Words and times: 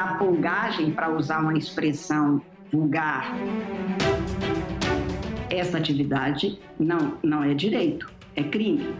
arapongagem, 0.00 0.90
para 0.90 1.08
usar 1.10 1.40
uma 1.40 1.56
expressão 1.56 2.40
vulgar. 2.72 3.34
Essa 5.50 5.78
atividade 5.78 6.58
não, 6.78 7.18
não 7.22 7.44
é 7.44 7.54
direito, 7.54 8.10
é 8.34 8.42
crime. 8.42 8.94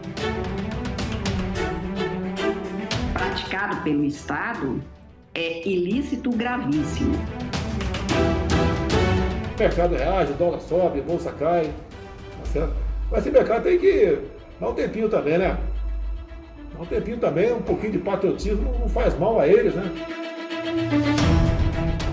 Praticado 3.13 3.77
pelo 3.83 4.05
Estado, 4.05 4.81
é 5.35 5.69
ilícito 5.69 6.31
gravíssimo. 6.31 7.15
O 9.57 9.59
mercado 9.59 9.97
reage, 9.97 10.33
dólar 10.35 10.61
sobe, 10.61 11.01
a 11.01 11.03
bolsa 11.03 11.33
cai, 11.33 11.73
tá 12.39 12.45
certo? 12.53 12.75
Mas 13.11 13.21
esse 13.21 13.31
mercado 13.31 13.65
tem 13.65 13.79
que 13.79 14.19
dar 14.61 14.69
um 14.69 14.75
tempinho 14.75 15.09
também, 15.09 15.39
né? 15.39 15.59
Dar 16.73 16.83
um 16.83 16.87
tempinho 16.87 17.19
também, 17.19 17.53
um 17.53 17.63
pouquinho 17.63 17.93
de 17.93 17.99
patriotismo 17.99 18.73
não 18.79 18.89
faz 18.89 19.19
mal 19.19 19.41
a 19.41 19.49
eles, 19.49 19.75
né? 19.75 20.24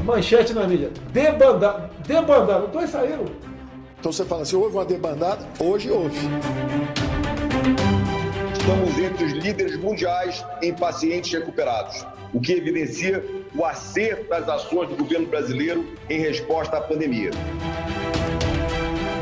Manchete 0.04 0.54
na 0.54 0.68
mídia, 0.68 0.92
debandada, 1.14 1.90
debandada, 2.06 2.68
dois 2.68 2.90
saíram. 2.90 3.26
Então 4.00 4.12
você 4.12 4.26
fala 4.26 4.42
assim, 4.42 4.56
houve 4.56 4.76
uma 4.76 4.84
debandada? 4.84 5.46
Hoje 5.60 5.90
houve. 5.90 6.18
Estamos 8.52 8.98
entre 8.98 9.26
os 9.26 9.32
líderes 9.32 9.78
mundiais 9.78 10.46
em 10.62 10.74
pacientes 10.74 11.32
recuperados, 11.32 12.06
o 12.34 12.42
que 12.42 12.54
evidencia 12.54 13.24
o 13.56 13.64
acerto 13.64 14.28
das 14.30 14.50
ações 14.50 14.90
do 14.90 14.96
governo 14.96 15.28
brasileiro 15.28 15.86
em 16.10 16.20
resposta 16.20 16.78
à 16.78 16.82
pandemia. 16.82 17.32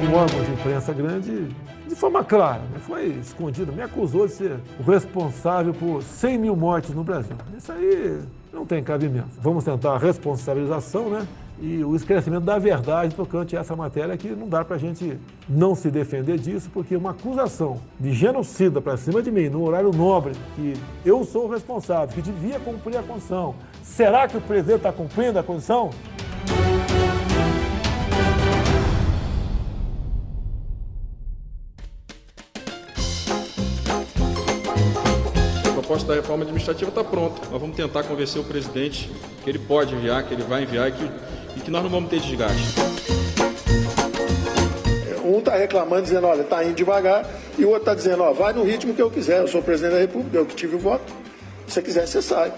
Um 0.09 0.16
órgão 0.16 0.44
de 0.44 0.52
imprensa 0.52 0.94
grande, 0.94 1.50
de 1.88 1.96
forma 1.96 2.23
clara, 2.23 2.62
né? 2.72 2.80
foi 2.80 3.08
escondido, 3.08 3.73
me 3.73 3.82
acusou 3.82 4.26
de 4.26 4.34
ser 4.34 4.59
o 4.80 4.84
responsável 4.90 5.73
por 5.73 6.02
100 6.02 6.38
mil 6.38 6.56
mortes 6.56 6.92
no 6.92 7.04
Brasil. 7.04 7.36
Isso 7.58 7.72
aí 7.72 8.22
não 8.52 8.66
tem 8.66 8.83
cabimento. 8.83 9.30
Vamos 9.42 9.64
tentar 9.64 9.94
a 9.94 9.97
responsabilização, 9.97 11.09
né? 11.09 11.28
e 11.61 11.83
o 11.83 11.95
esclarecimento 11.95 12.45
da 12.45 12.58
verdade 12.58 13.14
tocante 13.14 13.56
a 13.56 13.59
essa 13.59 13.75
matéria 13.75 14.16
que 14.16 14.30
não 14.30 14.47
dá 14.47 14.64
para 14.64 14.78
a 14.78 14.80
gente 14.80 15.19
não 15.47 15.75
se 15.75 15.91
defender 15.91 16.38
disso, 16.38 16.69
porque 16.73 16.95
uma 16.95 17.11
acusação 17.11 17.80
de 18.00 18.14
genocida 18.14 18.81
para 18.81 18.95
cima 18.95 19.22
de 19.22 19.30
mim, 19.30 19.50
no 19.50 19.64
horário 19.64 19.91
nobre, 19.91 20.33
que 20.56 20.73
eu 21.06 21.23
sou 21.25 21.47
o 21.47 21.52
responsável, 21.52 22.16
que 22.16 22.22
devia 22.22 22.59
cumprir 22.59 22.97
a 22.97 23.03
condição, 23.03 23.56
será 23.83 24.28
que 24.28 24.38
o 24.38 24.41
presidente 24.41 24.78
está 24.78 24.94
cumprindo 24.94 25.38
a 25.38 25.44
condição? 25.44 25.89
Proposta 35.90 36.09
da 36.09 36.14
reforma 36.14 36.44
administrativa 36.44 36.92
está 36.92 37.04
pronta. 37.04 37.42
Nós 37.50 37.59
vamos 37.59 37.76
tentar 37.76 38.04
convencer 38.04 38.40
o 38.40 38.45
presidente 38.45 39.09
que 39.44 39.50
ele 39.50 39.58
pode 39.58 39.96
enviar, 39.96 40.22
que 40.23 40.36
ele 40.36 40.44
vai 40.44 40.62
enviar 40.62 40.88
e 40.88 40.92
que 40.92 41.12
e 41.58 41.62
que 41.62 41.72
nós 41.72 41.81
não 41.81 41.90
vamos 41.90 42.12
ter 42.12 42.20
desgaste. 42.20 42.76
Um 45.26 45.40
está 45.40 45.56
reclamando, 45.56 46.04
dizendo, 46.04 46.28
olha, 46.28 46.42
está 46.42 46.64
indo 46.64 46.76
devagar, 46.76 47.28
e 47.58 47.66
o 47.66 47.70
outro 47.70 47.81
está 47.81 47.96
dizendo, 47.96 48.22
ó, 48.22 48.31
vai 48.31 48.54
no 48.54 48.64
ritmo 48.64 48.94
que 48.94 49.02
eu 49.02 49.09
quiser, 49.09 49.40
eu 49.40 49.48
sou 49.48 49.64
presidente 49.64 49.94
da 49.94 50.00
República, 50.00 50.38
eu 50.38 50.46
que 50.46 50.56
tive 50.56 50.76
o 50.76 50.80
voto. 50.80 51.12
Se 51.66 51.73
você 51.73 51.81
quiser, 51.81 52.08
você 52.08 52.22
sai. 52.22 52.53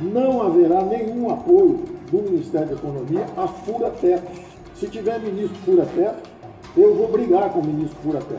Não 0.00 0.42
haverá 0.42 0.82
nenhum 0.84 1.28
apoio 1.28 1.95
do 2.10 2.22
Ministério 2.22 2.68
da 2.68 2.74
Economia 2.74 3.26
a 3.36 3.46
fura-tetos. 3.46 4.38
Se 4.74 4.86
tiver 4.88 5.18
ministro 5.20 5.56
fura-teto, 5.64 6.28
eu 6.76 6.94
vou 6.94 7.08
brigar 7.08 7.50
com 7.50 7.60
o 7.60 7.64
ministro 7.64 7.96
Furaté. 8.02 8.38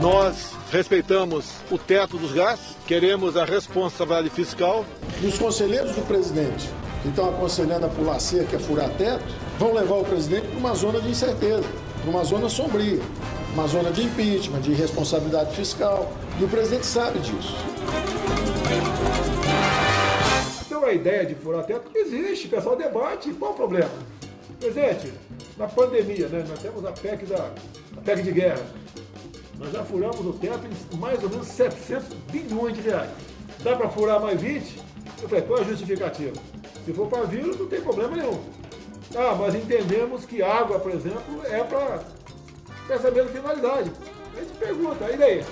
Nós 0.00 0.52
respeitamos 0.70 1.52
o 1.70 1.78
teto 1.78 2.16
dos 2.16 2.32
gastos, 2.32 2.76
queremos 2.86 3.36
a 3.36 3.44
responsabilidade 3.44 4.30
fiscal. 4.30 4.84
E 5.22 5.26
os 5.26 5.38
conselheiros 5.38 5.94
do 5.94 6.02
presidente, 6.06 6.68
que 7.02 7.08
estão 7.08 7.28
aconselhando 7.28 7.86
a 7.86 7.88
pular 7.88 8.18
cerca, 8.18 8.56
a 8.56 8.60
furar 8.60 8.88
teto, 8.96 9.24
vão 9.58 9.74
levar 9.74 9.96
o 9.96 10.04
presidente 10.04 10.46
para 10.48 10.58
uma 10.58 10.74
zona 10.74 11.00
de 11.00 11.10
incerteza, 11.10 11.64
para 12.00 12.10
uma 12.10 12.24
zona 12.24 12.48
sombria, 12.48 13.00
uma 13.52 13.66
zona 13.66 13.90
de 13.90 14.02
impeachment, 14.02 14.60
de 14.60 14.72
responsabilidade 14.72 15.54
fiscal. 15.54 16.10
E 16.40 16.44
o 16.44 16.48
presidente 16.48 16.86
sabe 16.86 17.18
disso. 17.20 17.54
A 20.84 20.92
ideia 20.92 21.24
de 21.24 21.34
furar 21.36 21.64
teto 21.64 21.90
existe, 21.94 22.48
o 22.48 22.50
pessoal 22.50 22.76
debate, 22.76 23.32
qual 23.34 23.52
o 23.52 23.54
problema? 23.54 23.90
Presidente, 24.58 25.12
na 25.56 25.68
pandemia, 25.68 26.28
né? 26.28 26.44
Nós 26.48 26.58
temos 26.58 26.84
a 26.84 26.90
PEC, 26.90 27.24
da, 27.24 27.50
a 27.96 28.00
PEC 28.04 28.22
de 28.22 28.32
guerra. 28.32 28.66
Nós 29.58 29.72
já 29.72 29.84
furamos 29.84 30.26
o 30.26 30.32
teto 30.32 30.62
em 30.66 30.96
mais 30.96 31.22
ou 31.22 31.30
menos 31.30 31.46
700 31.46 32.08
bilhões 32.32 32.74
de 32.74 32.80
reais. 32.80 33.10
Dá 33.62 33.76
para 33.76 33.88
furar 33.90 34.20
mais 34.20 34.40
20? 34.40 34.80
Eu 35.22 35.28
falei, 35.28 35.44
qual 35.44 35.60
é 35.60 35.62
a 35.62 35.64
justificativa? 35.64 36.34
Se 36.84 36.92
for 36.92 37.06
para 37.06 37.22
vírus, 37.24 37.58
não 37.58 37.68
tem 37.68 37.80
problema 37.80 38.16
nenhum. 38.16 38.42
Ah, 39.14 39.36
mas 39.38 39.54
entendemos 39.54 40.24
que 40.24 40.42
água, 40.42 40.80
por 40.80 40.90
exemplo, 40.90 41.42
é 41.44 41.62
para 41.62 42.02
essa 42.90 43.10
mesma 43.10 43.30
finalidade. 43.30 43.92
A 44.36 44.40
gente 44.40 44.52
pergunta, 44.58 45.10
e 45.10 45.16
daí? 45.16 45.44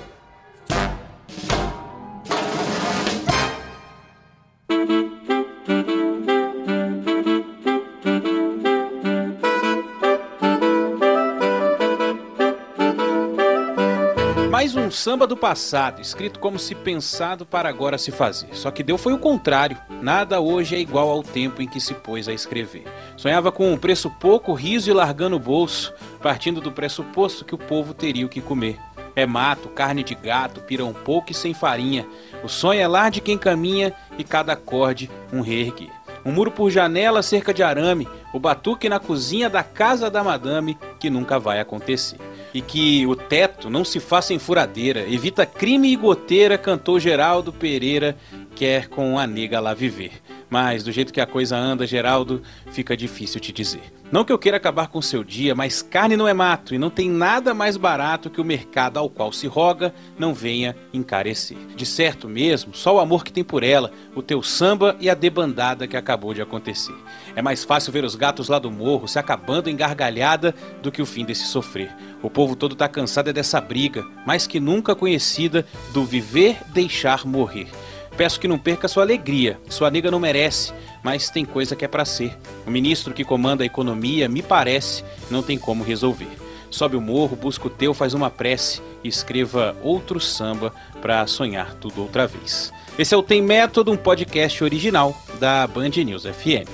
Um 14.90 14.92
samba 14.92 15.24
do 15.24 15.36
passado, 15.36 16.00
escrito 16.00 16.40
como 16.40 16.58
se 16.58 16.74
pensado 16.74 17.46
para 17.46 17.68
agora 17.68 17.96
se 17.96 18.10
fazer. 18.10 18.48
Só 18.54 18.72
que 18.72 18.82
deu 18.82 18.98
foi 18.98 19.12
o 19.12 19.18
contrário. 19.20 19.78
Nada 20.02 20.40
hoje 20.40 20.74
é 20.74 20.80
igual 20.80 21.08
ao 21.08 21.22
tempo 21.22 21.62
em 21.62 21.68
que 21.68 21.80
se 21.80 21.94
pôs 21.94 22.26
a 22.26 22.32
escrever. 22.32 22.82
Sonhava 23.16 23.52
com 23.52 23.72
um 23.72 23.78
preço 23.78 24.10
pouco, 24.10 24.52
riso 24.52 24.90
e 24.90 24.92
largando 24.92 25.36
o 25.36 25.38
bolso, 25.38 25.94
partindo 26.20 26.60
do 26.60 26.72
pressuposto 26.72 27.44
que 27.44 27.54
o 27.54 27.58
povo 27.58 27.94
teria 27.94 28.26
o 28.26 28.28
que 28.28 28.40
comer. 28.40 28.80
É 29.14 29.24
mato, 29.24 29.68
carne 29.68 30.02
de 30.02 30.16
gato, 30.16 30.60
pirão 30.62 30.92
pouco 30.92 31.30
e 31.30 31.34
sem 31.34 31.54
farinha. 31.54 32.04
O 32.42 32.48
sonho 32.48 32.80
é 32.80 32.88
lar 32.88 33.12
de 33.12 33.20
quem 33.20 33.38
caminha 33.38 33.94
e 34.18 34.24
cada 34.24 34.54
acorde 34.54 35.08
um 35.32 35.40
reerguer. 35.40 35.90
Um 36.24 36.32
muro 36.32 36.50
por 36.50 36.68
janela, 36.68 37.22
cerca 37.22 37.54
de 37.54 37.62
arame, 37.62 38.08
o 38.34 38.40
batuque 38.40 38.88
na 38.88 38.98
cozinha 38.98 39.48
da 39.48 39.62
casa 39.62 40.10
da 40.10 40.24
madame, 40.24 40.76
que 40.98 41.08
nunca 41.08 41.38
vai 41.38 41.60
acontecer 41.60 42.18
e 42.52 42.60
que 42.60 43.06
o 43.06 43.14
teto 43.14 43.70
não 43.70 43.84
se 43.84 44.00
faça 44.00 44.34
em 44.34 44.38
furadeira, 44.38 45.00
evita 45.08 45.46
crime 45.46 45.92
e 45.92 45.96
goteira, 45.96 46.58
cantou 46.58 46.98
Geraldo 46.98 47.52
Pereira, 47.52 48.16
quer 48.54 48.88
com 48.88 49.18
a 49.18 49.26
nega 49.26 49.60
lá 49.60 49.74
viver. 49.74 50.12
Mas 50.50 50.82
do 50.82 50.90
jeito 50.90 51.12
que 51.12 51.20
a 51.20 51.26
coisa 51.26 51.56
anda, 51.56 51.86
Geraldo, 51.86 52.42
fica 52.72 52.96
difícil 52.96 53.40
te 53.40 53.52
dizer. 53.52 53.92
Não 54.10 54.24
que 54.24 54.32
eu 54.32 54.38
queira 54.38 54.56
acabar 54.56 54.88
com 54.88 55.00
seu 55.00 55.22
dia, 55.22 55.54
mas 55.54 55.82
carne 55.82 56.16
não 56.16 56.26
é 56.26 56.34
mato 56.34 56.74
e 56.74 56.78
não 56.78 56.90
tem 56.90 57.08
nada 57.08 57.54
mais 57.54 57.76
barato 57.76 58.28
que 58.28 58.40
o 58.40 58.44
mercado 58.44 58.98
ao 58.98 59.08
qual 59.08 59.32
se 59.32 59.46
roga 59.46 59.94
não 60.18 60.34
venha 60.34 60.76
encarecer. 60.92 61.56
De 61.76 61.86
certo 61.86 62.28
mesmo, 62.28 62.74
só 62.74 62.96
o 62.96 62.98
amor 62.98 63.22
que 63.22 63.32
tem 63.32 63.44
por 63.44 63.62
ela, 63.62 63.92
o 64.12 64.20
teu 64.20 64.42
samba 64.42 64.96
e 64.98 65.08
a 65.08 65.14
debandada 65.14 65.86
que 65.86 65.96
acabou 65.96 66.34
de 66.34 66.42
acontecer. 66.42 66.94
É 67.36 67.40
mais 67.40 67.62
fácil 67.62 67.92
ver 67.92 68.02
os 68.02 68.16
gatos 68.16 68.48
lá 68.48 68.58
do 68.58 68.70
morro 68.70 69.06
se 69.06 69.20
acabando 69.20 69.70
em 69.70 69.76
gargalhada 69.76 70.52
do 70.82 70.90
que 70.90 71.00
o 71.00 71.06
fim 71.06 71.24
desse 71.24 71.44
sofrer. 71.44 71.94
O 72.20 72.28
povo 72.28 72.56
todo 72.56 72.74
tá 72.74 72.88
cansado 72.88 73.30
é 73.30 73.32
dessa 73.32 73.60
briga, 73.60 74.04
mais 74.26 74.44
que 74.44 74.58
nunca 74.58 74.96
conhecida, 74.96 75.64
do 75.92 76.04
viver 76.04 76.58
deixar 76.72 77.24
morrer. 77.24 77.68
Peço 78.16 78.38
que 78.38 78.48
não 78.48 78.58
perca 78.58 78.88
sua 78.88 79.02
alegria. 79.02 79.58
Sua 79.68 79.90
nega 79.90 80.10
não 80.10 80.20
merece, 80.20 80.72
mas 81.02 81.30
tem 81.30 81.44
coisa 81.44 81.74
que 81.74 81.84
é 81.84 81.88
para 81.88 82.04
ser. 82.04 82.36
O 82.66 82.70
ministro 82.70 83.14
que 83.14 83.24
comanda 83.24 83.62
a 83.62 83.66
economia, 83.66 84.28
me 84.28 84.42
parece, 84.42 85.04
não 85.30 85.42
tem 85.42 85.58
como 85.58 85.84
resolver. 85.84 86.28
Sobe 86.70 86.96
o 86.96 87.00
morro, 87.00 87.36
busca 87.36 87.66
o 87.66 87.70
teu, 87.70 87.92
faz 87.92 88.14
uma 88.14 88.30
prece 88.30 88.80
e 89.02 89.08
escreva 89.08 89.76
outro 89.82 90.20
samba 90.20 90.72
para 91.02 91.26
sonhar 91.26 91.74
tudo 91.74 92.02
outra 92.02 92.26
vez. 92.26 92.72
Esse 92.98 93.14
é 93.14 93.16
o 93.16 93.22
Tem 93.22 93.42
Método, 93.42 93.90
um 93.90 93.96
podcast 93.96 94.62
original 94.62 95.16
da 95.38 95.66
Band 95.66 95.90
News 96.04 96.24
FM. 96.24 96.68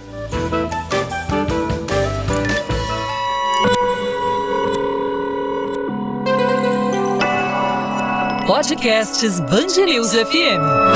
Podcasts 8.46 9.40
Band 9.40 9.84
News 9.84 10.12
FM. 10.12 10.95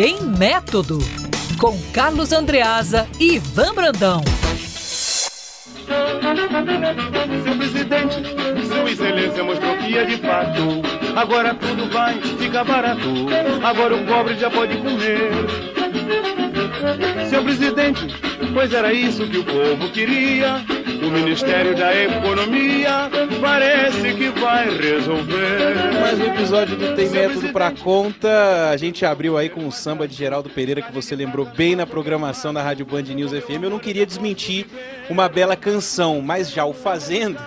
Tem 0.00 0.22
Método, 0.22 1.00
com 1.58 1.76
Carlos 1.92 2.30
Andreasa 2.30 3.08
e 3.18 3.34
Ivan 3.34 3.74
Brandão. 3.74 4.22
Seu 7.42 7.56
presidente, 7.56 8.22
sua 8.68 8.90
excelência 8.92 9.42
mostrou 9.42 9.76
que 9.78 9.98
é 9.98 10.04
de 10.04 10.18
fato. 10.18 10.82
Agora 11.16 11.52
tudo 11.52 11.90
vai 11.90 12.14
ficar 12.20 12.62
barato. 12.62 13.08
Agora 13.60 13.96
o 13.96 14.06
pobre 14.06 14.38
já 14.38 14.48
pode 14.48 14.76
comer. 14.76 16.47
Seu 17.28 17.42
presidente, 17.42 18.06
pois 18.52 18.72
era 18.72 18.92
isso 18.92 19.26
que 19.26 19.38
o 19.38 19.44
povo 19.44 19.90
queria. 19.92 20.64
O 21.02 21.10
Ministério 21.10 21.76
da 21.76 21.94
Economia 21.94 23.08
parece 23.40 24.14
que 24.14 24.28
vai 24.30 24.68
resolver. 24.68 25.74
Mais 26.00 26.18
um 26.18 26.24
episódio 26.24 26.76
do 26.76 26.94
Tem 26.96 27.08
Método 27.08 27.52
pra 27.52 27.70
Conta. 27.70 28.70
A 28.70 28.76
gente 28.76 29.06
abriu 29.06 29.38
aí 29.38 29.48
com 29.48 29.66
o 29.66 29.70
samba 29.70 30.08
de 30.08 30.14
Geraldo 30.14 30.50
Pereira, 30.50 30.82
que 30.82 30.92
você 30.92 31.14
lembrou 31.14 31.46
bem 31.46 31.76
na 31.76 31.86
programação 31.86 32.52
da 32.52 32.62
Rádio 32.62 32.84
Band 32.84 33.02
News 33.02 33.30
FM. 33.30 33.62
Eu 33.62 33.70
não 33.70 33.78
queria 33.78 34.04
desmentir 34.04 34.66
uma 35.08 35.28
bela 35.28 35.54
canção, 35.54 36.20
mas 36.20 36.50
já 36.50 36.64
o 36.64 36.72
fazendo 36.72 37.38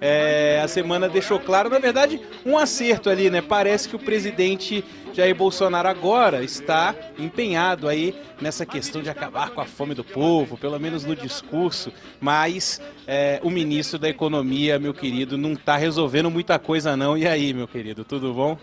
é, 0.00 0.60
a 0.62 0.68
semana 0.68 1.08
deixou 1.08 1.38
claro, 1.40 1.68
na 1.68 1.78
verdade, 1.78 2.20
um 2.44 2.56
acerto 2.56 3.10
ali, 3.10 3.30
né? 3.30 3.42
Parece 3.42 3.88
que 3.88 3.96
o 3.96 3.98
presidente 3.98 4.84
Jair 5.12 5.34
Bolsonaro 5.34 5.88
agora 5.88 6.44
está 6.44 6.94
empenhado 7.18 7.88
aí 7.88 8.14
nessa 8.40 8.64
questão 8.64 9.02
de 9.02 9.10
acabar 9.10 9.50
com 9.50 9.60
a 9.60 9.64
fome 9.64 9.94
do 9.94 10.04
povo, 10.04 10.56
pelo 10.56 10.78
menos 10.78 11.04
no 11.04 11.16
discurso, 11.16 11.92
mas 12.20 12.80
é, 13.06 13.40
o 13.42 13.50
ministro 13.50 13.98
da 13.98 14.08
Economia, 14.08 14.78
meu 14.78 14.94
querido, 14.94 15.36
não 15.36 15.54
está 15.54 15.76
resolvendo 15.76 16.30
muita 16.30 16.58
coisa 16.58 16.96
não. 16.96 17.18
E 17.18 17.26
aí, 17.26 17.52
meu 17.52 17.66
querido, 17.66 18.04
tudo 18.04 18.32
bom? 18.32 18.56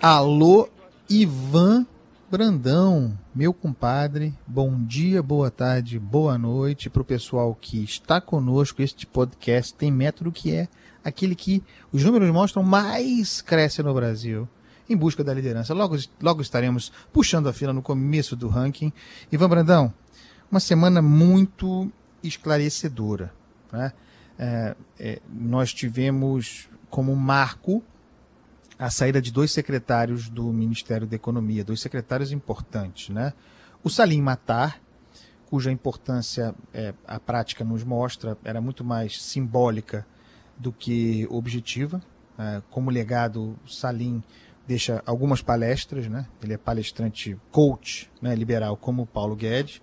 Alô, 0.00 0.68
Ivan 1.10 1.86
Brandão, 2.32 3.12
meu 3.34 3.52
compadre, 3.52 4.34
bom 4.46 4.82
dia, 4.86 5.22
boa 5.22 5.50
tarde, 5.50 5.98
boa 5.98 6.38
noite 6.38 6.88
para 6.88 7.02
o 7.02 7.04
pessoal 7.04 7.54
que 7.54 7.84
está 7.84 8.22
conosco. 8.22 8.80
Este 8.80 9.06
podcast 9.06 9.74
tem 9.74 9.92
método 9.92 10.32
que 10.32 10.54
é 10.54 10.66
aquele 11.04 11.34
que 11.34 11.62
os 11.92 12.02
números 12.02 12.30
mostram 12.30 12.62
mais 12.62 13.42
cresce 13.42 13.82
no 13.82 13.92
Brasil 13.92 14.48
em 14.88 14.96
busca 14.96 15.22
da 15.22 15.34
liderança. 15.34 15.74
Logo, 15.74 15.94
logo 16.22 16.40
estaremos 16.40 16.90
puxando 17.12 17.50
a 17.50 17.52
fila 17.52 17.74
no 17.74 17.82
começo 17.82 18.34
do 18.34 18.48
ranking. 18.48 18.90
Ivan 19.30 19.50
Brandão, 19.50 19.92
uma 20.50 20.58
semana 20.58 21.02
muito 21.02 21.92
esclarecedora. 22.22 23.30
Né? 23.70 23.92
É, 24.38 24.76
é, 24.98 25.20
nós 25.30 25.74
tivemos 25.74 26.66
como 26.88 27.14
marco 27.14 27.84
a 28.78 28.90
saída 28.90 29.20
de 29.20 29.32
dois 29.32 29.50
secretários 29.50 30.28
do 30.28 30.52
Ministério 30.52 31.06
da 31.06 31.16
Economia, 31.16 31.64
dois 31.64 31.80
secretários 31.80 32.32
importantes, 32.32 33.08
né? 33.10 33.32
O 33.82 33.90
Salim 33.90 34.20
Matar, 34.20 34.80
cuja 35.46 35.70
importância 35.70 36.54
é, 36.72 36.94
a 37.06 37.20
prática 37.20 37.64
nos 37.64 37.84
mostra 37.84 38.38
era 38.44 38.60
muito 38.60 38.84
mais 38.84 39.20
simbólica 39.20 40.06
do 40.56 40.72
que 40.72 41.26
objetiva. 41.30 42.00
É, 42.38 42.62
como 42.70 42.90
legado, 42.90 43.56
Salim 43.66 44.22
deixa 44.66 45.02
algumas 45.04 45.42
palestras, 45.42 46.08
né? 46.08 46.26
Ele 46.42 46.54
é 46.54 46.56
palestrante 46.56 47.36
coach, 47.50 48.10
né, 48.20 48.34
liberal, 48.34 48.76
como 48.76 49.06
Paulo 49.06 49.36
Guedes. 49.36 49.82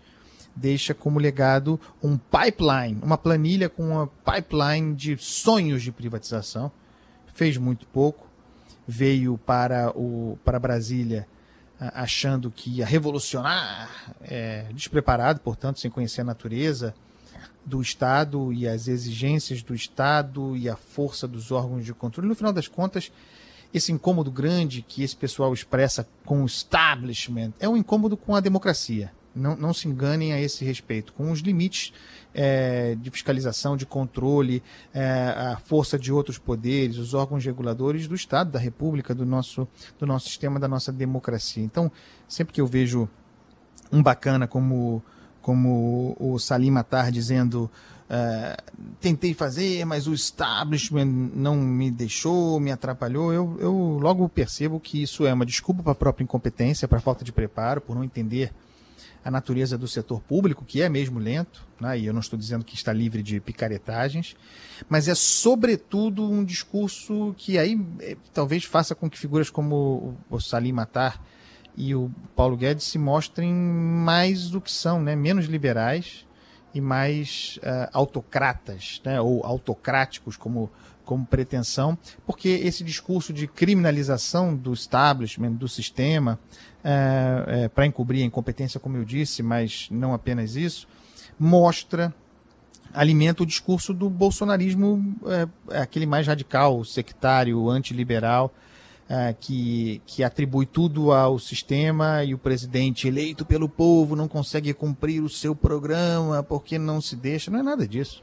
Deixa 0.56 0.94
como 0.94 1.20
legado 1.20 1.80
um 2.02 2.18
pipeline, 2.18 3.00
uma 3.02 3.18
planilha 3.18 3.70
com 3.70 3.92
uma 3.92 4.08
pipeline 4.08 4.96
de 4.96 5.18
sonhos 5.18 5.84
de 5.84 5.92
privatização. 5.92 6.72
Fez 7.34 7.56
muito 7.58 7.86
pouco 7.88 8.29
veio 8.90 9.38
para, 9.38 9.92
o, 9.96 10.36
para 10.44 10.60
Brasília 10.60 11.28
achando 11.80 12.50
que 12.50 12.72
ia 12.78 12.86
revolucionar, 12.86 14.16
é, 14.22 14.66
despreparado, 14.74 15.40
portanto, 15.42 15.80
sem 15.80 15.92
conhecer 15.92 16.22
a 16.22 16.26
natureza 16.26 16.96
do 17.64 17.82
Estado 17.82 18.52
e 18.52 18.68
as 18.68 18.88
exigências 18.88 19.62
do 19.62 19.76
Estado 19.76 20.58
e 20.58 20.68
a 20.68 20.76
força 20.76 21.28
dos 21.28 21.52
órgãos 21.52 21.86
de 21.86 21.94
controle. 21.94 22.28
No 22.28 22.36
final 22.36 22.52
das 22.52 22.68
contas, 22.68 23.12
esse 23.72 23.92
incômodo 23.92 24.32
grande 24.32 24.82
que 24.82 25.04
esse 25.04 25.16
pessoal 25.16 25.54
expressa 25.54 26.08
com 26.26 26.42
o 26.42 26.48
establishment 26.48 27.54
é 27.60 27.70
um 27.70 27.78
incômodo 27.78 28.18
com 28.18 28.36
a 28.36 28.40
democracia. 28.40 29.12
Não, 29.36 29.56
não 29.56 29.74
se 29.74 29.88
enganem 29.88 30.34
a 30.34 30.42
esse 30.42 30.66
respeito, 30.66 31.14
com 31.14 31.32
os 31.32 31.40
limites 31.40 31.94
é, 32.34 32.96
de 32.96 33.10
fiscalização, 33.12 33.78
de 33.78 33.86
controle, 33.86 34.62
é, 34.94 35.04
a 35.54 35.58
força 35.58 35.98
de 35.98 36.12
outros 36.12 36.38
poderes, 36.38 36.98
os 36.98 37.14
órgãos 37.14 37.46
reguladores 37.46 38.08
do 38.08 38.16
Estado, 38.16 38.52
da 38.52 38.60
República, 38.60 39.14
do 39.14 39.26
nosso, 39.26 39.68
do 39.98 40.06
nosso 40.06 40.28
sistema, 40.28 40.60
da 40.60 40.68
nossa 40.68 40.92
democracia. 40.92 41.64
Então, 41.64 41.92
sempre 42.28 42.54
que 42.54 42.62
eu 42.62 42.68
vejo 42.68 43.08
um 43.92 44.02
bacana 44.02 44.48
como, 44.48 45.04
como 45.42 46.16
o 46.20 46.38
Salim 46.40 46.72
Matar 46.72 47.12
dizendo 47.12 47.70
uh, 48.10 48.90
tentei 49.00 49.34
fazer, 49.34 49.86
mas 49.86 50.08
o 50.08 50.14
establishment 50.14 51.06
não 51.34 51.56
me 51.56 51.90
deixou, 51.92 52.60
me 52.60 52.72
atrapalhou, 52.72 53.34
eu, 53.34 53.58
eu 53.60 53.74
logo 54.02 54.28
percebo 54.30 54.80
que 54.80 55.02
isso 55.02 55.26
é 55.26 55.34
uma 55.34 55.46
desculpa 55.46 55.84
para 55.84 55.92
a 55.92 55.96
própria 55.96 56.24
incompetência, 56.24 56.88
para 56.88 56.98
a 56.98 57.02
falta 57.02 57.24
de 57.24 57.32
preparo, 57.32 57.82
por 57.82 57.96
não 57.96 58.04
entender 58.04 58.52
a 59.24 59.30
natureza 59.30 59.78
do 59.78 59.88
setor 59.88 60.22
público, 60.22 60.64
que 60.66 60.82
é 60.82 60.90
mesmo 60.90 61.20
lento, 61.20 61.68
né? 61.80 62.00
e 62.00 62.06
eu 62.06 62.14
não 62.14 62.22
estou 62.22 62.40
dizendo 62.40 62.64
que 62.64 62.76
está 62.76 62.94
livre 62.94 63.22
de 63.22 63.40
picaretagens, 63.40 64.36
mas 64.88 65.08
é 65.08 65.16
sobretudo 65.16 66.24
um 66.30 66.44
discurso 66.44 67.34
que 67.38 67.58
aí 67.58 67.80
é, 68.00 68.16
talvez 68.34 68.64
faça 68.64 68.96
com 68.96 69.10
que 69.10 69.18
figuras 69.18 69.50
como 69.50 70.18
o 70.30 70.40
Salim 70.40 70.72
Matar 70.72 71.22
e 71.76 71.94
o 71.94 72.12
Paulo 72.36 72.58
Guedes 72.58 72.86
se 72.86 72.98
mostrem 72.98 73.54
mais 73.54 74.50
do 74.50 74.62
que 74.62 74.72
são, 74.72 75.02
né? 75.02 75.16
menos 75.16 75.46
liberais 75.46 76.26
e 76.74 76.80
mais 76.80 77.60
uh, 77.64 77.90
autocratas, 77.94 79.02
né? 79.04 79.20
ou 79.20 79.46
autocráticos, 79.46 80.38
como 80.38 80.70
como 81.10 81.26
pretensão, 81.26 81.98
porque 82.24 82.50
esse 82.50 82.84
discurso 82.84 83.34
de 83.34 83.48
criminalização 83.48 84.56
do 84.56 84.72
establishment, 84.72 85.54
do 85.54 85.68
sistema, 85.68 86.38
é, 86.84 87.64
é, 87.64 87.68
para 87.68 87.88
encobrir 87.88 88.22
a 88.22 88.26
incompetência, 88.28 88.80
como 88.80 88.96
eu 88.96 89.04
disse, 89.04 89.42
mas 89.42 89.88
não 89.90 90.14
apenas 90.14 90.56
isso, 90.56 90.88
mostra, 91.40 92.14
alimenta 92.94 93.42
o 93.42 93.46
discurso 93.46 93.92
do 93.92 94.08
bolsonarismo, 94.08 95.16
é, 95.72 95.82
aquele 95.82 96.06
mais 96.06 96.28
radical, 96.28 96.86
sectário, 96.86 97.68
antiliberal, 97.72 98.54
é, 99.10 99.34
que, 99.34 100.04
que 100.06 100.24
atribui 100.24 100.68
tudo 100.68 101.12
ao 101.12 101.40
sistema 101.40 102.24
e 102.24 102.36
o 102.36 102.38
presidente 102.38 103.08
eleito 103.08 103.44
pelo 103.44 103.68
povo 103.68 104.16
não 104.16 104.28
consegue 104.28 104.76
cumprir 104.76 105.24
o 105.24 105.30
seu 105.30 105.56
programa 105.56 106.44
porque 106.44 106.78
não 106.78 107.02
se 107.02 107.16
deixa. 107.16 107.50
Não 107.50 107.58
é 107.58 107.64
nada 107.64 107.88
disso. 107.88 108.22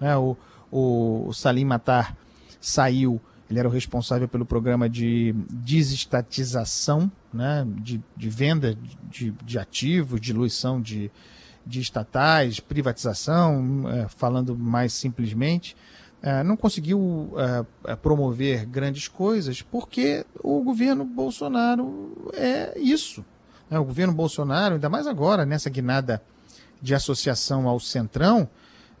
Né? 0.00 0.16
O, 0.16 0.36
o, 0.72 1.28
o 1.28 1.32
Salim 1.32 1.64
Matar 1.64 2.23
saiu, 2.64 3.20
ele 3.48 3.58
era 3.58 3.68
o 3.68 3.70
responsável 3.70 4.26
pelo 4.26 4.46
programa 4.46 4.88
de 4.88 5.34
desestatização, 5.50 7.12
né, 7.32 7.66
de, 7.76 8.02
de 8.16 8.30
venda 8.30 8.76
de, 9.10 9.32
de 9.44 9.58
ativos, 9.58 10.20
diluição 10.20 10.80
de, 10.80 11.10
de 11.66 11.80
estatais, 11.80 12.58
privatização, 12.60 13.88
é, 13.88 14.08
falando 14.08 14.56
mais 14.56 14.94
simplesmente. 14.94 15.76
É, 16.22 16.42
não 16.42 16.56
conseguiu 16.56 17.34
é, 17.86 17.94
promover 17.96 18.64
grandes 18.64 19.08
coisas 19.08 19.60
porque 19.60 20.24
o 20.42 20.62
governo 20.62 21.04
Bolsonaro 21.04 22.32
é 22.32 22.78
isso. 22.78 23.22
Né? 23.68 23.78
O 23.78 23.84
governo 23.84 24.14
Bolsonaro, 24.14 24.74
ainda 24.76 24.88
mais 24.88 25.06
agora, 25.06 25.44
nessa 25.44 25.68
guinada 25.68 26.22
de 26.80 26.94
associação 26.94 27.68
ao 27.68 27.78
Centrão, 27.78 28.48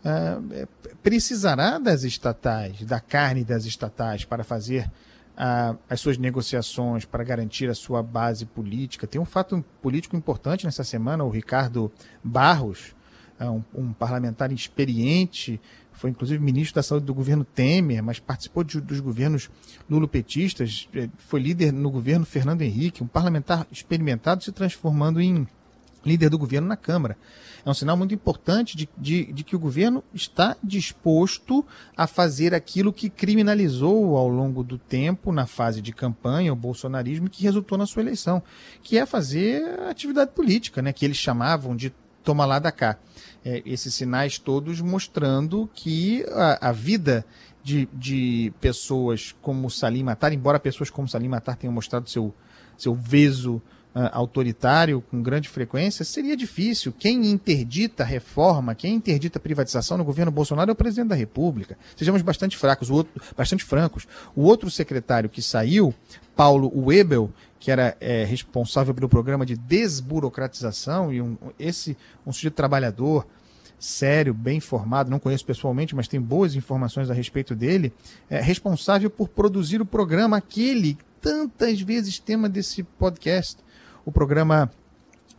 uh, 0.04 0.68
precisará 1.02 1.78
das 1.78 2.04
estatais, 2.04 2.82
da 2.82 3.00
carne 3.00 3.44
das 3.44 3.64
estatais, 3.64 4.24
para 4.24 4.44
fazer 4.44 4.90
uh, 5.34 5.78
as 5.88 6.00
suas 6.00 6.18
negociações, 6.18 7.04
para 7.04 7.24
garantir 7.24 7.68
a 7.68 7.74
sua 7.74 8.02
base 8.02 8.46
política. 8.46 9.06
Tem 9.06 9.20
um 9.20 9.24
fato 9.24 9.64
político 9.82 10.16
importante 10.16 10.64
nessa 10.64 10.84
semana: 10.84 11.24
o 11.24 11.30
Ricardo 11.30 11.90
Barros, 12.22 12.94
uh, 13.40 13.50
um, 13.50 13.64
um, 13.74 13.92
parlamentar 13.92 14.52
experiente, 14.52 15.60
foi 15.92 16.10
inclusive 16.10 16.42
ministro 16.42 16.74
da 16.74 16.82
Saúde 16.82 17.06
do 17.06 17.14
governo 17.14 17.44
Temer, 17.44 18.02
mas 18.02 18.18
participou 18.18 18.64
de, 18.64 18.80
dos 18.80 19.00
governos 19.00 19.48
lulopetistas, 19.88 20.88
eh, 20.94 21.08
foi 21.18 21.40
líder 21.40 21.72
no 21.72 21.88
governo 21.88 22.26
Fernando 22.26 22.62
Henrique, 22.62 23.02
um 23.02 23.06
parlamentar 23.06 23.64
experimentado 23.70 24.42
se 24.42 24.50
transformando 24.50 25.20
em 25.20 25.46
líder 26.04 26.28
do 26.30 26.38
governo 26.38 26.68
na 26.68 26.76
Câmara. 26.76 27.16
É 27.64 27.70
um 27.70 27.74
sinal 27.74 27.96
muito 27.96 28.14
importante 28.14 28.76
de, 28.76 28.88
de, 28.96 29.32
de, 29.32 29.42
que 29.42 29.56
o 29.56 29.58
governo 29.58 30.04
está 30.12 30.56
disposto 30.62 31.64
a 31.96 32.06
fazer 32.06 32.54
aquilo 32.54 32.92
que 32.92 33.08
criminalizou 33.08 34.16
ao 34.16 34.28
longo 34.28 34.62
do 34.62 34.76
tempo, 34.76 35.32
na 35.32 35.46
fase 35.46 35.80
de 35.80 35.92
campanha, 35.92 36.52
o 36.52 36.56
bolsonarismo, 36.56 37.30
que 37.30 37.42
resultou 37.42 37.78
na 37.78 37.86
sua 37.86 38.02
eleição, 38.02 38.42
que 38.82 38.98
é 38.98 39.06
fazer 39.06 39.62
atividade 39.88 40.32
política, 40.32 40.82
né, 40.82 40.92
que 40.92 41.04
eles 41.04 41.16
chamavam 41.16 41.74
de 41.74 41.92
toma 42.22 42.46
lá 42.46 42.58
da 42.58 42.72
cá. 42.72 42.98
É, 43.44 43.62
esses 43.66 43.94
sinais 43.94 44.38
todos 44.38 44.80
mostrando 44.80 45.68
que 45.74 46.24
a, 46.32 46.70
a 46.70 46.72
vida 46.72 47.24
de, 47.62 47.88
de, 47.92 48.52
pessoas 48.60 49.34
como 49.40 49.70
Salim 49.70 50.02
Matar, 50.02 50.32
embora 50.32 50.58
pessoas 50.58 50.90
como 50.90 51.08
Salim 51.08 51.28
Matar 51.28 51.56
tenham 51.56 51.72
mostrado 51.72 52.08
seu, 52.08 52.34
seu 52.76 52.94
veso 52.94 53.62
uh, 53.94 54.10
autoritário 54.12 55.02
com 55.10 55.22
grande 55.22 55.48
frequência, 55.48 56.04
seria 56.04 56.36
difícil. 56.36 56.92
Quem 56.98 57.26
interdita 57.26 58.04
reforma, 58.04 58.74
quem 58.74 58.94
interdita 58.94 59.38
privatização 59.38 59.96
no 59.96 60.04
governo 60.04 60.32
Bolsonaro 60.32 60.70
é 60.70 60.72
o 60.72 60.76
presidente 60.76 61.08
da 61.08 61.14
República. 61.14 61.78
Sejamos 61.96 62.22
bastante 62.22 62.56
fracos, 62.56 62.90
outro, 62.90 63.22
bastante 63.36 63.64
francos. 63.64 64.06
O 64.34 64.42
outro 64.42 64.70
secretário 64.70 65.30
que 65.30 65.40
saiu, 65.40 65.94
Paulo 66.34 66.72
Webel, 66.74 67.30
que 67.60 67.70
era 67.70 67.96
é, 68.00 68.24
responsável 68.24 68.92
pelo 68.92 69.08
programa 69.08 69.46
de 69.46 69.56
desburocratização, 69.56 71.12
e 71.12 71.22
um, 71.22 71.36
esse 71.58 71.96
um 72.26 72.32
sujeito 72.32 72.54
trabalhador, 72.54 73.26
sério, 73.78 74.34
bem 74.34 74.60
formado, 74.60 75.10
não 75.10 75.18
conheço 75.18 75.44
pessoalmente, 75.44 75.94
mas 75.94 76.08
tem 76.08 76.20
boas 76.20 76.54
informações 76.54 77.10
a 77.10 77.14
respeito 77.14 77.54
dele, 77.54 77.92
é 78.28 78.40
responsável 78.40 79.08
por 79.08 79.28
produzir 79.28 79.80
o 79.80 79.86
programa 79.86 80.36
aquele 80.36 80.98
tantas 81.20 81.80
vezes 81.80 82.18
tema 82.18 82.50
desse 82.50 82.82
podcast, 82.82 83.56
o 84.04 84.12
programa 84.12 84.70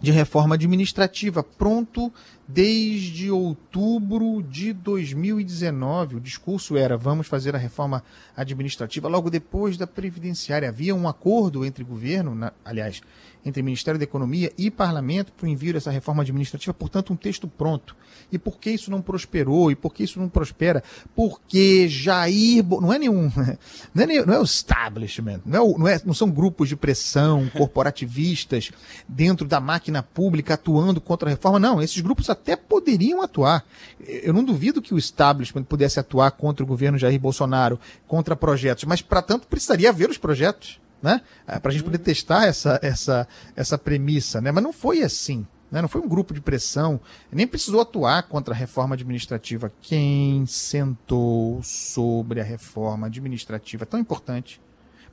de 0.02 0.12
reforma 0.12 0.56
administrativa, 0.56 1.42
pronto 1.42 2.12
desde 2.48 3.32
outubro 3.32 4.44
de 4.44 4.74
2019. 4.74 6.18
O 6.18 6.20
discurso 6.20 6.78
era: 6.78 6.98
vamos 6.98 7.28
fazer 7.28 7.56
a 7.56 7.60
reforma 7.60 8.04
administrativa 8.36 9.08
logo 9.08 9.30
depois 9.30 9.78
da 9.78 9.88
previdenciária. 9.88 10.70
Havia 10.70 10.94
um 10.94 11.08
acordo 11.08 11.66
entre 11.66 11.84
governo, 11.84 12.36
na, 12.36 12.52
aliás, 12.64 13.02
entre 13.46 13.62
Ministério 13.62 14.00
da 14.00 14.04
Economia 14.04 14.52
e 14.58 14.72
Parlamento 14.72 15.32
para 15.32 15.46
o 15.46 15.50
envio 15.50 15.74
dessa 15.74 15.92
reforma 15.92 16.24
administrativa, 16.24 16.74
portanto, 16.74 17.14
um 17.14 17.16
texto 17.16 17.48
pronto. 17.48 17.96
E 18.32 18.40
por 18.40 18.58
que 18.58 18.72
isso 18.72 18.90
não 18.90 19.02
prosperou? 19.02 19.70
E 19.70 19.76
por 19.76 19.94
que 19.94 20.04
isso 20.04 20.20
não 20.20 20.28
prospera? 20.28 20.84
Porque 21.16 21.88
Jair. 21.88 22.66
Não 22.66 22.92
é 22.92 22.98
nenhum. 22.98 23.32
Não 23.94 24.04
é, 24.04 24.08
nem, 24.08 24.26
não 24.26 24.34
é 24.34 24.40
o 24.40 24.44
establishment, 24.44 25.42
não, 25.46 25.58
é 25.58 25.62
o, 25.62 25.78
não, 25.78 25.88
é, 25.88 26.02
não 26.06 26.14
são 26.14 26.30
grupos 26.30 26.68
de 26.68 26.76
pressão 26.76 27.48
corporativistas 27.56 28.72
dentro 29.08 29.48
da 29.48 29.60
máquina 29.60 30.04
pública 30.04 30.56
atuando 30.56 31.00
contra 31.00 31.30
a 31.30 31.32
reforma. 31.32 31.60
Não, 31.60 31.82
esses 31.82 32.02
grupos 32.02 32.30
até 32.30 32.56
poderiam 32.56 33.22
atuar. 33.22 33.64
Eu 34.00 34.34
não 34.34 34.44
duvido 34.44 34.82
que 34.82 34.94
o 34.94 34.98
establishment 34.98 35.64
pudesse 35.64 36.00
atuar 36.00 36.32
contra 36.32 36.64
o 36.64 36.68
governo 36.68 36.98
Jair 36.98 37.20
Bolsonaro, 37.20 37.80
contra 38.08 38.36
projetos, 38.36 38.84
mas, 38.86 39.02
para 39.02 39.22
tanto, 39.22 39.48
precisaria 39.48 39.90
haver 39.90 40.10
os 40.10 40.18
projetos 40.18 40.80
né? 41.06 41.22
É, 41.48 41.60
para 41.60 41.70
a 41.70 41.74
gente 41.74 41.84
poder 41.84 42.00
testar 42.00 42.46
essa, 42.46 42.80
essa, 42.82 43.28
essa 43.56 43.78
premissa, 43.78 44.42
né? 44.42 44.52
Mas 44.52 44.64
não 44.64 44.74
foi 44.74 45.04
assim. 45.04 45.46
Né? 45.72 45.80
Não 45.82 45.88
foi 45.88 46.02
um 46.02 46.08
grupo 46.08 46.34
de 46.34 46.42
pressão, 46.42 47.00
nem 47.32 47.46
precisou 47.46 47.80
atuar 47.80 48.24
contra 48.24 48.54
a 48.54 48.58
reforma 48.58 48.96
administrativa. 48.96 49.72
Quem 49.82 50.46
sentou 50.48 51.62
sobre 51.62 52.42
a 52.42 52.44
reforma 52.44 53.06
administrativa 53.06 53.86
tão 53.86 54.00
importante, 54.00 54.60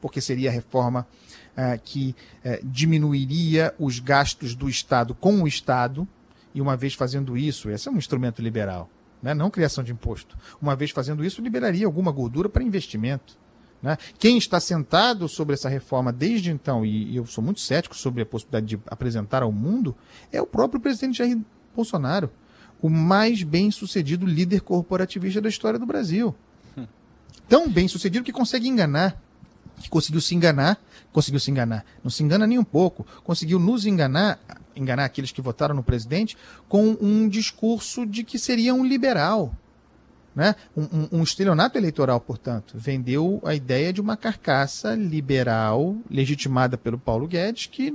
porque 0.00 0.20
seria 0.20 0.49
a 0.49 0.52
reforma 0.52 1.06
uh, 1.52 1.80
que 1.82 2.16
uh, 2.44 2.66
diminuiria 2.66 3.75
os 3.78 3.99
gastos 3.99 4.54
do 4.54 4.68
Estado 4.68 5.14
com 5.14 5.42
o 5.42 5.49
Estado, 5.49 6.08
e 6.54 6.61
uma 6.61 6.76
vez 6.76 6.94
fazendo 6.94 7.37
isso, 7.37 7.70
esse 7.70 7.88
é 7.88 7.90
um 7.90 7.96
instrumento 7.99 8.40
liberal, 8.40 8.88
né? 9.22 9.34
não 9.34 9.50
criação 9.50 9.82
de 9.84 9.92
imposto. 9.92 10.38
Uma 10.61 10.76
vez 10.76 10.90
fazendo 10.90 11.25
isso, 11.25 11.42
liberaria 11.42 11.87
alguma 11.87 12.11
gordura 12.12 12.49
para 12.49 12.62
investimento. 12.62 13.41
Né? 13.82 13.98
Quem 14.18 14.38
está 14.38 14.60
sentado 14.60 15.28
sobre 15.28 15.54
essa 15.54 15.68
reforma 15.68 16.12
desde 16.12 16.52
então, 16.52 16.86
e 16.86 17.16
eu 17.16 17.26
sou 17.26 17.42
muito 17.42 17.60
cético 17.60 17.96
sobre 17.96 18.22
a 18.22 18.26
possibilidade 18.26 18.66
de 18.66 18.80
apresentar 18.86 19.42
ao 19.42 19.50
mundo, 19.50 19.96
é 20.30 20.40
o 20.40 20.46
próprio 20.46 20.80
presidente 20.80 21.18
Jair 21.18 21.38
Bolsonaro, 21.74 22.30
o 22.80 22.88
mais 22.88 23.42
bem 23.42 23.70
sucedido 23.70 24.24
líder 24.24 24.60
corporativista 24.60 25.40
da 25.40 25.48
história 25.48 25.78
do 25.78 25.86
Brasil. 25.86 26.34
Hum. 26.78 26.86
Tão 27.48 27.68
bem 27.68 27.88
sucedido 27.88 28.24
que 28.24 28.32
consegue 28.32 28.68
enganar. 28.68 29.20
Que 29.80 29.90
conseguiu 29.90 30.20
se 30.20 30.32
enganar, 30.32 30.80
conseguiu 31.12 31.40
se 31.40 31.50
enganar, 31.50 31.84
não 32.04 32.10
se 32.10 32.22
engana 32.22 32.46
nem 32.46 32.56
um 32.56 32.62
pouco, 32.62 33.04
conseguiu 33.24 33.58
nos 33.58 33.84
enganar, 33.84 34.38
enganar 34.76 35.04
aqueles 35.04 35.32
que 35.32 35.40
votaram 35.40 35.74
no 35.74 35.82
presidente, 35.82 36.36
com 36.68 36.96
um 37.00 37.28
discurso 37.28 38.06
de 38.06 38.22
que 38.22 38.38
seria 38.38 38.72
um 38.74 38.84
liberal, 38.84 39.52
né? 40.34 40.54
Um, 40.76 40.82
um, 40.82 41.08
um, 41.12 41.22
estelionato 41.22 41.76
eleitoral, 41.76 42.20
portanto, 42.20 42.74
vendeu 42.76 43.40
a 43.44 43.54
ideia 43.54 43.92
de 43.92 44.00
uma 44.00 44.16
carcaça 44.16 44.94
liberal 44.94 45.96
legitimada 46.10 46.78
pelo 46.78 46.98
Paulo 46.98 47.26
Guedes, 47.26 47.66
que 47.66 47.94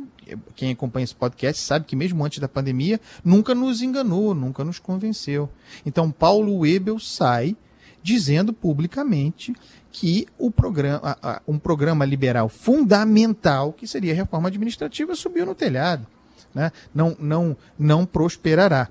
quem 0.55 0.71
acompanha 0.71 1.05
esse 1.05 1.15
podcast 1.15 1.61
sabe 1.61 1.85
que 1.85 1.95
mesmo 1.95 2.23
antes 2.23 2.39
da 2.39 2.47
pandemia 2.47 2.99
nunca 3.23 3.55
nos 3.55 3.81
enganou, 3.81 4.35
nunca 4.35 4.63
nos 4.63 4.77
convenceu. 4.77 5.49
Então 5.85 6.11
Paulo 6.11 6.59
Webel 6.59 6.99
sai 6.99 7.55
dizendo 8.03 8.53
publicamente 8.53 9.55
que 9.91 10.27
o 10.37 10.51
programa, 10.51 11.17
um 11.47 11.57
programa 11.57 12.05
liberal 12.05 12.47
fundamental, 12.49 13.73
que 13.73 13.87
seria 13.87 14.13
a 14.13 14.15
reforma 14.15 14.47
administrativa, 14.47 15.15
subiu 15.15 15.45
no 15.45 15.55
telhado. 15.55 16.05
Né? 16.53 16.71
Não, 16.93 17.15
não, 17.19 17.57
não 17.77 18.05
prosperará. 18.05 18.89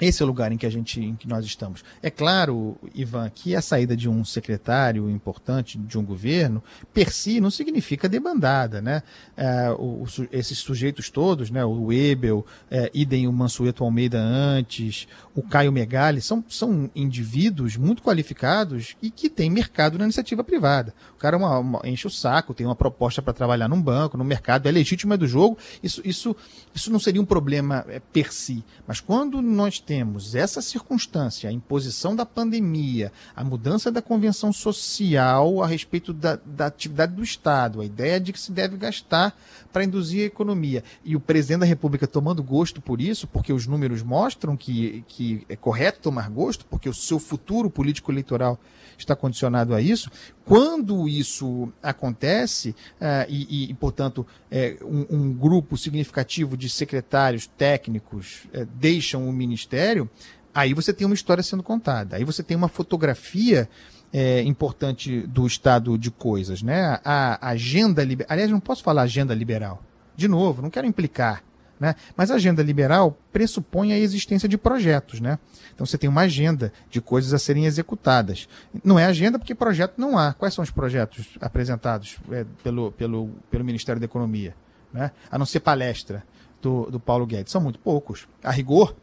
Esse 0.00 0.22
é 0.22 0.24
o 0.24 0.26
lugar 0.26 0.50
em 0.50 0.56
que 0.56 0.64
a 0.64 0.70
gente, 0.70 1.00
em 1.00 1.14
que 1.14 1.28
nós 1.28 1.44
estamos. 1.44 1.84
É 2.02 2.10
claro, 2.10 2.76
Ivan, 2.94 3.28
que 3.28 3.54
a 3.54 3.60
saída 3.60 3.96
de 3.96 4.08
um 4.08 4.24
secretário 4.24 5.10
importante 5.10 5.76
de 5.76 5.98
um 5.98 6.04
governo, 6.04 6.62
per 6.94 7.12
si, 7.12 7.40
não 7.40 7.50
significa 7.50 8.08
debandada, 8.08 8.80
né? 8.80 9.02
É, 9.36 9.70
o, 9.72 10.04
esses 10.32 10.58
sujeitos 10.58 11.10
todos, 11.10 11.50
né? 11.50 11.64
O 11.64 11.92
Ebel, 11.92 12.46
é, 12.70 12.90
idem 12.94 13.28
o 13.28 13.32
Mansueto 13.32 13.84
Almeida 13.84 14.18
antes, 14.18 15.06
o 15.34 15.42
Caio 15.42 15.72
Megali, 15.72 16.20
são, 16.20 16.42
são 16.48 16.90
indivíduos 16.94 17.76
muito 17.76 18.02
qualificados 18.02 18.96
e 19.02 19.10
que 19.10 19.28
têm 19.28 19.50
mercado 19.50 19.98
na 19.98 20.04
iniciativa 20.04 20.42
privada. 20.42 20.94
O 21.14 21.18
cara 21.18 21.36
é 21.36 21.38
uma, 21.38 21.58
uma, 21.58 21.80
enche 21.84 22.06
o 22.06 22.10
saco, 22.10 22.54
tem 22.54 22.66
uma 22.66 22.74
proposta 22.74 23.20
para 23.20 23.32
trabalhar 23.32 23.68
num 23.68 23.80
banco, 23.80 24.16
no 24.16 24.24
mercado, 24.24 24.66
é 24.66 24.70
legítimo, 24.70 25.12
é 25.12 25.16
do 25.16 25.26
jogo. 25.26 25.58
Isso, 25.82 26.00
isso, 26.04 26.34
isso 26.74 26.90
não 26.90 26.98
seria 26.98 27.20
um 27.20 27.26
problema 27.26 27.84
é, 27.88 28.00
per 28.00 28.32
si. 28.32 28.64
Mas 28.86 29.00
quando 29.00 29.42
nós 29.42 29.80
temos 29.90 30.36
essa 30.36 30.62
circunstância, 30.62 31.50
a 31.50 31.52
imposição 31.52 32.14
da 32.14 32.24
pandemia, 32.24 33.10
a 33.34 33.42
mudança 33.42 33.90
da 33.90 34.00
convenção 34.00 34.52
social 34.52 35.64
a 35.64 35.66
respeito 35.66 36.12
da, 36.12 36.38
da 36.46 36.66
atividade 36.66 37.12
do 37.12 37.24
Estado, 37.24 37.80
a 37.80 37.84
ideia 37.84 38.20
de 38.20 38.32
que 38.32 38.38
se 38.38 38.52
deve 38.52 38.76
gastar 38.76 39.36
para 39.72 39.82
induzir 39.82 40.22
a 40.22 40.26
economia, 40.26 40.84
e 41.04 41.16
o 41.16 41.20
presidente 41.20 41.62
da 41.62 41.66
República 41.66 42.06
tomando 42.06 42.40
gosto 42.40 42.80
por 42.80 43.00
isso, 43.00 43.26
porque 43.26 43.52
os 43.52 43.66
números 43.66 44.00
mostram 44.00 44.56
que, 44.56 45.04
que 45.08 45.44
é 45.48 45.56
correto 45.56 45.98
tomar 45.98 46.30
gosto, 46.30 46.64
porque 46.66 46.88
o 46.88 46.94
seu 46.94 47.18
futuro 47.18 47.68
político-eleitoral 47.68 48.60
está 49.02 49.16
condicionado 49.16 49.74
a 49.74 49.80
isso. 49.80 50.10
Quando 50.44 51.08
isso 51.08 51.72
acontece, 51.82 52.70
uh, 52.70 53.26
e, 53.28 53.70
e, 53.70 53.74
portanto, 53.74 54.26
é, 54.50 54.76
um, 54.82 55.06
um, 55.10 55.32
grupo 55.32 55.76
significativo 55.76 56.56
de 56.56 56.68
secretários 56.68 57.46
técnicos 57.46 58.44
uh, 58.54 58.66
deixam 58.74 59.28
o 59.28 59.32
ministério, 59.32 60.08
aí 60.54 60.74
você 60.74 60.92
tem 60.92 61.06
uma 61.06 61.14
história 61.14 61.42
sendo 61.42 61.62
contada. 61.62 62.16
Aí 62.16 62.24
você 62.24 62.42
tem 62.42 62.56
uma 62.56 62.68
fotografia 62.68 63.68
é, 64.12 64.42
importante 64.42 65.20
do 65.26 65.46
estado 65.46 65.96
de 65.96 66.10
coisas. 66.10 66.62
Né? 66.62 66.98
A 67.04 67.50
agenda 67.50 68.02
liberal. 68.04 68.32
Aliás, 68.32 68.50
não 68.50 68.60
posso 68.60 68.82
falar 68.82 69.02
agenda 69.02 69.34
liberal. 69.34 69.82
De 70.16 70.28
novo, 70.28 70.62
não 70.62 70.70
quero 70.70 70.86
implicar. 70.86 71.42
Né? 71.80 71.94
Mas 72.14 72.30
a 72.30 72.34
agenda 72.34 72.62
liberal 72.62 73.18
pressupõe 73.32 73.94
a 73.94 73.98
existência 73.98 74.46
de 74.46 74.58
projetos. 74.58 75.18
Né? 75.18 75.38
Então 75.74 75.86
você 75.86 75.96
tem 75.96 76.10
uma 76.10 76.20
agenda 76.20 76.70
de 76.90 77.00
coisas 77.00 77.32
a 77.32 77.38
serem 77.38 77.64
executadas. 77.64 78.46
Não 78.84 78.98
é 78.98 79.06
agenda 79.06 79.38
porque 79.38 79.54
projeto 79.54 79.94
não 79.96 80.18
há. 80.18 80.34
Quais 80.34 80.52
são 80.52 80.62
os 80.62 80.70
projetos 80.70 81.38
apresentados 81.40 82.18
é, 82.30 82.44
pelo, 82.62 82.92
pelo, 82.92 83.30
pelo 83.50 83.64
Ministério 83.64 83.98
da 83.98 84.04
Economia? 84.04 84.54
Né? 84.92 85.10
A 85.30 85.38
não 85.38 85.46
ser 85.46 85.60
palestra 85.60 86.22
do, 86.60 86.90
do 86.90 87.00
Paulo 87.00 87.24
Guedes. 87.24 87.50
São 87.50 87.62
muito 87.62 87.78
poucos. 87.78 88.28
A 88.44 88.50
rigor, 88.50 88.94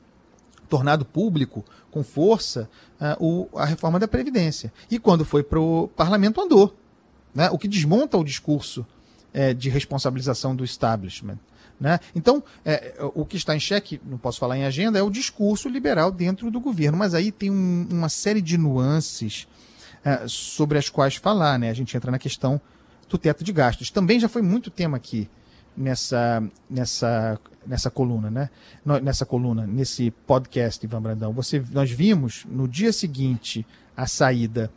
tornado 0.70 1.04
público 1.04 1.66
com 1.90 2.04
força 2.04 2.70
uh, 3.02 3.50
o, 3.54 3.58
a 3.58 3.66
reforma 3.66 3.98
da 3.98 4.08
Previdência. 4.08 4.72
E 4.92 5.00
quando 5.00 5.26
foi 5.26 5.42
para 5.42 5.60
o 5.60 5.88
parlamento, 5.88 6.40
andou. 6.40 6.78
Né? 7.34 7.50
O 7.50 7.58
que 7.58 7.68
desmonta 7.68 8.18
o 8.18 8.24
discurso 8.24 8.86
é, 9.34 9.54
de 9.54 9.70
responsabilização 9.70 10.56
do 10.56 10.64
establishment. 10.64 11.40
Né? 11.80 12.00
Então, 12.16 12.44
é, 12.66 12.96
o 13.14 13.24
que 13.24 13.38
está 13.38 13.56
em 13.56 13.60
xeque, 13.60 14.02
não 14.04 14.18
posso 14.18 14.40
falar 14.40 14.58
em 14.58 14.66
agenda, 14.66 14.98
é 14.98 15.04
o 15.04 15.12
discurso 15.12 15.70
liberal 15.70 16.12
dentro 16.12 16.50
do 16.50 16.60
governo, 16.60 16.98
mas 16.98 17.14
aí 17.14 17.32
tem 17.32 17.52
um, 17.52 17.88
uma 17.92 18.10
série 18.10 18.42
de 18.42 18.58
nuances 18.58 19.48
é, 20.04 20.28
sobre 20.28 20.78
as 20.78 20.90
quais 20.90 21.16
falar. 21.16 21.60
Né? 21.60 21.70
A 21.70 21.74
gente 21.74 21.96
entra 21.96 22.10
na 22.10 22.18
questão 22.18 22.60
do 23.08 23.18
teto 23.18 23.44
de 23.44 23.54
gastos. 23.54 23.92
Também 23.92 24.20
já 24.20 24.28
foi 24.28 24.42
muito 24.42 24.72
tema 24.72 24.98
aqui 24.98 25.30
nessa, 25.76 26.44
nessa, 26.70 27.40
nessa 27.66 27.92
coluna, 27.92 28.32
né? 28.32 28.50
Nessa 29.04 29.26
coluna, 29.26 29.68
nesse 29.68 30.12
podcast, 30.26 30.84
Ivan 30.84 31.02
Brandão. 31.02 31.32
Você, 31.34 31.64
nós 31.72 31.92
vimos 31.92 32.46
no 32.50 32.68
dia 32.68 32.92
seguinte 32.92 33.66
a 33.96 34.08
saída, 34.08 34.72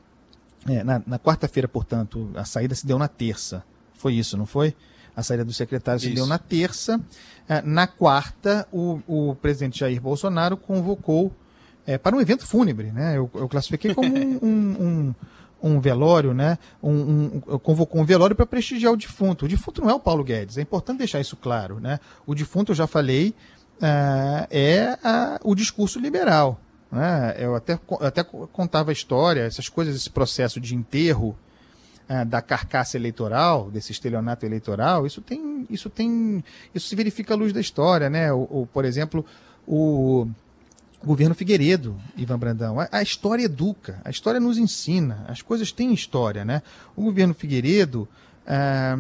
é, 0.69 0.85
na, 0.85 1.03
na 1.07 1.19
quarta-feira, 1.19 1.67
portanto, 1.67 2.31
a 2.35 2.45
saída 2.45 2.75
se 2.75 2.87
deu 2.87 2.99
na 2.99 3.09
terça. 3.09 3.65
Foi 3.95 4.15
isso, 4.15 4.37
não 4.37 4.47
foi? 4.47 4.75
A 5.21 5.23
saída 5.23 5.45
do 5.45 5.53
secretário 5.53 6.01
se 6.01 6.11
deu 6.11 6.27
na 6.27 6.39
terça. 6.39 6.99
É, 7.47 7.61
na 7.63 7.87
quarta, 7.87 8.67
o, 8.73 9.01
o 9.07 9.35
presidente 9.35 9.79
Jair 9.79 10.01
Bolsonaro 10.01 10.57
convocou 10.57 11.31
é, 11.87 11.99
para 11.99 12.17
um 12.17 12.21
evento 12.21 12.47
fúnebre. 12.47 12.91
Né? 12.91 13.19
Eu, 13.19 13.31
eu 13.35 13.49
classifiquei 13.49 13.95
como 13.95 14.09
um, 14.09 14.39
um, 14.43 15.15
um, 15.63 15.75
um 15.75 15.81
velório, 15.81 16.33
né? 16.33 16.59
Um, 16.83 16.91
um, 16.91 17.41
convocou 17.59 18.01
um 18.01 18.05
velório 18.05 18.35
para 18.35 18.47
prestigiar 18.47 18.95
o 18.95 18.97
defunto. 18.97 19.45
O 19.45 19.49
defunto 19.49 19.83
não 19.83 19.91
é 19.91 19.95
o 19.95 20.01
Paulo 20.01 20.25
Guedes, 20.25 20.57
é 20.57 20.63
importante 20.63 20.99
deixar 20.99 21.21
isso 21.21 21.37
claro. 21.37 21.79
Né? 21.79 22.01
O 22.27 22.35
defunto, 22.35 22.73
eu 22.73 22.77
já 22.77 22.87
falei, 22.87 23.35
uh, 23.77 24.47
é 24.51 24.99
a, 25.05 25.39
o 25.45 25.55
discurso 25.55 26.01
liberal. 26.01 26.59
Né? 26.91 27.37
Eu, 27.39 27.55
até, 27.55 27.75
eu 27.75 28.07
até 28.07 28.25
contava 28.25 28.91
a 28.91 28.93
história, 28.93 29.43
essas 29.43 29.69
coisas, 29.69 29.95
esse 29.95 30.09
processo 30.09 30.59
de 30.59 30.75
enterro 30.75 31.37
é, 32.11 32.25
da 32.25 32.43
carcaça 32.43 32.97
eleitoral, 32.97 33.71
desse 33.71 33.93
estelionato 33.93 34.45
eleitoral, 34.45 35.07
isso 35.07 35.23
tem, 35.23 35.65
isso 35.71 35.89
tem, 35.89 36.43
isso 36.75 36.89
se 36.89 36.97
verifica 36.97 37.35
à 37.35 37.37
luz 37.37 37.53
da 37.53 37.61
história, 37.61 38.11
né? 38.11 38.33
O, 38.33 38.49
o 38.51 38.69
por 38.73 38.85
exemplo, 38.85 39.25
o, 39.65 40.27
governo 41.05 41.37
Figueiredo, 41.37 41.97
Ivan 42.17 42.37
Brandão. 42.37 42.81
A, 42.81 42.89
a, 42.91 43.01
história 43.01 43.45
educa, 43.45 44.03
a 44.05 44.11
história 44.11 44.41
nos 44.41 44.59
ensina, 44.59 45.25
as 45.29 45.41
coisas 45.41 45.71
têm 45.71 45.95
história, 45.95 46.45
né? 46.45 46.63
O 46.97 47.05
governo 47.05 47.33
Figueiredo, 47.33 48.09
ah, 48.45 48.99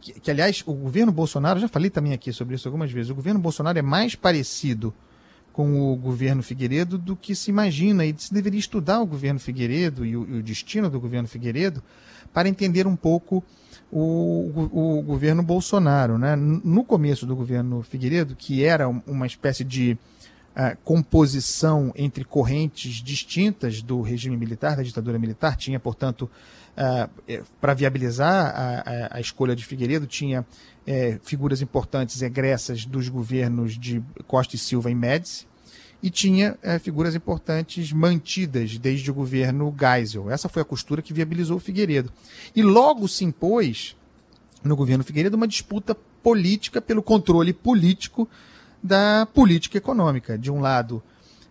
que, 0.00 0.18
que, 0.20 0.30
aliás, 0.30 0.62
o 0.64 0.72
governo 0.72 1.12
Bolsonaro, 1.12 1.60
já 1.60 1.68
falei 1.68 1.90
também 1.90 2.14
aqui 2.14 2.32
sobre 2.32 2.54
isso 2.54 2.66
algumas 2.66 2.90
vezes, 2.90 3.10
o 3.10 3.14
governo 3.14 3.38
Bolsonaro 3.38 3.78
é 3.78 3.82
mais 3.82 4.14
parecido 4.14 4.94
com 5.60 5.92
o 5.92 5.94
governo 5.94 6.42
Figueiredo 6.42 6.96
do 6.96 7.14
que 7.14 7.34
se 7.34 7.50
imagina, 7.50 8.06
e 8.06 8.14
se 8.16 8.32
deveria 8.32 8.58
estudar 8.58 8.98
o 9.02 9.06
governo 9.06 9.38
Figueiredo 9.38 10.06
e 10.06 10.16
o, 10.16 10.26
e 10.26 10.38
o 10.38 10.42
destino 10.42 10.88
do 10.88 10.98
governo 10.98 11.28
Figueiredo 11.28 11.82
para 12.32 12.48
entender 12.48 12.86
um 12.86 12.96
pouco 12.96 13.44
o, 13.92 14.70
o, 14.72 14.98
o, 15.00 15.02
governo 15.02 15.42
Bolsonaro. 15.42 16.16
Né? 16.16 16.34
No 16.34 16.82
começo 16.82 17.26
do 17.26 17.36
governo 17.36 17.82
Figueiredo, 17.82 18.34
que 18.34 18.64
era 18.64 18.88
uma 18.88 19.26
espécie 19.26 19.62
de 19.62 19.98
uh, 20.56 20.74
composição 20.82 21.92
entre 21.94 22.24
correntes 22.24 23.02
distintas 23.02 23.82
do 23.82 24.00
regime 24.00 24.38
militar, 24.38 24.76
da 24.76 24.82
ditadura 24.82 25.18
militar, 25.18 25.56
tinha, 25.56 25.78
portanto, 25.78 26.22
uh, 26.22 27.44
para 27.60 27.74
viabilizar 27.74 28.46
a, 28.46 28.80
a, 28.80 29.16
a, 29.18 29.20
escolha 29.20 29.54
de 29.54 29.66
Figueiredo, 29.66 30.06
tinha 30.06 30.40
uh, 30.40 31.20
figuras 31.22 31.60
importantes 31.60 32.22
egressas 32.22 32.86
dos 32.86 33.10
governos 33.10 33.78
de 33.78 34.02
Costa 34.26 34.56
e 34.56 34.58
Silva 34.58 34.90
e 34.90 34.94
Médici, 34.94 35.49
e 36.02 36.08
tinha 36.08 36.56
é, 36.62 36.78
figuras 36.78 37.14
importantes 37.14 37.92
mantidas 37.92 38.78
desde 38.78 39.10
o 39.10 39.14
governo 39.14 39.74
Geisel. 39.78 40.30
Essa 40.30 40.48
foi 40.48 40.62
a 40.62 40.64
costura 40.64 41.02
que 41.02 41.12
viabilizou 41.12 41.58
o 41.58 41.60
Figueiredo. 41.60 42.10
E 42.54 42.62
logo 42.62 43.06
se 43.06 43.24
impôs, 43.24 43.96
no 44.64 44.76
governo 44.76 45.04
Figueiredo, 45.04 45.36
uma 45.36 45.48
disputa 45.48 45.94
política 46.22 46.80
pelo 46.80 47.02
controle 47.02 47.52
político 47.52 48.28
da 48.82 49.28
política 49.34 49.76
econômica. 49.76 50.38
De 50.38 50.50
um 50.50 50.60
lado, 50.60 51.02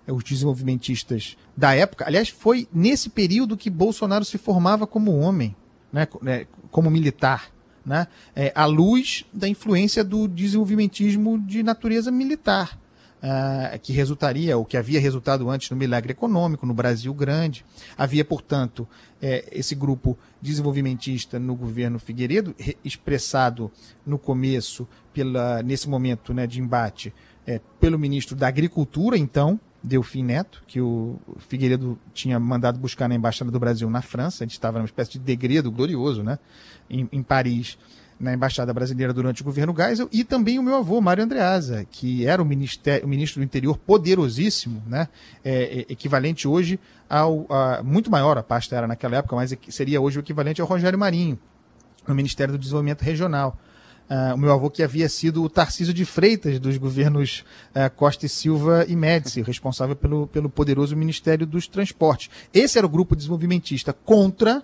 é, 0.07 0.11
os 0.11 0.23
desenvolvimentistas 0.23 1.37
da 1.55 1.75
época, 1.75 2.05
aliás, 2.07 2.29
foi 2.29 2.67
nesse 2.73 3.09
período 3.09 3.57
que 3.57 3.69
Bolsonaro 3.69 4.25
se 4.25 4.37
formava 4.37 4.87
como 4.87 5.17
homem, 5.17 5.55
né, 5.93 6.07
né 6.21 6.47
como 6.71 6.89
militar. 6.89 7.51
Né, 7.85 8.07
é, 8.35 8.51
à 8.53 8.65
luz 8.65 9.25
da 9.33 9.47
influência 9.47 10.03
do 10.03 10.27
desenvolvimentismo 10.27 11.39
de 11.39 11.63
natureza 11.63 12.11
militar 12.11 12.77
uh, 13.23 13.79
que 13.79 13.93
resultaria, 13.93 14.57
ou 14.57 14.65
que 14.65 14.77
havia 14.77 14.99
resultado 14.99 15.49
antes 15.49 15.69
no 15.69 15.77
milagre 15.77 16.11
econômico, 16.11 16.65
no 16.65 16.73
Brasil 16.73 17.13
grande. 17.13 17.65
Havia, 17.97 18.23
portanto, 18.23 18.87
é, 19.21 19.47
esse 19.51 19.75
grupo 19.75 20.17
desenvolvimentista 20.41 21.39
no 21.39 21.55
governo 21.55 21.99
Figueiredo, 21.99 22.55
expressado 22.83 23.71
no 24.05 24.17
começo, 24.17 24.87
pela, 25.13 25.61
nesse 25.61 25.89
momento 25.89 26.33
né, 26.33 26.47
de 26.47 26.61
embate, 26.61 27.13
é, 27.45 27.59
pelo 27.79 27.99
ministro 27.99 28.35
da 28.35 28.47
Agricultura, 28.47 29.17
então, 29.17 29.59
Delfim 29.81 30.23
Neto, 30.23 30.63
que 30.67 30.79
o 30.79 31.19
Figueiredo 31.37 31.97
tinha 32.13 32.39
mandado 32.39 32.79
buscar 32.79 33.07
na 33.07 33.15
Embaixada 33.15 33.49
do 33.49 33.59
Brasil 33.59 33.89
na 33.89 34.01
França, 34.01 34.43
a 34.43 34.45
gente 34.45 34.53
estava 34.53 34.77
numa 34.77 34.85
espécie 34.85 35.11
de 35.11 35.19
degredo 35.19 35.71
glorioso, 35.71 36.21
né, 36.21 36.37
em, 36.89 37.07
em 37.11 37.23
Paris, 37.23 37.77
na 38.19 38.33
Embaixada 38.33 38.73
Brasileira 38.73 39.13
durante 39.13 39.41
o 39.41 39.45
governo 39.45 39.73
Geisel, 39.75 40.09
e 40.11 40.23
também 40.23 40.59
o 40.59 40.63
meu 40.63 40.75
avô, 40.75 40.99
Mário 40.99 41.23
Andreasa, 41.23 41.85
que 41.89 42.25
era 42.25 42.41
o, 42.41 42.45
o 42.45 43.07
ministro 43.07 43.39
do 43.39 43.43
Interior 43.43 43.77
poderosíssimo, 43.77 44.83
né, 44.85 45.07
é, 45.43 45.79
é, 45.79 45.93
equivalente 45.93 46.47
hoje 46.47 46.79
ao. 47.09 47.45
A, 47.49 47.81
muito 47.81 48.11
maior 48.11 48.37
a 48.37 48.43
pasta 48.43 48.75
era 48.75 48.87
naquela 48.87 49.17
época, 49.17 49.35
mas 49.35 49.55
seria 49.69 50.01
hoje 50.01 50.19
o 50.19 50.21
equivalente 50.21 50.59
ao 50.59 50.67
Rogério 50.67 50.99
Marinho, 50.99 51.39
no 52.05 52.13
Ministério 52.13 52.53
do 52.53 52.57
Desenvolvimento 52.59 53.01
Regional. 53.01 53.57
Uh, 54.09 54.33
o 54.33 54.37
meu 54.39 54.51
avô 54.51 54.71
que 54.71 54.81
havia 54.81 55.07
sido 55.07 55.43
o 55.43 55.49
Tarcísio 55.49 55.93
de 55.93 56.03
Freitas 56.03 56.59
dos 56.59 56.75
governos 56.77 57.45
uh, 57.75 57.95
Costa 57.95 58.25
e 58.25 58.29
Silva 58.29 58.83
e 58.87 58.95
Médici, 58.95 59.43
responsável 59.43 59.95
pelo, 59.95 60.25
pelo 60.25 60.49
poderoso 60.49 60.97
Ministério 60.97 61.45
dos 61.45 61.67
Transportes. 61.67 62.27
Esse 62.51 62.79
era 62.79 62.87
o 62.87 62.89
grupo 62.89 63.15
desenvolvimentista 63.15 63.93
contra 63.93 64.63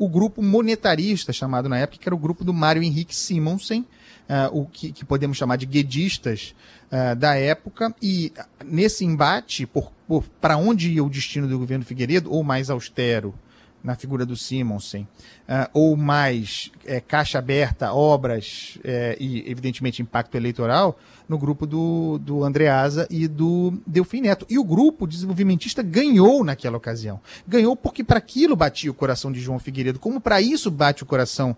o 0.00 0.08
grupo 0.08 0.42
monetarista, 0.42 1.30
chamado 1.30 1.68
na 1.68 1.76
época, 1.76 1.98
que 2.00 2.08
era 2.08 2.14
o 2.14 2.18
grupo 2.18 2.42
do 2.42 2.54
Mário 2.54 2.82
Henrique 2.82 3.14
Simonsen, 3.14 3.82
uh, 3.82 4.58
o 4.58 4.64
que, 4.64 4.92
que, 4.92 5.04
podemos 5.04 5.36
chamar 5.36 5.56
de 5.56 5.66
guedistas 5.66 6.54
uh, 6.90 7.14
da 7.14 7.34
época, 7.34 7.94
e 8.00 8.32
nesse 8.64 9.04
embate 9.04 9.66
por, 9.66 9.92
para 10.40 10.56
onde 10.56 10.90
ia 10.90 11.04
o 11.04 11.10
destino 11.10 11.46
do 11.46 11.58
governo 11.58 11.84
Figueiredo, 11.84 12.32
ou 12.32 12.42
mais 12.42 12.70
austero, 12.70 13.34
na 13.82 13.94
figura 13.94 14.26
do 14.26 14.36
Simonsen, 14.36 15.02
uh, 15.48 15.70
ou 15.72 15.96
mais 15.96 16.70
é, 16.84 17.00
caixa 17.00 17.38
aberta, 17.38 17.92
obras 17.92 18.78
é, 18.84 19.16
e, 19.18 19.50
evidentemente, 19.50 20.02
impacto 20.02 20.34
eleitoral, 20.34 20.98
no 21.28 21.38
grupo 21.38 21.66
do, 21.66 22.18
do 22.18 22.44
Andreasa 22.44 23.06
e 23.10 23.26
do 23.26 23.72
Delfim 23.86 24.20
Neto. 24.22 24.44
E 24.50 24.58
o 24.58 24.64
grupo 24.64 25.06
desenvolvimentista 25.06 25.82
ganhou 25.82 26.44
naquela 26.44 26.76
ocasião. 26.76 27.20
Ganhou 27.46 27.76
porque 27.76 28.04
para 28.04 28.18
aquilo 28.18 28.56
batia 28.56 28.90
o 28.90 28.94
coração 28.94 29.30
de 29.32 29.40
João 29.40 29.58
Figueiredo, 29.58 29.98
como 29.98 30.20
para 30.20 30.40
isso 30.40 30.70
bate 30.70 31.02
o 31.02 31.06
coração 31.06 31.56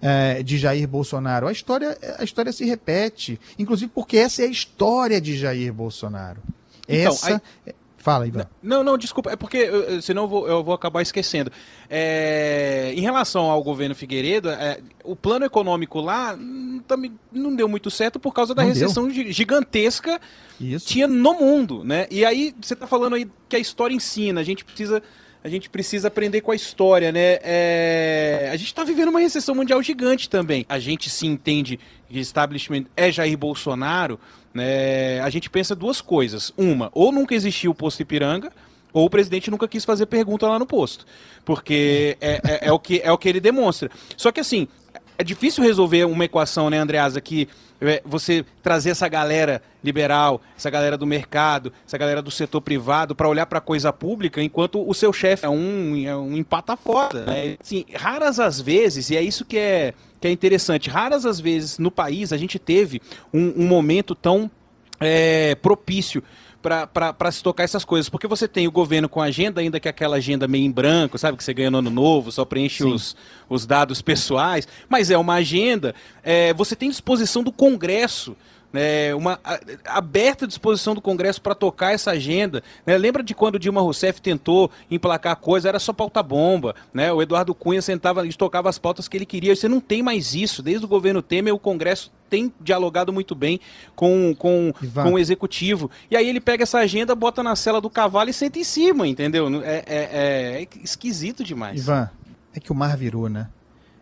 é, 0.00 0.42
de 0.42 0.58
Jair 0.58 0.86
Bolsonaro. 0.86 1.48
A 1.48 1.52
história, 1.52 1.96
a 2.18 2.24
história 2.24 2.52
se 2.52 2.64
repete, 2.64 3.40
inclusive 3.58 3.90
porque 3.94 4.18
essa 4.18 4.42
é 4.42 4.44
a 4.44 4.50
história 4.50 5.20
de 5.20 5.36
Jair 5.36 5.72
Bolsonaro. 5.72 6.42
Então, 6.86 7.12
essa. 7.12 7.42
Aí 7.66 7.74
Fala, 8.04 8.26
Ivan. 8.26 8.46
Não, 8.62 8.84
não, 8.84 8.98
desculpa, 8.98 9.30
é 9.30 9.36
porque 9.36 9.66
senão 10.02 10.24
eu 10.24 10.28
vou, 10.28 10.46
eu 10.46 10.62
vou 10.62 10.74
acabar 10.74 11.00
esquecendo. 11.00 11.50
É, 11.88 12.92
em 12.94 13.00
relação 13.00 13.50
ao 13.50 13.62
governo 13.62 13.94
Figueiredo, 13.94 14.50
é, 14.50 14.78
o 15.02 15.16
plano 15.16 15.46
econômico 15.46 16.02
lá 16.02 16.38
também 16.86 17.18
não 17.32 17.56
deu 17.56 17.66
muito 17.66 17.90
certo 17.90 18.20
por 18.20 18.34
causa 18.34 18.54
da 18.54 18.60
não 18.62 18.68
recessão 18.68 19.08
deu. 19.08 19.32
gigantesca 19.32 20.20
Isso. 20.60 20.86
tinha 20.86 21.08
no 21.08 21.32
mundo, 21.32 21.82
né? 21.82 22.06
E 22.10 22.26
aí 22.26 22.54
você 22.60 22.74
está 22.74 22.86
falando 22.86 23.14
aí 23.14 23.26
que 23.48 23.56
a 23.56 23.58
história 23.58 23.94
ensina, 23.94 24.38
a 24.38 24.44
gente 24.44 24.66
precisa 24.66 25.02
a 25.42 25.48
gente 25.50 25.68
precisa 25.68 26.08
aprender 26.08 26.40
com 26.40 26.52
a 26.52 26.54
história, 26.54 27.12
né? 27.12 27.38
É... 27.42 28.50
A 28.50 28.56
gente 28.56 28.68
está 28.68 28.82
vivendo 28.82 29.08
uma 29.08 29.20
recessão 29.20 29.54
mundial 29.54 29.82
gigante 29.82 30.28
também. 30.28 30.64
A 30.70 30.78
gente 30.78 31.10
se 31.10 31.26
entende 31.26 31.78
que 32.08 32.18
establishment 32.18 32.84
é 32.96 33.10
Jair 33.10 33.36
Bolsonaro, 33.36 34.18
né? 34.52 35.20
A 35.20 35.30
gente 35.30 35.50
pensa 35.50 35.74
duas 35.74 36.00
coisas. 36.00 36.52
Uma, 36.56 36.90
ou 36.94 37.10
nunca 37.10 37.34
existiu 37.34 37.72
o 37.72 37.74
posto 37.74 38.00
Ipiranga, 38.00 38.52
ou 38.92 39.06
o 39.06 39.10
presidente 39.10 39.50
nunca 39.50 39.66
quis 39.66 39.84
fazer 39.84 40.06
pergunta 40.06 40.46
lá 40.46 40.58
no 40.58 40.66
posto. 40.66 41.04
Porque 41.44 42.16
é, 42.20 42.40
é, 42.44 42.68
é, 42.68 42.72
o, 42.72 42.78
que, 42.78 43.00
é 43.02 43.10
o 43.10 43.18
que 43.18 43.28
ele 43.28 43.40
demonstra. 43.40 43.90
Só 44.16 44.30
que 44.30 44.40
assim, 44.40 44.68
é 45.18 45.24
difícil 45.24 45.64
resolver 45.64 46.04
uma 46.04 46.24
equação, 46.24 46.70
né, 46.70 46.78
Andreasa, 46.78 47.20
que 47.20 47.48
é, 47.80 48.00
você 48.04 48.44
trazer 48.62 48.90
essa 48.90 49.08
galera 49.08 49.60
liberal, 49.82 50.40
essa 50.56 50.70
galera 50.70 50.96
do 50.96 51.06
mercado, 51.06 51.72
essa 51.86 51.98
galera 51.98 52.22
do 52.22 52.30
setor 52.30 52.60
privado 52.60 53.14
para 53.14 53.28
olhar 53.28 53.46
para 53.46 53.58
a 53.58 53.60
coisa 53.60 53.92
pública, 53.92 54.42
enquanto 54.42 54.88
o 54.88 54.94
seu 54.94 55.12
chefe 55.12 55.44
é 55.44 55.48
um, 55.48 56.06
é 56.06 56.16
um 56.16 56.36
empata 56.36 56.76
foda. 56.76 57.26
Né? 57.26 57.56
Assim, 57.60 57.84
raras 57.94 58.40
as 58.40 58.60
vezes, 58.60 59.10
e 59.10 59.16
é 59.16 59.22
isso 59.22 59.44
que 59.44 59.58
é, 59.58 59.92
que 60.24 60.28
é 60.28 60.30
interessante, 60.30 60.88
raras 60.88 61.26
as 61.26 61.38
vezes 61.38 61.78
no 61.78 61.90
país 61.90 62.32
a 62.32 62.38
gente 62.38 62.58
teve 62.58 62.98
um, 63.30 63.62
um 63.62 63.66
momento 63.66 64.14
tão 64.14 64.50
é, 64.98 65.54
propício 65.56 66.22
para 66.62 67.30
se 67.30 67.42
tocar 67.42 67.62
essas 67.62 67.84
coisas. 67.84 68.08
Porque 68.08 68.26
você 68.26 68.48
tem 68.48 68.66
o 68.66 68.72
governo 68.72 69.06
com 69.06 69.20
agenda, 69.20 69.60
ainda 69.60 69.78
que 69.78 69.86
aquela 69.86 70.16
agenda 70.16 70.48
meio 70.48 70.64
em 70.64 70.70
branco, 70.70 71.18
sabe? 71.18 71.36
Que 71.36 71.44
você 71.44 71.52
ganha 71.52 71.70
no 71.70 71.76
ano 71.76 71.90
novo, 71.90 72.32
só 72.32 72.42
preenche 72.42 72.82
os, 72.86 73.14
os 73.50 73.66
dados 73.66 74.00
pessoais, 74.00 74.66
mas 74.88 75.10
é 75.10 75.18
uma 75.18 75.34
agenda. 75.34 75.94
É, 76.22 76.54
você 76.54 76.74
tem 76.74 76.88
disposição 76.88 77.42
do 77.42 77.52
Congresso 77.52 78.34
né, 78.74 79.14
uma 79.14 79.38
a, 79.44 79.60
aberta 79.84 80.48
disposição 80.48 80.96
do 80.96 81.00
Congresso 81.00 81.40
para 81.40 81.54
tocar 81.54 81.92
essa 81.92 82.10
agenda. 82.10 82.60
Né? 82.84 82.98
Lembra 82.98 83.22
de 83.22 83.32
quando 83.32 83.56
Dilma 83.56 83.80
Rousseff 83.80 84.20
tentou 84.20 84.68
emplacar 84.90 85.36
coisa, 85.36 85.68
era 85.68 85.78
só 85.78 85.92
pauta-bomba. 85.92 86.74
Né? 86.92 87.12
O 87.12 87.22
Eduardo 87.22 87.54
Cunha 87.54 87.80
sentava 87.80 88.26
e 88.26 88.32
tocava 88.32 88.68
as 88.68 88.76
pautas 88.76 89.06
que 89.06 89.16
ele 89.16 89.24
queria. 89.24 89.54
Você 89.54 89.68
não 89.68 89.80
tem 89.80 90.02
mais 90.02 90.34
isso. 90.34 90.60
Desde 90.60 90.84
o 90.84 90.88
governo 90.88 91.22
Temer, 91.22 91.54
o 91.54 91.58
Congresso 91.58 92.10
tem 92.28 92.52
dialogado 92.60 93.12
muito 93.12 93.36
bem 93.36 93.60
com, 93.94 94.34
com, 94.36 94.72
com 94.92 95.12
o 95.12 95.18
executivo. 95.20 95.88
E 96.10 96.16
aí 96.16 96.28
ele 96.28 96.40
pega 96.40 96.64
essa 96.64 96.78
agenda, 96.78 97.14
bota 97.14 97.44
na 97.44 97.54
cela 97.54 97.80
do 97.80 97.88
cavalo 97.88 98.28
e 98.28 98.32
senta 98.32 98.58
em 98.58 98.64
cima, 98.64 99.06
entendeu? 99.06 99.62
É, 99.62 99.76
é, 99.76 99.84
é, 99.86 100.62
é 100.62 100.68
esquisito 100.82 101.44
demais. 101.44 101.80
Ivan, 101.80 102.10
é 102.52 102.58
que 102.58 102.72
o 102.72 102.74
mar 102.74 102.96
virou, 102.96 103.28
né? 103.28 103.46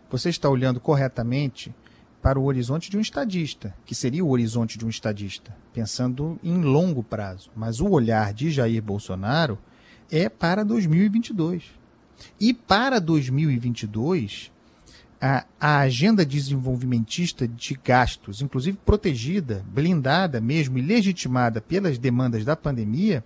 Você 0.09 0.31
está 0.31 0.49
olhando 0.49 0.81
corretamente 0.81 1.75
para 2.23 2.39
o 2.39 2.45
horizonte 2.45 2.89
de 2.89 2.97
um 2.97 3.01
estadista, 3.01 3.75
que 3.85 3.95
seria 3.95 4.25
o 4.25 4.31
horizonte 4.31 4.79
de 4.79 4.87
um 4.87 4.89
estadista, 4.89 5.55
pensando 5.75 6.39
em 6.43 6.63
longo 6.63 7.03
prazo. 7.03 7.51
Mas 7.57 7.81
o 7.81 7.89
olhar 7.91 8.33
de 8.33 8.51
Jair 8.51 8.81
Bolsonaro 8.81 9.59
é 10.11 10.29
para 10.29 10.65
2022. 10.65 11.65
E 12.41 12.55
para 12.55 13.01
2022, 13.01 14.53
a, 15.21 15.45
a 15.61 15.79
agenda 15.81 16.25
desenvolvimentista 16.25 17.49
de 17.49 17.79
gastos, 17.83 18.41
inclusive 18.41 18.79
protegida, 18.85 19.65
blindada 19.69 20.41
mesmo 20.41 20.79
e 20.79 20.83
legitimada 20.83 21.61
pelas 21.61 21.99
demandas 21.99 22.45
da 22.45 22.55
pandemia, 22.55 23.25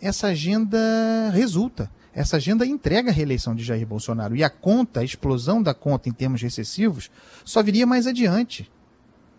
essa 0.00 0.26
agenda 0.28 1.30
resulta 1.32 1.88
essa 2.14 2.36
agenda 2.36 2.64
entrega 2.64 3.10
a 3.10 3.12
reeleição 3.12 3.54
de 3.54 3.64
Jair 3.64 3.86
Bolsonaro. 3.86 4.36
E 4.36 4.44
a 4.44 4.48
conta, 4.48 5.00
a 5.00 5.04
explosão 5.04 5.62
da 5.62 5.74
conta 5.74 6.08
em 6.08 6.12
termos 6.12 6.40
recessivos, 6.40 7.10
só 7.44 7.62
viria 7.62 7.86
mais 7.86 8.06
adiante. 8.06 8.70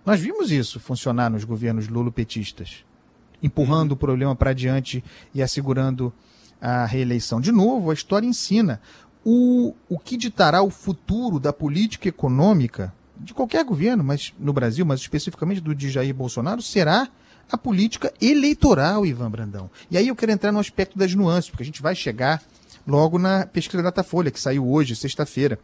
Nós 0.05 0.19
vimos 0.19 0.51
isso 0.51 0.79
funcionar 0.79 1.29
nos 1.29 1.43
governos 1.43 1.87
lulopetistas. 1.87 2.83
empurrando 3.41 3.93
o 3.93 3.97
problema 3.97 4.35
para 4.35 4.51
adiante 4.51 5.03
e 5.33 5.41
assegurando 5.41 6.13
a 6.59 6.85
reeleição. 6.85 7.39
De 7.39 7.51
novo, 7.51 7.91
a 7.91 7.93
história 7.93 8.25
ensina 8.25 8.81
o, 9.23 9.73
o 9.89 9.99
que 9.99 10.17
ditará 10.17 10.61
o 10.61 10.69
futuro 10.69 11.39
da 11.39 11.53
política 11.53 12.09
econômica 12.09 12.93
de 13.17 13.33
qualquer 13.33 13.63
governo, 13.63 14.03
mas 14.03 14.33
no 14.39 14.51
Brasil, 14.51 14.85
mas 14.85 14.99
especificamente 14.99 15.61
do 15.61 15.73
de 15.73 15.89
Jair 15.89 16.13
Bolsonaro, 16.13 16.61
será 16.61 17.07
a 17.51 17.57
política 17.57 18.11
eleitoral, 18.21 19.05
Ivan 19.05 19.29
Brandão. 19.29 19.69
E 19.89 19.97
aí 19.97 20.07
eu 20.07 20.15
quero 20.15 20.31
entrar 20.31 20.51
no 20.51 20.59
aspecto 20.59 20.97
das 20.97 21.13
nuances, 21.13 21.49
porque 21.49 21.63
a 21.63 21.65
gente 21.65 21.81
vai 21.81 21.95
chegar 21.95 22.41
logo 22.87 23.17
na 23.17 23.45
pesquisa 23.45 23.81
Datafolha, 23.83 24.31
que 24.31 24.39
saiu 24.39 24.67
hoje, 24.67 24.95
sexta-feira, 24.95 25.59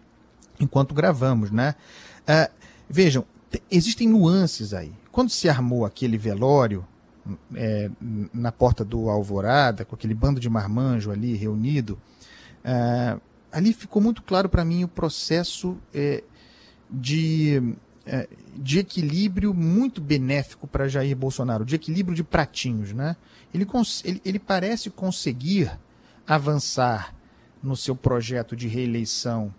enquanto 0.60 0.93
gravamos, 0.93 1.51
né? 1.51 1.75
Uh, 2.21 2.51
vejam, 2.89 3.25
existem 3.69 4.07
nuances 4.07 4.73
aí. 4.73 4.93
Quando 5.12 5.29
se 5.29 5.49
armou 5.49 5.86
aquele 5.86 6.17
velório 6.17 6.86
é, 7.55 7.89
na 8.34 8.51
porta 8.51 8.84
do 8.84 9.10
Alvorada, 9.10 9.86
com 9.86 9.95
aquele 9.95 10.13
bando 10.13 10.39
de 10.39 10.49
marmanjo 10.49 11.12
ali 11.12 11.36
reunido, 11.36 11.99
uh, 12.65 13.21
ali 13.51 13.73
ficou 13.73 14.01
muito 14.01 14.23
claro 14.23 14.47
para 14.49 14.63
mim 14.63 14.84
o 14.84 14.88
processo 14.88 15.77
é, 15.93 16.23
de, 16.89 17.75
é, 18.05 18.27
de 18.55 18.79
equilíbrio 18.79 19.53
muito 19.53 20.01
benéfico 20.01 20.67
para 20.67 20.88
Jair 20.88 21.15
Bolsonaro, 21.15 21.65
de 21.65 21.75
equilíbrio 21.75 22.15
de 22.15 22.23
pratinhos. 22.23 22.93
Né? 22.93 23.15
Ele, 23.53 23.67
ele, 24.03 24.21
ele 24.23 24.39
parece 24.39 24.89
conseguir 24.89 25.71
avançar 26.27 27.15
no 27.62 27.75
seu 27.75 27.95
projeto 27.95 28.55
de 28.55 28.67
reeleição 28.67 29.53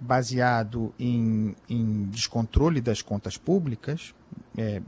baseado 0.00 0.94
em, 0.98 1.56
em 1.68 2.04
descontrole 2.04 2.80
das 2.80 3.02
contas 3.02 3.36
públicas, 3.36 4.14
é, 4.56 4.80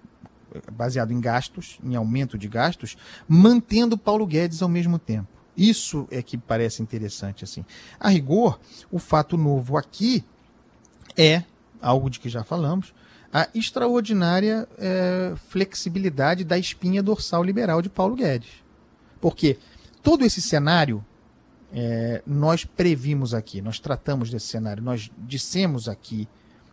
baseado 0.73 1.13
em 1.13 1.21
gastos, 1.21 1.79
em 1.83 1.97
aumento 1.97 2.39
de 2.39 2.49
gastos, 2.49 2.97
mantendo 3.29 3.99
Paulo 3.99 4.27
Guedes 4.27 4.63
ao 4.63 4.69
mesmo 4.69 4.99
tempo. 4.99 5.29
Isso 5.57 6.07
é 6.11 6.23
que 6.23 6.39
parece 6.39 6.83
interessante 6.83 7.45
assim. 7.45 7.65
A 7.99 8.09
rigor, 8.09 8.61
o 8.91 8.99
fato 8.99 9.37
novo 9.37 9.77
aqui 9.77 10.25
é 11.17 11.43
algo 11.83 12.09
de 12.09 12.21
que 12.21 12.29
já 12.29 12.45
falamos, 12.45 12.95
a 13.33 13.49
extraordinária 13.55 14.69
é, 14.79 15.35
flexibilidade 15.49 16.45
da 16.45 16.59
espinha 16.59 17.03
dorsal 17.03 17.43
liberal 17.43 17.81
de 17.83 17.89
Paulo 17.89 18.17
Guedes. 18.17 18.51
Porque 19.21 19.59
todo 20.03 20.25
esse 20.25 20.41
cenário 20.41 21.05
é, 21.73 22.23
nós 22.27 22.65
previmos 22.65 23.33
aqui, 23.33 23.61
nós 23.63 23.79
tratamos 23.79 24.31
desse 24.31 24.47
cenário, 24.47 24.83
nós 24.83 25.11
dissemos 25.19 25.89
aqui 25.89 26.29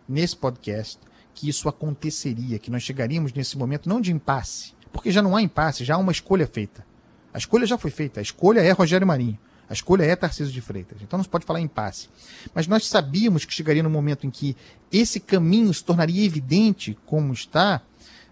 nesse 0.08 0.36
podcast 0.36 1.00
que 1.34 1.48
isso 1.48 1.70
aconteceria, 1.70 2.58
que 2.58 2.72
nós 2.72 2.84
chegaríamos 2.84 3.34
nesse 3.34 3.58
momento 3.58 3.88
não 3.88 4.02
de 4.02 4.12
impasse, 4.12 4.74
porque 4.92 5.12
já 5.12 5.22
não 5.22 5.36
há 5.36 5.42
impasse, 5.42 5.86
já 5.86 5.96
há 5.96 5.98
uma 5.98 6.12
escolha 6.12 6.48
feita. 6.48 6.86
A 7.34 7.38
escolha 7.38 7.68
já 7.68 7.78
foi 7.78 7.92
feita, 7.92 8.20
a 8.20 8.24
escolha 8.24 8.62
é 8.62 8.72
Rogério 8.72 9.06
Marinho. 9.06 9.38
A 9.70 9.74
escolha 9.74 10.04
é 10.04 10.16
Tarcísio 10.16 10.54
de 10.54 10.62
Freitas. 10.62 10.98
Então 11.02 11.18
não 11.18 11.24
se 11.24 11.30
pode 11.30 11.46
falar 11.46 11.60
em 11.60 11.68
passe. 11.68 12.08
Mas 12.54 12.68
nós 12.68 12.88
sabíamos 12.88 13.44
que 13.44 13.54
chegaria 13.54 13.84
no 13.84 13.90
momento 13.90 14.26
em 14.26 14.30
que 14.30 14.56
esse 14.92 15.20
caminho 15.20 15.74
se 15.74 15.84
tornaria 15.84 16.26
evidente 16.26 16.98
como 17.06 17.34
está, 17.34 17.82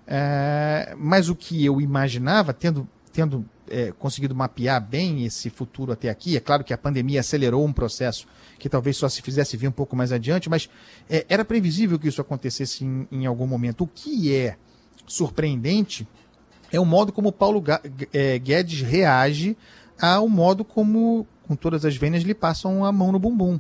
é, 0.08 0.96
mas 0.98 1.28
o 1.28 1.36
que 1.36 1.66
eu 1.66 1.82
imaginava, 1.82 2.54
tendo, 2.54 2.88
tendo 3.12 3.46
é, 3.70 3.92
conseguido 3.92 4.36
mapear 4.36 4.82
bem 4.82 5.26
esse 5.26 5.50
futuro 5.50 5.92
até 5.92 6.10
aqui, 6.10 6.36
é 6.36 6.40
claro 6.40 6.64
que 6.64 6.74
a 6.74 6.78
pandemia 6.78 7.20
acelerou 7.20 7.66
um 7.66 7.74
processo 7.74 8.28
que 8.60 8.70
talvez 8.70 8.98
só 8.98 9.10
se 9.10 9.22
fizesse 9.22 9.58
vir 9.58 9.68
um 9.68 9.72
pouco 9.72 9.96
mais 9.96 10.12
adiante, 10.12 10.50
mas 10.50 10.70
é, 11.10 11.26
era 11.30 11.44
previsível 11.44 12.00
que 12.00 12.08
isso 12.08 12.22
acontecesse 12.22 12.84
em, 12.84 13.08
em 13.12 13.26
algum 13.26 13.48
momento. 13.48 13.84
O 13.84 13.88
que 13.88 14.34
é 14.34 14.58
surpreendente 15.06 16.08
é 16.72 16.80
o 16.80 16.86
modo 16.86 17.12
como 17.12 17.32
Paulo 17.32 17.64
é, 18.14 18.40
Guedes 18.40 18.82
reage 18.82 19.58
ao 20.00 20.28
modo 20.28 20.66
como, 20.66 21.26
com 21.48 21.56
todas 21.56 21.86
as 21.86 21.96
vênias, 21.96 22.24
lhe 22.24 22.34
passam 22.34 22.84
a 22.84 22.92
mão 22.92 23.12
no 23.12 23.20
bumbum. 23.20 23.60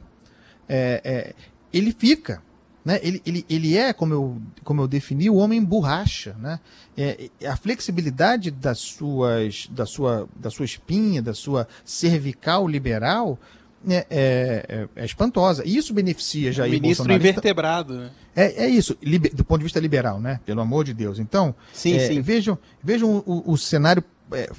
É, 0.68 1.02
é, 1.04 1.36
ele 1.72 1.92
fica. 1.92 2.42
Né? 2.86 3.00
Ele, 3.02 3.20
ele, 3.26 3.46
ele 3.50 3.76
é, 3.76 3.92
como 3.92 4.14
eu, 4.14 4.42
como 4.64 4.82
eu 4.82 4.88
defini, 4.88 5.28
o 5.28 5.36
homem 5.36 5.62
borracha. 5.64 6.36
Né? 6.40 6.60
É, 6.96 7.30
a 7.48 7.58
flexibilidade 7.58 8.52
das 8.52 8.78
suas, 8.78 9.68
da, 9.72 9.88
sua, 9.88 10.30
da 10.36 10.52
sua 10.52 10.66
espinha, 10.66 11.20
da 11.20 11.34
sua 11.34 11.68
cervical 11.84 12.68
liberal, 12.68 13.40
é, 13.88 13.96
é, 13.96 14.06
é, 14.10 14.88
é, 14.96 15.06
espantosa. 15.06 15.64
E 15.66 15.76
isso 15.76 15.94
beneficia 15.96 16.52
Jair 16.52 16.74
Ministro 16.74 17.06
Bolsonaro. 17.06 17.20
invertebrado, 17.20 17.94
né? 17.96 18.12
É, 18.36 18.66
é 18.66 18.70
isso, 18.70 18.96
do 19.34 19.44
ponto 19.44 19.60
de 19.60 19.64
vista 19.64 19.80
liberal, 19.80 20.20
né? 20.20 20.40
Pelo 20.46 20.62
amor 20.62 20.86
de 20.86 20.94
Deus. 20.94 21.18
Então, 21.18 21.56
sim, 21.74 21.96
é, 21.96 22.08
sim. 22.08 22.22
vejam, 22.22 22.58
vejam 22.84 23.24
o, 23.26 23.52
o 23.52 23.58
cenário 23.58 24.04
é, 24.32 24.52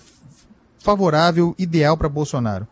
favorável, 0.79 1.55
ideal 1.59 1.97
para 1.97 2.09
Bolsonaro. 2.09 2.67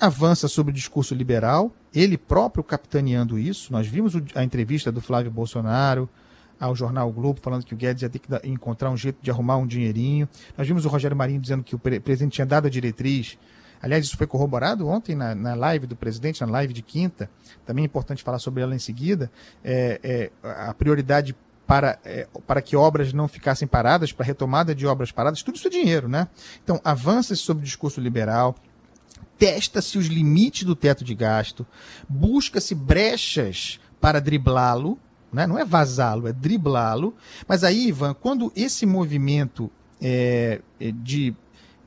Avança 0.00 0.48
sobre 0.48 0.70
o 0.70 0.74
discurso 0.74 1.14
liberal, 1.14 1.70
ele 1.94 2.16
próprio 2.16 2.64
capitaneando 2.64 3.38
isso. 3.38 3.70
Nós 3.70 3.86
vimos 3.86 4.14
a 4.34 4.42
entrevista 4.42 4.90
do 4.90 5.00
Flávio 5.00 5.30
Bolsonaro 5.30 6.08
ao 6.58 6.74
jornal 6.74 7.08
o 7.08 7.12
Globo 7.12 7.40
falando 7.42 7.64
que 7.64 7.74
o 7.74 7.76
Guedes 7.76 8.02
ia 8.02 8.08
ter 8.08 8.18
que 8.18 8.28
encontrar 8.44 8.90
um 8.90 8.96
jeito 8.96 9.18
de 9.20 9.30
arrumar 9.30 9.56
um 9.58 9.66
dinheirinho. 9.66 10.28
Nós 10.56 10.66
vimos 10.66 10.86
o 10.86 10.88
Rogério 10.88 11.16
Marinho 11.16 11.40
dizendo 11.40 11.62
que 11.62 11.74
o 11.74 11.78
presidente 11.78 12.32
tinha 12.32 12.46
dado 12.46 12.66
a 12.66 12.70
diretriz. 12.70 13.38
Aliás, 13.82 14.04
isso 14.04 14.16
foi 14.16 14.26
corroborado 14.26 14.86
ontem 14.88 15.14
na, 15.14 15.34
na 15.34 15.54
live 15.54 15.86
do 15.86 15.96
presidente, 15.96 16.40
na 16.42 16.46
live 16.50 16.72
de 16.72 16.82
quinta. 16.82 17.30
Também 17.66 17.82
é 17.82 17.86
importante 17.86 18.22
falar 18.22 18.38
sobre 18.38 18.62
ela 18.62 18.74
em 18.74 18.78
seguida. 18.78 19.30
É, 19.64 20.00
é, 20.02 20.30
a 20.42 20.72
prioridade 20.72 21.34
para, 21.66 21.98
é, 22.04 22.26
para 22.46 22.60
que 22.60 22.74
obras 22.74 23.12
não 23.12 23.28
ficassem 23.28 23.68
paradas, 23.68 24.12
para 24.12 24.26
retomada 24.26 24.74
de 24.74 24.86
obras 24.86 25.12
paradas, 25.12 25.42
tudo 25.42 25.56
isso 25.56 25.68
é 25.68 25.70
dinheiro, 25.70 26.08
né? 26.08 26.26
Então, 26.64 26.80
avança-se 26.82 27.40
sobre 27.40 27.62
o 27.62 27.64
discurso 27.64 28.00
liberal, 28.00 28.56
testa-se 29.40 29.96
os 29.96 30.06
limites 30.06 30.64
do 30.64 30.76
teto 30.76 31.02
de 31.02 31.14
gasto, 31.14 31.66
busca-se 32.06 32.74
brechas 32.74 33.80
para 33.98 34.20
driblá-lo, 34.20 34.98
né? 35.32 35.46
não 35.46 35.58
é 35.58 35.64
vazá-lo, 35.64 36.28
é 36.28 36.32
driblá-lo. 36.32 37.14
Mas 37.48 37.64
aí, 37.64 37.88
Ivan, 37.88 38.12
quando 38.12 38.52
esse 38.54 38.84
movimento 38.84 39.70
é, 39.98 40.60
é 40.78 40.92
de, 40.92 41.34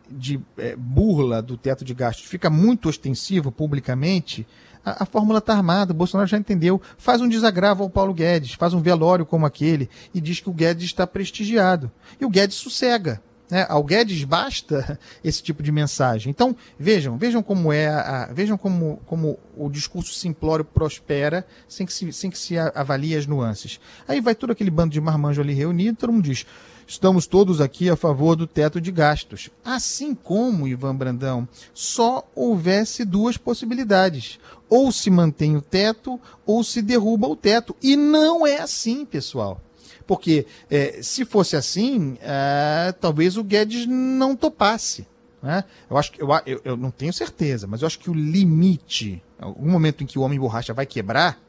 de 0.10 0.42
é, 0.58 0.76
burla 0.76 1.44
do 1.44 1.56
teto 1.56 1.86
de 1.86 1.94
gastos 1.94 2.26
fica 2.26 2.50
muito 2.50 2.90
ostensivo 2.90 3.52
publicamente, 3.52 4.48
a, 4.84 5.04
a 5.04 5.06
fórmula 5.06 5.38
está 5.38 5.54
armada, 5.54 5.94
o 5.94 5.96
Bolsonaro 5.96 6.28
já 6.28 6.40
entendeu. 6.40 6.82
Faz 6.98 7.22
um 7.22 7.30
desagravo 7.30 7.84
ao 7.84 7.90
Paulo 7.90 8.16
Guedes, 8.16 8.54
faz 8.54 8.74
um 8.74 8.82
velório 8.82 9.28
como 9.28 9.46
aquele 9.46 9.88
e 10.12 10.20
diz 10.20 10.40
que 10.40 10.50
o 10.50 10.54
Guedes 10.54 10.86
está 10.86 11.06
prestigiado. 11.06 11.92
E 12.20 12.26
o 12.26 12.30
Guedes 12.32 12.58
sossega. 12.58 13.22
Né? 13.50 13.66
Ao 13.70 13.84
Guedes 13.84 14.24
basta 14.24 15.00
esse 15.24 15.42
tipo 15.44 15.62
de 15.62 15.72
mensagem. 15.72 16.30
Então, 16.30 16.56
vejam, 16.78 17.18
vejam 17.18 17.44
como 17.44 17.72
é 17.72 17.88
a, 17.88 18.30
vejam 18.34 18.58
como, 18.58 19.02
como 19.06 19.38
o 19.56 19.70
discurso 19.70 20.14
simplório 20.14 20.66
prospera 20.66 21.46
sem 21.68 21.86
que, 21.86 21.94
se, 21.94 22.12
sem 22.14 22.30
que 22.30 22.38
se 22.38 22.58
avalie 22.58 23.16
as 23.16 23.28
nuances. 23.28 23.80
Aí 24.08 24.22
vai 24.22 24.36
todo 24.36 24.52
aquele 24.52 24.72
bando 24.72 24.92
de 24.92 25.02
marmanjo 25.02 25.42
ali 25.42 25.54
reunido, 25.54 25.98
todo 25.98 26.14
mundo 26.14 26.24
diz: 26.24 26.46
estamos 26.88 27.28
todos 27.28 27.62
aqui 27.62 27.90
a 27.90 27.96
favor 27.96 28.36
do 28.36 28.48
teto 28.48 28.80
de 28.80 28.92
gastos. 28.92 29.50
Assim 29.64 30.16
como, 30.16 30.68
Ivan 30.68 30.96
Brandão, 30.96 31.48
só 31.74 32.28
houvesse 32.36 33.06
duas 33.06 33.38
possibilidades. 33.38 34.40
Ou 34.70 34.92
se 34.92 35.10
mantém 35.10 35.56
o 35.56 35.62
teto, 35.62 36.20
ou 36.46 36.64
se 36.64 36.82
derruba 36.82 37.28
o 37.28 37.36
teto. 37.36 37.76
E 37.82 37.96
não 37.96 38.48
é 38.48 38.60
assim, 38.60 39.06
pessoal. 39.06 39.62
Porque 40.06 40.46
é, 40.70 41.02
se 41.02 41.26
fosse 41.26 41.56
assim, 41.56 42.18
é, 42.22 42.94
talvez 43.00 43.38
o 43.38 43.44
Guedes 43.44 43.86
não 43.88 44.36
topasse. 44.36 45.08
Né? 45.42 45.64
Eu 45.90 45.98
acho 45.98 46.12
que 46.12 46.22
eu, 46.22 46.30
eu, 46.46 46.62
eu, 46.64 46.78
não 46.78 46.90
tenho 46.90 47.12
certeza, 47.12 47.68
mas 47.68 47.82
eu 47.82 47.88
acho 47.88 48.00
que 48.00 48.10
o 48.10 48.14
limite, 48.14 49.22
o 49.42 49.68
momento 49.68 50.04
em 50.04 50.08
que 50.08 50.18
o 50.18 50.22
homem 50.22 50.40
borracha 50.40 50.74
vai 50.74 50.86
quebrar, 50.86 51.42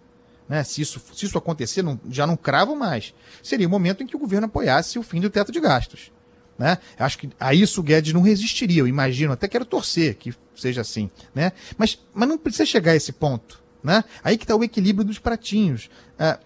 né, 0.48 0.62
se, 0.62 0.82
isso, 0.82 1.00
se 1.14 1.24
isso 1.24 1.38
acontecer, 1.38 1.82
não, 1.82 1.98
já 2.10 2.26
não 2.26 2.36
cravo 2.36 2.76
mais, 2.76 3.14
seria 3.42 3.66
o 3.66 3.70
momento 3.70 4.02
em 4.02 4.06
que 4.06 4.16
o 4.16 4.18
governo 4.18 4.46
apoiasse 4.46 4.98
o 4.98 5.02
fim 5.02 5.20
do 5.20 5.30
teto 5.30 5.52
de 5.52 5.60
gastos. 5.60 6.12
Né? 6.58 6.78
Acho 6.98 7.18
que 7.18 7.30
a 7.38 7.54
isso 7.54 7.80
o 7.80 7.84
Guedes 7.84 8.12
não 8.12 8.20
resistiria, 8.20 8.80
eu 8.80 8.88
imagino, 8.88 9.32
até 9.32 9.48
quero 9.48 9.64
torcer 9.64 10.16
que 10.16 10.34
seja 10.56 10.80
assim. 10.82 11.10
Né? 11.34 11.52
Mas, 11.76 11.98
mas 12.12 12.28
não 12.28 12.38
precisa 12.38 12.66
chegar 12.66 12.92
a 12.92 12.96
esse 12.96 13.12
ponto. 13.12 13.62
Né? 13.82 14.02
Aí 14.22 14.38
que 14.38 14.44
está 14.44 14.56
o 14.56 14.64
equilíbrio 14.64 15.04
dos 15.04 15.18
pratinhos. 15.18 15.90
Uh, 16.18 16.42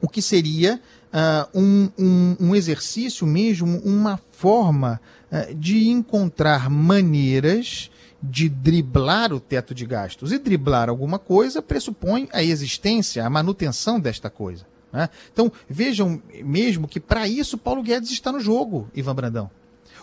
o 0.00 0.08
que 0.08 0.22
seria 0.22 0.80
uh, 1.12 1.58
um, 1.58 1.90
um, 1.98 2.36
um, 2.40 2.56
exercício 2.56 3.26
mesmo, 3.26 3.80
uma 3.84 4.18
forma 4.32 5.00
uh, 5.30 5.54
de 5.54 5.88
encontrar 5.88 6.70
maneiras 6.70 7.90
de 8.22 8.48
driblar 8.48 9.32
o 9.32 9.40
teto 9.40 9.74
de 9.74 9.86
gastos. 9.86 10.32
E 10.32 10.38
driblar 10.38 10.88
alguma 10.88 11.18
coisa 11.18 11.62
pressupõe 11.62 12.28
a 12.32 12.42
existência, 12.42 13.24
a 13.24 13.30
manutenção 13.30 14.00
desta 14.00 14.28
coisa. 14.28 14.66
Né? 14.92 15.08
Então, 15.32 15.52
vejam 15.68 16.20
mesmo 16.42 16.88
que 16.88 16.98
para 16.98 17.28
isso 17.28 17.56
Paulo 17.56 17.82
Guedes 17.82 18.10
está 18.10 18.32
no 18.32 18.40
jogo, 18.40 18.88
Ivan 18.94 19.14
Brandão. 19.14 19.50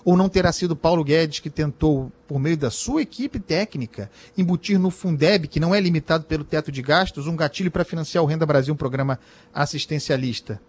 Ou 0.04 0.16
não 0.16 0.30
terá 0.30 0.52
sido 0.52 0.76
Paulo 0.76 1.04
Guedes 1.04 1.40
que 1.40 1.50
tentou, 1.50 2.12
por 2.28 2.40
meio 2.40 2.56
da 2.56 2.70
sua 2.70 3.02
equipe 3.02 3.40
técnica, 3.40 4.10
embutir 4.38 4.78
no 4.80 4.92
Fundeb, 4.92 5.48
que 5.48 5.60
não 5.60 5.74
é 5.74 5.80
limitado 5.80 6.26
pelo 6.26 6.44
teto 6.44 6.72
de 6.72 6.82
gastos, 6.82 7.26
um 7.26 7.36
gatilho 7.36 7.72
para 7.72 7.84
financiar 7.84 8.24
o 8.24 8.28
Renda 8.28 8.46
Brasil, 8.46 8.74
um 8.74 8.78
programa 8.78 9.20
assistencialista? 9.52 10.62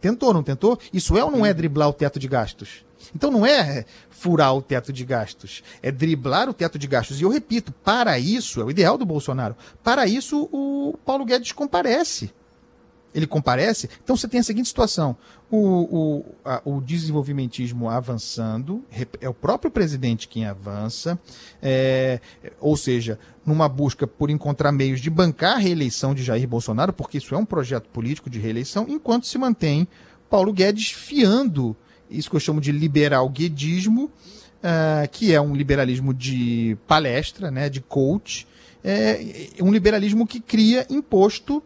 Tentou, 0.00 0.32
não 0.32 0.42
tentou? 0.42 0.78
Isso 0.92 1.16
é 1.16 1.24
ou 1.24 1.30
não 1.30 1.44
é 1.44 1.52
driblar 1.52 1.88
o 1.88 1.92
teto 1.92 2.18
de 2.18 2.28
gastos? 2.28 2.84
Então 3.14 3.30
não 3.30 3.46
é 3.46 3.84
furar 4.10 4.54
o 4.54 4.62
teto 4.62 4.92
de 4.92 5.04
gastos, 5.04 5.62
é 5.82 5.90
driblar 5.90 6.48
o 6.48 6.54
teto 6.54 6.78
de 6.78 6.86
gastos. 6.86 7.20
E 7.20 7.24
eu 7.24 7.30
repito, 7.30 7.72
para 7.72 8.18
isso, 8.18 8.60
é 8.60 8.64
o 8.64 8.70
ideal 8.70 8.98
do 8.98 9.06
Bolsonaro, 9.06 9.56
para 9.82 10.06
isso 10.06 10.48
o 10.52 10.96
Paulo 11.04 11.24
Guedes 11.24 11.52
comparece. 11.52 12.32
Ele 13.14 13.26
comparece. 13.26 13.88
Então 14.02 14.16
você 14.16 14.28
tem 14.28 14.40
a 14.40 14.42
seguinte 14.42 14.68
situação: 14.68 15.16
o, 15.50 15.58
o, 15.58 16.24
a, 16.44 16.60
o 16.64 16.80
desenvolvimentismo 16.80 17.88
avançando, 17.88 18.84
é 19.20 19.28
o 19.28 19.34
próprio 19.34 19.70
presidente 19.70 20.28
quem 20.28 20.46
avança, 20.46 21.18
é, 21.62 22.20
ou 22.60 22.76
seja, 22.76 23.18
numa 23.44 23.68
busca 23.68 24.06
por 24.06 24.30
encontrar 24.30 24.72
meios 24.72 25.00
de 25.00 25.10
bancar 25.10 25.56
a 25.56 25.58
reeleição 25.58 26.14
de 26.14 26.22
Jair 26.22 26.46
Bolsonaro, 26.46 26.92
porque 26.92 27.18
isso 27.18 27.34
é 27.34 27.38
um 27.38 27.44
projeto 27.44 27.88
político 27.88 28.28
de 28.28 28.38
reeleição, 28.38 28.86
enquanto 28.88 29.26
se 29.26 29.38
mantém 29.38 29.88
Paulo 30.28 30.52
Guedes 30.52 30.90
fiando 30.90 31.76
isso 32.10 32.30
que 32.30 32.36
eu 32.36 32.40
chamo 32.40 32.60
de 32.60 32.72
liberal 32.72 33.28
guedismo, 33.28 34.04
uh, 34.04 35.08
que 35.10 35.32
é 35.32 35.40
um 35.40 35.54
liberalismo 35.54 36.14
de 36.14 36.76
palestra, 36.86 37.50
né, 37.50 37.68
de 37.68 37.80
coach, 37.80 38.46
é 38.82 39.18
um 39.60 39.72
liberalismo 39.72 40.26
que 40.26 40.40
cria 40.40 40.86
imposto 40.88 41.62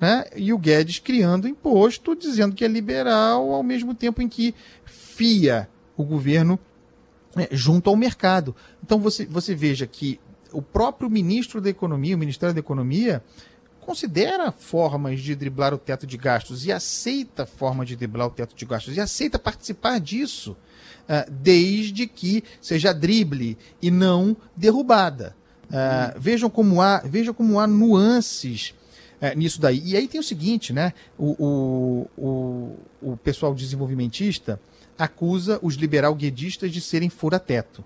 né? 0.00 0.24
E 0.34 0.52
o 0.52 0.58
Guedes 0.58 0.98
criando 0.98 1.48
imposto, 1.48 2.14
dizendo 2.14 2.54
que 2.54 2.64
é 2.64 2.68
liberal, 2.68 3.52
ao 3.52 3.62
mesmo 3.62 3.94
tempo 3.94 4.20
em 4.20 4.28
que 4.28 4.54
fia 4.84 5.68
o 5.96 6.04
governo 6.04 6.58
é, 7.36 7.48
junto 7.50 7.90
ao 7.90 7.96
mercado. 7.96 8.54
Então 8.82 8.98
você, 8.98 9.26
você 9.26 9.54
veja 9.54 9.86
que 9.86 10.20
o 10.52 10.62
próprio 10.62 11.10
ministro 11.10 11.60
da 11.60 11.68
Economia, 11.68 12.16
o 12.16 12.18
Ministério 12.18 12.54
da 12.54 12.60
Economia, 12.60 13.22
considera 13.80 14.50
formas 14.50 15.20
de 15.20 15.34
driblar 15.34 15.72
o 15.72 15.78
teto 15.78 16.06
de 16.06 16.16
gastos 16.16 16.66
e 16.66 16.72
aceita 16.72 17.46
formas 17.46 17.86
de 17.86 17.94
driblar 17.94 18.26
o 18.26 18.30
teto 18.30 18.54
de 18.54 18.64
gastos 18.64 18.96
e 18.96 19.00
aceita 19.00 19.38
participar 19.38 20.00
disso, 20.00 20.56
uh, 21.08 21.30
desde 21.30 22.06
que 22.06 22.42
seja 22.60 22.92
drible 22.92 23.56
e 23.80 23.90
não 23.90 24.36
derrubada. 24.56 25.36
Uh, 25.66 26.18
vejam 26.18 26.50
como 26.50 26.80
há, 26.80 26.98
vejam 27.04 27.34
como 27.34 27.60
há 27.60 27.66
nuances 27.66 28.74
é, 29.26 29.34
nisso 29.34 29.60
daí. 29.60 29.82
E 29.84 29.96
aí 29.96 30.06
tem 30.08 30.20
o 30.20 30.24
seguinte, 30.24 30.72
né? 30.72 30.92
O, 31.18 31.36
o, 31.44 32.10
o, 32.16 33.12
o 33.12 33.16
pessoal 33.16 33.54
desenvolvimentista 33.54 34.60
acusa 34.98 35.58
os 35.62 35.74
liberal-guedistas 35.74 36.72
de 36.72 36.80
serem 36.80 37.10
fura-teto. 37.10 37.84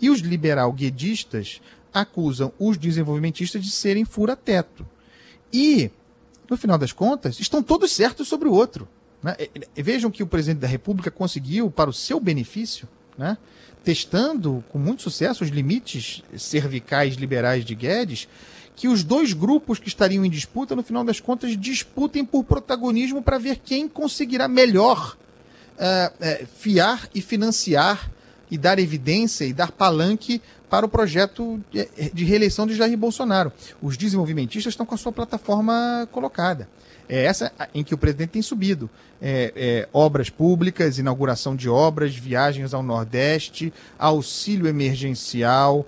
E 0.00 0.10
os 0.10 0.20
liberal-guedistas 0.20 1.60
acusam 1.92 2.52
os 2.58 2.76
desenvolvimentistas 2.76 3.62
de 3.62 3.70
serem 3.70 4.04
fura-teto. 4.04 4.86
E, 5.52 5.90
no 6.48 6.56
final 6.56 6.78
das 6.78 6.92
contas, 6.92 7.40
estão 7.40 7.62
todos 7.62 7.92
certos 7.92 8.28
sobre 8.28 8.48
o 8.48 8.52
outro. 8.52 8.88
Né? 9.22 9.36
Vejam 9.76 10.10
que 10.10 10.22
o 10.22 10.26
presidente 10.26 10.60
da 10.60 10.68
República 10.68 11.10
conseguiu, 11.10 11.70
para 11.70 11.90
o 11.90 11.92
seu 11.92 12.20
benefício, 12.20 12.88
né? 13.18 13.36
Testando 13.84 14.62
com 14.70 14.78
muito 14.78 15.02
sucesso 15.02 15.44
os 15.44 15.50
limites 15.50 16.22
cervicais 16.36 17.14
liberais 17.14 17.64
de 17.64 17.74
Guedes, 17.74 18.28
que 18.76 18.88
os 18.88 19.04
dois 19.04 19.32
grupos 19.32 19.78
que 19.78 19.88
estariam 19.88 20.24
em 20.24 20.30
disputa, 20.30 20.74
no 20.74 20.82
final 20.82 21.04
das 21.04 21.20
contas, 21.20 21.56
disputem 21.56 22.24
por 22.24 22.44
protagonismo 22.44 23.22
para 23.22 23.38
ver 23.38 23.58
quem 23.58 23.88
conseguirá 23.88 24.48
melhor 24.48 25.16
uh, 25.76 26.42
uh, 26.42 26.46
fiar 26.58 27.08
e 27.14 27.20
financiar 27.20 28.10
e 28.50 28.58
dar 28.58 28.78
evidência 28.78 29.44
e 29.44 29.52
dar 29.52 29.70
palanque 29.70 30.40
para 30.68 30.86
o 30.86 30.88
projeto 30.88 31.60
de 32.14 32.24
reeleição 32.24 32.66
de 32.66 32.74
Jair 32.74 32.96
Bolsonaro. 32.96 33.52
Os 33.82 33.96
desenvolvimentistas 33.96 34.72
estão 34.72 34.86
com 34.86 34.94
a 34.94 34.98
sua 34.98 35.12
plataforma 35.12 36.08
colocada. 36.12 36.68
É 37.12 37.24
essa 37.24 37.50
em 37.74 37.82
que 37.82 37.92
o 37.92 37.98
presidente 37.98 38.30
tem 38.30 38.42
subido. 38.42 38.88
É, 39.20 39.52
é, 39.56 39.88
obras 39.92 40.30
públicas, 40.30 40.96
inauguração 40.96 41.56
de 41.56 41.68
obras, 41.68 42.14
viagens 42.14 42.72
ao 42.72 42.84
Nordeste, 42.84 43.72
auxílio 43.98 44.68
emergencial, 44.68 45.84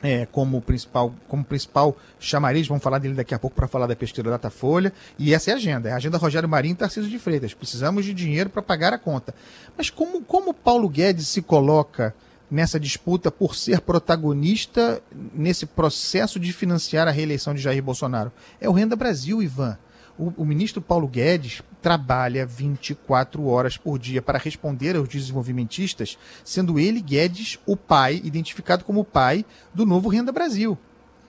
é, 0.00 0.26
como 0.26 0.60
principal 0.60 1.12
como 1.26 1.44
principal 1.44 1.96
chamariz, 2.20 2.68
vamos 2.68 2.84
falar 2.84 2.98
dele 2.98 3.14
daqui 3.14 3.34
a 3.34 3.38
pouco 3.38 3.56
para 3.56 3.66
falar 3.66 3.88
da 3.88 3.96
pesquisa 3.96 4.22
Datafolha, 4.30 4.92
e 5.18 5.34
essa 5.34 5.50
é 5.50 5.54
a 5.54 5.56
agenda, 5.56 5.88
é 5.88 5.92
a 5.92 5.96
agenda 5.96 6.18
Rogério 6.18 6.48
Marinho 6.48 6.74
e 6.74 6.76
Tarcísio 6.76 7.10
de 7.10 7.18
Freitas. 7.18 7.52
Precisamos 7.52 8.04
de 8.04 8.14
dinheiro 8.14 8.48
para 8.48 8.62
pagar 8.62 8.92
a 8.92 8.98
conta. 8.98 9.34
Mas 9.76 9.90
como, 9.90 10.22
como 10.22 10.54
Paulo 10.54 10.88
Guedes 10.88 11.26
se 11.26 11.42
coloca 11.42 12.14
nessa 12.48 12.78
disputa 12.78 13.28
por 13.28 13.56
ser 13.56 13.80
protagonista 13.80 15.02
nesse 15.34 15.66
processo 15.66 16.38
de 16.38 16.52
financiar 16.52 17.08
a 17.08 17.10
reeleição 17.10 17.52
de 17.54 17.60
Jair 17.60 17.82
Bolsonaro? 17.82 18.30
É 18.60 18.68
o 18.68 18.72
Renda 18.72 18.94
Brasil, 18.94 19.42
Ivan 19.42 19.76
o, 20.18 20.32
o, 20.36 20.44
ministro 20.44 20.80
Paulo 20.80 21.08
Guedes 21.08 21.62
trabalha 21.82 22.46
24 22.46 23.46
horas 23.46 23.76
por 23.76 23.98
dia 23.98 24.22
para 24.22 24.38
responder 24.38 24.96
aos 24.96 25.08
desenvolvimentistas, 25.08 26.18
sendo 26.44 26.78
ele, 26.78 27.00
Guedes, 27.00 27.58
o 27.66 27.76
pai, 27.76 28.20
identificado 28.24 28.84
como 28.84 29.00
o 29.00 29.04
pai 29.04 29.44
do 29.74 29.84
novo 29.84 30.08
Renda 30.08 30.32
Brasil. 30.32 30.78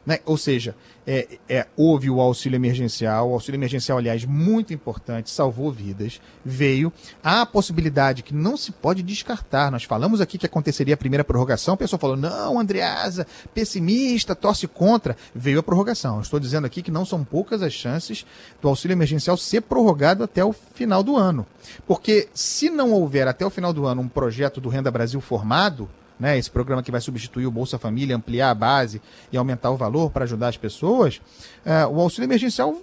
Né? 0.06 0.20
Ou 0.26 0.38
seja, 0.38 0.76
é, 1.08 1.40
é, 1.50 1.68
houve 1.76 2.10
o 2.10 2.20
auxílio 2.22 2.56
emergencial, 2.56 3.30
o 3.30 3.34
auxílio 3.34 3.58
emergencial, 3.58 3.98
aliás, 3.98 4.24
muito 4.24 4.74
importante, 4.74 5.30
salvou 5.30 5.72
vidas, 5.72 6.22
veio. 6.44 6.94
Há 7.24 7.42
a 7.42 7.46
possibilidade 7.46 8.22
que 8.22 8.34
não 8.34 8.56
se 8.56 8.72
pode 8.72 9.02
descartar. 9.02 9.72
Nós 9.72 9.84
falamos 9.84 10.22
aqui 10.22 10.38
que 10.38 10.46
aconteceria 10.46 10.94
a 10.94 10.98
primeira 10.98 11.24
prorrogação, 11.24 11.74
o 11.74 11.78
pessoal 11.78 12.00
falou, 12.00 12.16
não, 12.16 12.60
Andreasa, 12.60 13.26
pessimista, 13.54 14.36
torce 14.36 14.68
contra. 14.68 15.18
Veio 15.34 15.60
a 15.60 15.64
prorrogação. 15.64 16.22
estou 16.22 16.40
dizendo 16.40 16.66
aqui 16.66 16.82
que 16.82 16.92
não 16.92 17.06
são 17.06 17.24
poucas 17.24 17.62
as 17.62 17.74
chances 17.74 18.26
do 18.62 18.70
auxílio 18.70 18.94
emergencial 18.94 19.38
ser 19.38 19.62
prorrogado 19.62 20.24
até 20.24 20.44
o 20.46 20.54
final 20.54 21.04
do 21.04 21.16
ano. 21.16 21.46
Porque 21.88 22.30
se 22.34 22.70
não 22.70 22.92
houver 22.92 23.28
até 23.28 23.46
o 23.46 23.50
final 23.50 23.74
do 23.74 23.86
ano 23.86 24.02
um 24.02 24.08
projeto 24.08 24.62
do 24.62 24.70
Renda 24.70 24.92
Brasil 24.92 25.20
formado, 25.20 25.90
né, 26.20 26.38
esse 26.38 26.50
programa 26.50 26.82
que 26.82 26.92
vai 26.92 27.02
substituir 27.02 27.46
o 27.46 27.52
Bolsa 27.52 27.78
Família, 27.78 28.16
ampliar 28.16 28.50
a 28.50 28.56
base 28.56 29.02
e 29.32 29.38
aumentar 29.38 29.72
o 29.72 29.78
valor 29.78 30.10
para 30.12 30.24
ajudar 30.24 30.50
as 30.50 30.58
pessoas, 30.58 31.22
é, 31.66 31.86
o 31.86 32.00
auxílio 32.00 32.28
emergencial 32.28 32.76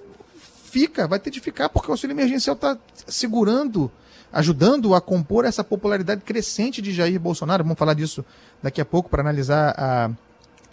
fica, 0.72 1.06
vai 1.06 1.18
ter 1.18 1.30
de 1.30 1.40
ficar, 1.40 1.68
porque 1.68 1.88
o 1.88 1.92
auxílio 1.92 2.14
emergencial 2.14 2.54
está 2.54 2.78
segurando, 3.06 3.90
ajudando 4.32 4.94
a 4.94 5.00
compor 5.00 5.44
essa 5.44 5.62
popularidade 5.62 6.22
crescente 6.22 6.80
de 6.80 6.92
Jair 6.92 7.20
Bolsonaro. 7.20 7.62
Vamos 7.62 7.78
falar 7.78 7.94
disso 7.94 8.24
daqui 8.62 8.80
a 8.80 8.84
pouco 8.84 9.10
para 9.10 9.20
analisar 9.20 9.74
a, 9.76 10.10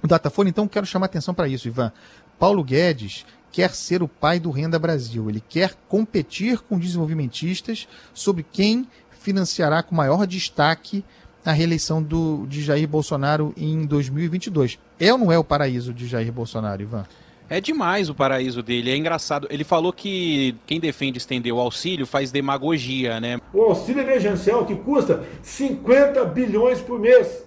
o 0.01 0.07
Datafone. 0.07 0.49
Então, 0.49 0.67
quero 0.67 0.85
chamar 0.85 1.07
atenção 1.07 1.33
para 1.33 1.47
isso, 1.49 1.67
Ivan. 1.67 1.91
Paulo 2.37 2.63
Guedes 2.63 3.25
quer 3.51 3.71
ser 3.71 4.01
o 4.01 4.07
pai 4.07 4.39
do 4.39 4.51
Renda 4.51 4.79
Brasil. 4.79 5.29
Ele 5.29 5.43
quer 5.47 5.75
competir 5.87 6.59
com 6.59 6.79
desenvolvimentistas 6.79 7.87
sobre 8.13 8.43
quem 8.43 8.87
financiará 9.19 9.83
com 9.83 9.93
maior 9.93 10.25
destaque 10.25 11.03
a 11.45 11.51
reeleição 11.51 12.01
do, 12.01 12.45
de 12.47 12.61
Jair 12.61 12.87
Bolsonaro 12.87 13.53
em 13.55 13.85
2022. 13.85 14.77
É 14.99 15.11
ou 15.11 15.17
não 15.17 15.31
é 15.31 15.37
o 15.37 15.43
paraíso 15.43 15.93
de 15.93 16.07
Jair 16.07 16.31
Bolsonaro, 16.31 16.81
Ivan? 16.81 17.05
É 17.49 17.59
demais 17.59 18.09
o 18.09 18.15
paraíso 18.15 18.61
dele, 18.61 18.91
é 18.91 18.95
engraçado. 18.95 19.47
Ele 19.49 19.63
falou 19.63 19.91
que 19.91 20.55
quem 20.67 20.79
defende 20.79 21.17
estender 21.17 21.51
o 21.51 21.59
auxílio 21.59 22.05
faz 22.05 22.31
demagogia, 22.31 23.19
né? 23.19 23.39
O 23.51 23.61
auxílio 23.61 24.03
emergencial 24.03 24.65
que 24.65 24.75
custa 24.75 25.23
50 25.41 26.25
bilhões 26.25 26.79
por 26.79 26.99
mês. 26.99 27.43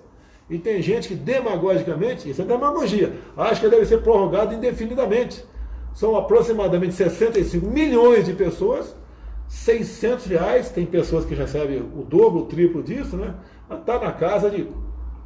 E 0.51 0.59
tem 0.59 0.83
gente 0.83 1.09
que 1.09 1.15
demagogicamente, 1.15 2.29
isso 2.29 2.43
é 2.43 2.45
demagogia, 2.45 3.13
acha 3.37 3.61
que 3.61 3.69
deve 3.69 3.87
ser 3.87 4.03
prorrogado 4.03 4.53
indefinidamente. 4.53 5.45
São 5.95 6.17
aproximadamente 6.17 6.95
65 6.95 7.65
milhões 7.67 8.27
de 8.27 8.33
pessoas, 8.33 8.95
600 9.47 10.27
reais, 10.27 10.71
tem 10.71 10.85
pessoas 10.85 11.25
que 11.25 11.35
recebem 11.35 11.79
o 11.79 12.03
dobro, 12.03 12.41
o 12.41 12.47
triplo 12.47 12.83
disso, 12.83 13.17
né? 13.17 13.35
Está 13.79 13.99
na 13.99 14.13
casa 14.13 14.51
de 14.51 14.67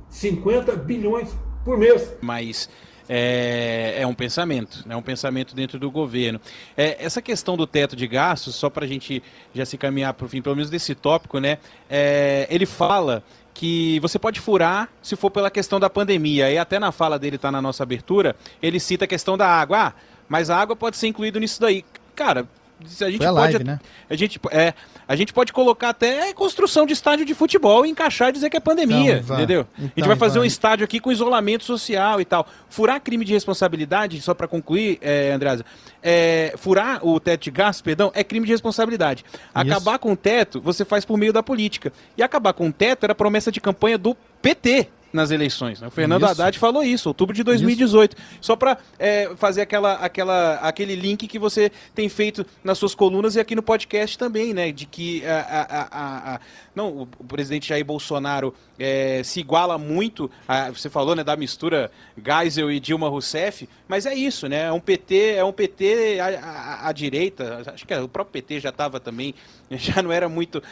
50 0.09 0.77
bilhões 0.77 1.35
por 1.65 1.79
mês. 1.79 2.15
Mas 2.21 2.69
é, 3.09 3.97
é, 3.99 4.07
um 4.07 4.15
pensamento, 4.15 4.85
é 4.89 4.97
um 4.97 5.03
pensamento 5.03 5.55
dentro 5.55 5.79
do 5.79 5.91
governo. 5.91 6.41
É, 6.77 6.97
essa 7.05 7.23
questão 7.23 7.57
do 7.57 7.67
teto 7.67 7.95
de 7.95 8.07
gastos, 8.07 8.55
só 8.55 8.69
para 8.69 8.85
a 8.85 8.89
gente 8.89 9.23
já 9.55 9.65
se 9.65 9.79
caminhar 9.79 10.15
para 10.15 10.27
o 10.27 10.29
fim, 10.29 10.43
pelo 10.43 10.57
menos 10.57 10.71
desse 10.71 10.95
tópico, 10.95 11.39
né? 11.39 11.59
É, 11.89 12.47
ele 12.51 12.67
fala 12.67 13.23
que 13.55 13.99
você 14.01 14.19
pode 14.19 14.39
furar 14.39 14.91
se 15.01 15.17
for 15.17 15.31
pela 15.31 15.51
questão 15.51 15.81
da 15.81 15.89
pandemia. 15.89 16.51
E 16.51 16.59
até 16.59 16.79
na 16.79 16.93
fala 16.93 17.19
dele, 17.19 17.37
está 17.37 17.51
na 17.51 17.63
nossa 17.63 17.83
abertura, 17.83 18.37
ele 18.63 18.79
cita 18.79 19.05
a 19.05 19.09
questão 19.09 19.37
da 19.37 19.49
água. 19.49 19.79
Ah, 19.79 19.93
mas 20.29 20.51
a 20.51 20.57
água 20.57 20.75
pode 20.75 20.97
ser 20.97 21.07
incluída 21.07 21.39
nisso 21.39 21.61
daí. 21.61 21.85
Cara, 22.15 22.49
a 22.83 23.11
gente 23.11 23.19
Foi 23.19 23.27
a 23.27 23.33
pode, 23.33 23.53
live, 23.53 23.65
né? 23.65 23.81
A 24.09 24.15
gente, 24.15 24.39
é, 24.51 24.75
a 25.09 25.17
gente 25.17 25.33
pode 25.33 25.53
colocar 25.53 25.91
até 25.91 26.33
construção 26.35 26.85
de 26.85 26.93
estádio 26.93 27.25
de 27.25 27.35
futebol 27.35 27.87
e 27.87 27.91
encaixar 27.91 28.29
e 28.29 28.33
dizer 28.33 28.51
que 28.51 28.57
é 28.57 28.61
pandemia, 28.61 29.23
então, 29.25 29.37
entendeu? 29.37 29.67
Então, 29.79 29.91
a 29.97 30.01
gente 30.01 30.07
vai 30.07 30.17
fazer 30.17 30.39
um 30.39 30.45
estádio 30.45 30.85
aqui 30.85 31.01
com 31.01 31.11
isolamento 31.11 31.65
social 31.65 32.21
e 32.21 32.25
tal. 32.25 32.47
Furar 32.69 33.01
crime 33.01 33.25
de 33.25 33.33
responsabilidade, 33.33 34.21
só 34.21 34.35
para 34.35 34.47
concluir, 34.47 34.99
é, 35.01 35.33
Andreasa, 35.33 35.65
é, 36.03 36.55
furar 36.59 37.07
o 37.07 37.19
teto 37.19 37.45
de 37.45 37.51
gastos, 37.51 37.81
perdão, 37.81 38.13
é 38.15 38.23
crime 38.23 38.45
de 38.45 38.53
responsabilidade. 38.53 39.25
Acabar 39.55 39.93
Isso. 39.93 40.01
com 40.01 40.13
o 40.13 40.17
teto, 40.17 40.61
você 40.61 40.85
faz 40.85 41.05
por 41.05 41.17
meio 41.17 41.33
da 41.33 41.43
política. 41.43 41.93
E 42.17 42.23
acabar 42.23 42.53
com 42.53 42.69
o 42.69 42.73
teto 42.73 43.05
era 43.05 43.15
promessa 43.15 43.51
de 43.51 43.61
campanha 43.61 43.97
do 43.97 44.15
PT. 44.43 44.89
Nas 45.13 45.31
eleições. 45.31 45.81
Né? 45.81 45.89
O 45.89 45.91
Fernando 45.91 46.23
isso. 46.23 46.33
Haddad 46.33 46.59
falou 46.59 46.83
isso, 46.83 47.09
outubro 47.09 47.35
de 47.35 47.43
2018. 47.43 48.17
Isso. 48.17 48.39
Só 48.41 48.57
para 48.57 48.79
é, 48.99 49.31
fazer 49.37 49.63
aquela, 49.63 49.95
aquela, 49.95 50.55
aquele 50.57 50.95
link 50.95 51.27
que 51.27 51.39
você 51.39 51.71
tem 51.95 52.09
feito 52.09 52.45
nas 52.63 52.79
suas 52.79 52.95
colunas 52.95 53.35
e 53.37 53.41
aqui 53.41 53.55
no 53.55 53.63
podcast 53.63 54.19
também, 54.19 54.53
né? 54.53 54.73
De 54.73 54.87
que 54.87 55.25
a, 55.27 55.39
a, 55.41 55.83
a, 55.83 56.35
a 56.35 56.41
não, 56.75 57.09
o 57.19 57.25
presidente 57.25 57.69
Jair 57.69 57.85
Bolsonaro 57.85 58.55
é, 58.79 59.23
se 59.25 59.41
iguala 59.41 59.79
muito, 59.79 60.31
a, 60.47 60.71
você 60.71 60.91
falou, 60.91 61.17
né, 61.17 61.25
da 61.25 61.35
mistura 61.37 61.91
Geisel 62.23 62.71
e 62.71 62.79
Dilma 62.79 63.09
Rousseff, 63.09 63.67
mas 63.89 64.05
é 64.05 64.15
isso, 64.15 64.47
né? 64.47 64.65
É 64.65 64.73
um 64.73 64.81
PT, 64.81 65.37
é 65.37 65.45
um 65.45 65.53
PT 65.53 66.19
à, 66.21 66.93
direita, 66.93 67.63
acho 67.73 67.87
que 67.87 67.95
o 67.95 68.09
próprio 68.09 68.33
PT 68.33 68.61
já 68.61 68.69
estava 68.69 69.01
também, 69.01 69.35
já 69.71 70.03
não 70.03 70.13
era 70.13 70.29
muito 70.29 70.63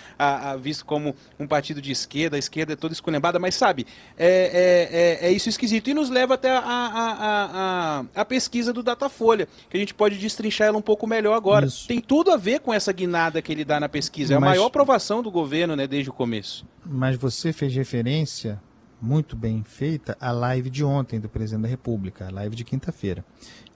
visto 0.60 0.84
como 0.84 1.16
um 1.38 1.46
partido 1.46 1.80
de 1.80 1.90
esquerda, 1.90 2.36
a 2.36 2.38
esquerda 2.38 2.74
é 2.74 2.76
toda 2.76 2.92
esculhambada, 2.92 3.38
mas 3.38 3.54
sabe, 3.54 3.86
é, 4.18 4.33
é, 4.34 4.88
é, 5.22 5.28
é, 5.28 5.32
isso 5.32 5.48
esquisito. 5.48 5.88
E 5.88 5.94
nos 5.94 6.10
leva 6.10 6.34
até 6.34 6.50
a, 6.50 6.60
a, 6.60 8.00
a, 8.00 8.04
a, 8.14 8.24
pesquisa 8.24 8.72
do 8.72 8.82
Datafolha, 8.82 9.48
que 9.68 9.76
a 9.76 9.80
gente 9.80 9.94
pode 9.94 10.18
destrinchar 10.18 10.68
ela 10.68 10.78
um 10.78 10.82
pouco 10.82 11.06
melhor 11.06 11.34
agora. 11.34 11.66
Isso. 11.66 11.86
Tem 11.86 12.00
tudo 12.00 12.30
a 12.30 12.36
ver 12.36 12.60
com 12.60 12.72
essa 12.72 12.92
guinada 12.92 13.40
que 13.40 13.52
ele 13.52 13.64
dá 13.64 13.78
na 13.78 13.88
pesquisa. 13.88 14.34
É 14.34 14.38
Mas... 14.38 14.44
a 14.44 14.50
maior 14.50 14.66
aprovação 14.66 15.22
do 15.22 15.30
governo 15.30 15.76
né, 15.76 15.86
desde 15.86 16.10
o 16.10 16.12
começo. 16.12 16.66
Mas 16.84 17.16
você 17.16 17.52
fez 17.52 17.74
referência 17.74 18.60
muito 19.00 19.36
bem 19.36 19.62
feita 19.62 20.16
à 20.18 20.32
live 20.32 20.70
de 20.70 20.82
ontem 20.82 21.20
do 21.20 21.28
presidente 21.28 21.62
da 21.62 21.68
República, 21.68 22.26
a 22.26 22.30
live 22.30 22.56
de 22.56 22.64
quinta-feira. 22.64 23.24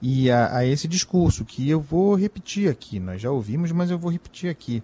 E 0.01 0.31
a, 0.31 0.57
a, 0.57 0.65
esse 0.65 0.87
discurso 0.87 1.45
que 1.45 1.69
eu 1.69 1.79
vou 1.79 2.15
repetir 2.15 2.69
aqui, 2.69 2.99
nós 2.99 3.21
já 3.21 3.29
ouvimos, 3.29 3.71
mas 3.71 3.91
eu 3.91 3.99
vou 3.99 4.11
repetir 4.11 4.49
aqui. 4.49 4.81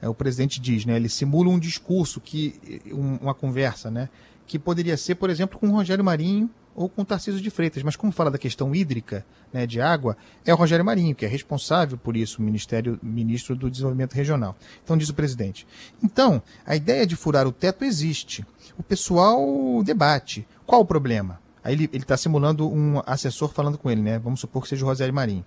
É, 0.00 0.08
o 0.08 0.14
presidente 0.14 0.60
diz, 0.60 0.84
né, 0.84 0.96
ele 0.96 1.08
simula 1.08 1.48
um 1.48 1.58
discurso, 1.58 2.20
que 2.20 2.80
um, 2.86 3.16
uma 3.16 3.34
conversa, 3.34 3.90
né, 3.90 4.08
que 4.46 4.58
poderia 4.58 4.96
ser, 4.96 5.14
por 5.14 5.30
exemplo, 5.30 5.58
com 5.58 5.68
o 5.68 5.72
Rogério 5.72 6.04
Marinho 6.04 6.50
ou 6.74 6.88
com 6.88 7.02
o 7.02 7.04
Tarcísio 7.04 7.40
de 7.40 7.50
Freitas. 7.50 7.82
Mas 7.82 7.96
como 7.96 8.12
fala 8.12 8.30
da 8.30 8.38
questão 8.38 8.74
hídrica, 8.74 9.24
né, 9.52 9.66
de 9.66 9.80
água, 9.80 10.16
é 10.44 10.52
o 10.52 10.56
Rogério 10.56 10.84
Marinho, 10.84 11.14
que 11.14 11.24
é 11.24 11.28
responsável 11.28 11.98
por 11.98 12.16
isso, 12.16 12.40
o 12.40 12.44
Ministério, 12.44 12.98
ministro 13.02 13.54
do 13.54 13.70
Desenvolvimento 13.70 14.14
Regional. 14.14 14.56
Então 14.82 14.96
diz 14.96 15.08
o 15.08 15.14
presidente. 15.14 15.66
Então, 16.02 16.42
a 16.64 16.74
ideia 16.74 17.06
de 17.06 17.16
furar 17.16 17.46
o 17.46 17.52
teto 17.52 17.84
existe. 17.84 18.44
O 18.78 18.82
pessoal 18.82 19.82
debate. 19.84 20.46
Qual 20.66 20.80
o 20.80 20.86
problema? 20.86 21.40
Aí 21.62 21.74
ele 21.74 21.88
está 21.92 22.16
simulando 22.16 22.68
um 22.68 23.00
assessor 23.06 23.52
falando 23.52 23.78
com 23.78 23.90
ele, 23.90 24.00
né? 24.00 24.18
Vamos 24.18 24.40
supor 24.40 24.62
que 24.62 24.68
seja 24.68 24.84
o 24.84 24.88
Rogério 24.88 25.14
Marinho. 25.14 25.44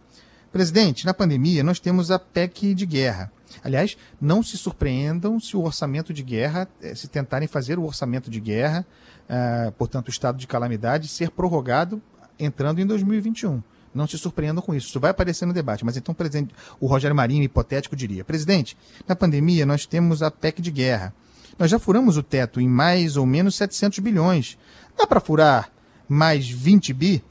Presidente, 0.52 1.06
na 1.06 1.14
pandemia 1.14 1.64
nós 1.64 1.80
temos 1.80 2.10
a 2.10 2.18
PEC 2.18 2.74
de 2.74 2.86
guerra. 2.86 3.32
Aliás, 3.64 3.98
não 4.20 4.44
se 4.44 4.58
surpreendam 4.58 5.40
se 5.40 5.56
o 5.56 5.64
orçamento 5.64 6.14
de 6.14 6.24
guerra, 6.24 6.68
eh, 6.82 6.96
se 6.96 7.08
tentarem 7.08 7.48
fazer 7.48 7.80
o 7.80 7.84
orçamento 7.84 8.30
de 8.30 8.40
guerra, 8.40 8.86
uh, 9.30 9.72
portanto, 9.74 10.08
o 10.08 10.12
estado 10.12 10.38
de 10.38 10.48
calamidade, 10.48 11.08
ser 11.08 11.32
prorrogado 11.32 12.02
entrando 12.40 12.80
em 12.80 12.86
2021. 12.86 13.62
Não 13.94 14.06
se 14.06 14.18
surpreendam 14.18 14.62
com 14.62 14.76
isso. 14.76 14.90
Isso 14.90 15.00
vai 15.00 15.12
aparecer 15.12 15.46
no 15.46 15.54
debate. 15.54 15.86
Mas 15.86 15.96
então, 15.96 16.14
presidente, 16.14 16.54
o 16.82 16.88
Rogério 16.88 17.16
Marinho, 17.16 17.44
hipotético, 17.44 17.96
diria: 17.96 18.26
Presidente, 18.26 18.76
na 19.08 19.16
pandemia 19.16 19.66
nós 19.66 19.86
temos 19.86 20.22
a 20.22 20.30
PEC 20.30 20.62
de 20.62 20.70
guerra. 20.70 21.14
Nós 21.58 21.72
já 21.72 21.80
furamos 21.80 22.18
o 22.18 22.24
teto 22.24 22.60
em 22.60 22.68
mais 22.68 23.16
ou 23.16 23.26
menos 23.26 23.56
700 23.56 24.00
bilhões. 24.00 24.58
Dá 24.98 25.08
para 25.08 25.22
furar 25.22 25.72
mais 26.10 26.50
20 26.50 26.94
bi? 26.94 27.24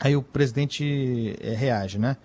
Aí 0.00 0.16
o 0.16 0.22
presidente 0.22 1.36
é, 1.40 1.54
reage, 1.54 1.98
né? 1.98 2.16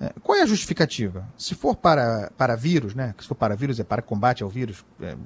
É, 0.00 0.12
qual 0.22 0.36
é 0.36 0.42
a 0.42 0.46
justificativa? 0.46 1.26
Se 1.38 1.54
for 1.54 1.76
para, 1.76 2.30
para 2.36 2.56
vírus, 2.56 2.94
né? 2.94 3.14
Se 3.20 3.28
for 3.28 3.34
para 3.34 3.54
vírus, 3.54 3.78
é 3.78 3.84
para 3.84 4.02
combate 4.02 4.42
ao 4.42 4.48
vírus, 4.48 4.84
é 5.00 5.16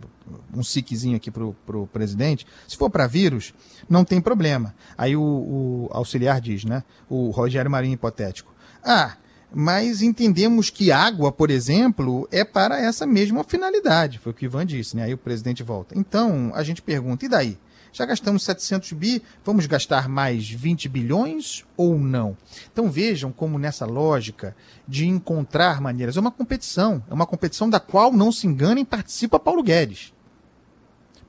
um 0.54 0.62
siquezinho 0.62 1.16
aqui 1.16 1.30
para 1.30 1.44
o 1.44 1.86
presidente. 1.86 2.46
Se 2.66 2.76
for 2.76 2.90
para 2.90 3.06
vírus, 3.06 3.54
não 3.88 4.04
tem 4.04 4.20
problema. 4.20 4.74
Aí 4.96 5.16
o, 5.16 5.22
o, 5.22 5.88
auxiliar 5.90 6.40
diz, 6.40 6.64
né? 6.64 6.84
O 7.08 7.30
Rogério 7.30 7.70
Marinho 7.70 7.94
hipotético. 7.94 8.52
Ah, 8.84 9.16
mas 9.52 10.02
entendemos 10.02 10.68
que 10.68 10.92
água, 10.92 11.32
por 11.32 11.50
exemplo, 11.50 12.28
é 12.30 12.44
para 12.44 12.78
essa 12.78 13.06
mesma 13.06 13.42
finalidade. 13.42 14.18
Foi 14.18 14.32
o 14.32 14.34
que 14.34 14.44
o 14.44 14.48
Ivan 14.48 14.66
disse, 14.66 14.96
né? 14.96 15.04
Aí 15.04 15.14
o 15.14 15.18
presidente 15.18 15.62
volta. 15.62 15.98
Então, 15.98 16.52
a 16.54 16.62
gente 16.62 16.82
pergunta, 16.82 17.24
e 17.24 17.28
daí? 17.28 17.58
Já 17.92 18.04
gastamos 18.04 18.42
700 18.42 18.92
bi, 18.92 19.22
vamos 19.44 19.66
gastar 19.66 20.08
mais 20.08 20.48
20 20.48 20.88
bilhões 20.88 21.64
ou 21.76 21.98
não? 21.98 22.36
Então 22.72 22.90
vejam 22.90 23.32
como 23.32 23.58
nessa 23.58 23.86
lógica 23.86 24.54
de 24.86 25.06
encontrar 25.06 25.80
maneiras, 25.80 26.16
é 26.16 26.20
uma 26.20 26.30
competição, 26.30 27.02
é 27.10 27.14
uma 27.14 27.26
competição 27.26 27.68
da 27.68 27.80
qual, 27.80 28.12
não 28.12 28.30
se 28.30 28.46
enganem, 28.46 28.84
participa 28.84 29.38
Paulo 29.38 29.62
Guedes. 29.62 30.12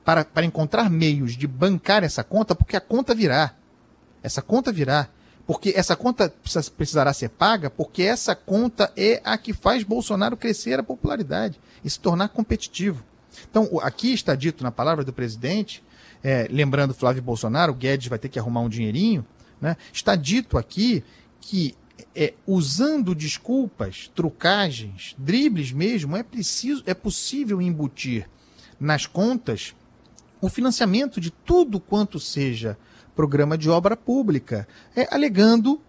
Para, 0.04 0.24
para 0.24 0.46
encontrar 0.46 0.88
meios 0.90 1.36
de 1.36 1.46
bancar 1.46 2.02
essa 2.02 2.24
conta, 2.24 2.54
porque 2.54 2.76
a 2.76 2.80
conta 2.80 3.14
virá. 3.14 3.54
Essa 4.22 4.42
conta 4.42 4.72
virá. 4.72 5.08
Porque 5.46 5.72
essa 5.74 5.96
conta 5.96 6.32
precisará 6.76 7.12
ser 7.12 7.28
paga, 7.30 7.68
porque 7.68 8.02
essa 8.02 8.34
conta 8.36 8.92
é 8.96 9.20
a 9.24 9.36
que 9.36 9.52
faz 9.52 9.82
Bolsonaro 9.82 10.36
crescer 10.36 10.78
a 10.78 10.82
popularidade 10.82 11.60
e 11.84 11.90
se 11.90 11.98
tornar 11.98 12.28
competitivo. 12.28 13.02
Então, 13.50 13.68
aqui 13.82 14.12
está 14.12 14.34
dito 14.34 14.62
na 14.62 14.70
palavra 14.70 15.04
do 15.04 15.12
presidente 15.12 15.82
é, 16.22 16.46
lembrando 16.50 16.94
Flávio 16.94 17.22
Bolsonaro, 17.22 17.72
o 17.72 17.74
Guedes 17.74 18.08
vai 18.08 18.18
ter 18.18 18.28
que 18.28 18.38
arrumar 18.38 18.60
um 18.60 18.68
dinheirinho, 18.68 19.24
né? 19.60 19.76
está 19.92 20.16
dito 20.16 20.58
aqui 20.58 21.02
que 21.40 21.74
é, 22.14 22.34
usando 22.46 23.14
desculpas, 23.14 24.10
trucagens, 24.14 25.14
dribles 25.18 25.72
mesmo, 25.72 26.16
é 26.16 26.22
preciso, 26.22 26.82
é 26.86 26.94
possível 26.94 27.60
embutir 27.60 28.28
nas 28.78 29.06
contas 29.06 29.74
o 30.40 30.48
financiamento 30.48 31.20
de 31.20 31.30
tudo 31.30 31.78
quanto 31.78 32.18
seja 32.18 32.78
programa 33.14 33.58
de 33.58 33.68
obra 33.68 33.96
pública, 33.96 34.66
é, 34.96 35.06
alegando 35.14 35.80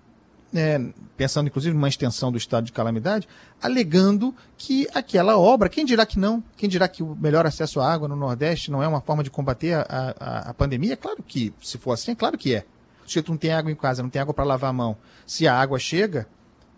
é, 0.53 0.79
pensando 1.15 1.47
inclusive 1.47 1.73
numa 1.73 1.87
extensão 1.87 2.31
do 2.31 2.37
estado 2.37 2.65
de 2.65 2.71
calamidade, 2.71 3.27
alegando 3.61 4.35
que 4.57 4.87
aquela 4.93 5.37
obra, 5.37 5.69
quem 5.69 5.85
dirá 5.85 6.05
que 6.05 6.19
não? 6.19 6.43
Quem 6.57 6.69
dirá 6.69 6.87
que 6.87 7.03
o 7.03 7.15
melhor 7.15 7.45
acesso 7.45 7.79
à 7.79 7.91
água 7.91 8.07
no 8.07 8.15
Nordeste 8.15 8.71
não 8.71 8.83
é 8.83 8.87
uma 8.87 9.01
forma 9.01 9.23
de 9.23 9.29
combater 9.29 9.73
a, 9.73 10.15
a, 10.19 10.39
a 10.49 10.53
pandemia? 10.53 10.97
Claro 10.97 11.23
que, 11.23 11.53
se 11.61 11.77
for 11.77 11.93
assim, 11.93 12.11
é 12.11 12.15
claro 12.15 12.37
que 12.37 12.55
é. 12.55 12.65
O 13.03 13.07
sujeito 13.07 13.31
não 13.31 13.37
tem 13.37 13.51
água 13.51 13.71
em 13.71 13.75
casa, 13.75 14.03
não 14.03 14.09
tem 14.09 14.21
água 14.21 14.33
para 14.33 14.43
lavar 14.43 14.69
a 14.69 14.73
mão. 14.73 14.97
Se 15.25 15.47
a 15.47 15.59
água 15.59 15.79
chega, 15.79 16.27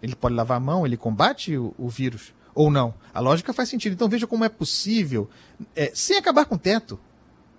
ele 0.01 0.15
pode 0.15 0.35
lavar 0.35 0.57
a 0.57 0.59
mão, 0.59 0.85
ele 0.85 0.97
combate 0.97 1.57
o, 1.57 1.73
o 1.77 1.89
vírus. 1.89 2.33
Ou 2.55 2.69
não. 2.69 2.93
A 3.13 3.19
lógica 3.19 3.53
faz 3.53 3.69
sentido. 3.69 3.93
Então 3.93 4.07
veja 4.07 4.27
como 4.27 4.43
é 4.43 4.49
possível, 4.49 5.29
é, 5.75 5.91
sem 5.93 6.17
acabar 6.17 6.45
com 6.45 6.55
o 6.55 6.59
teto, 6.59 6.99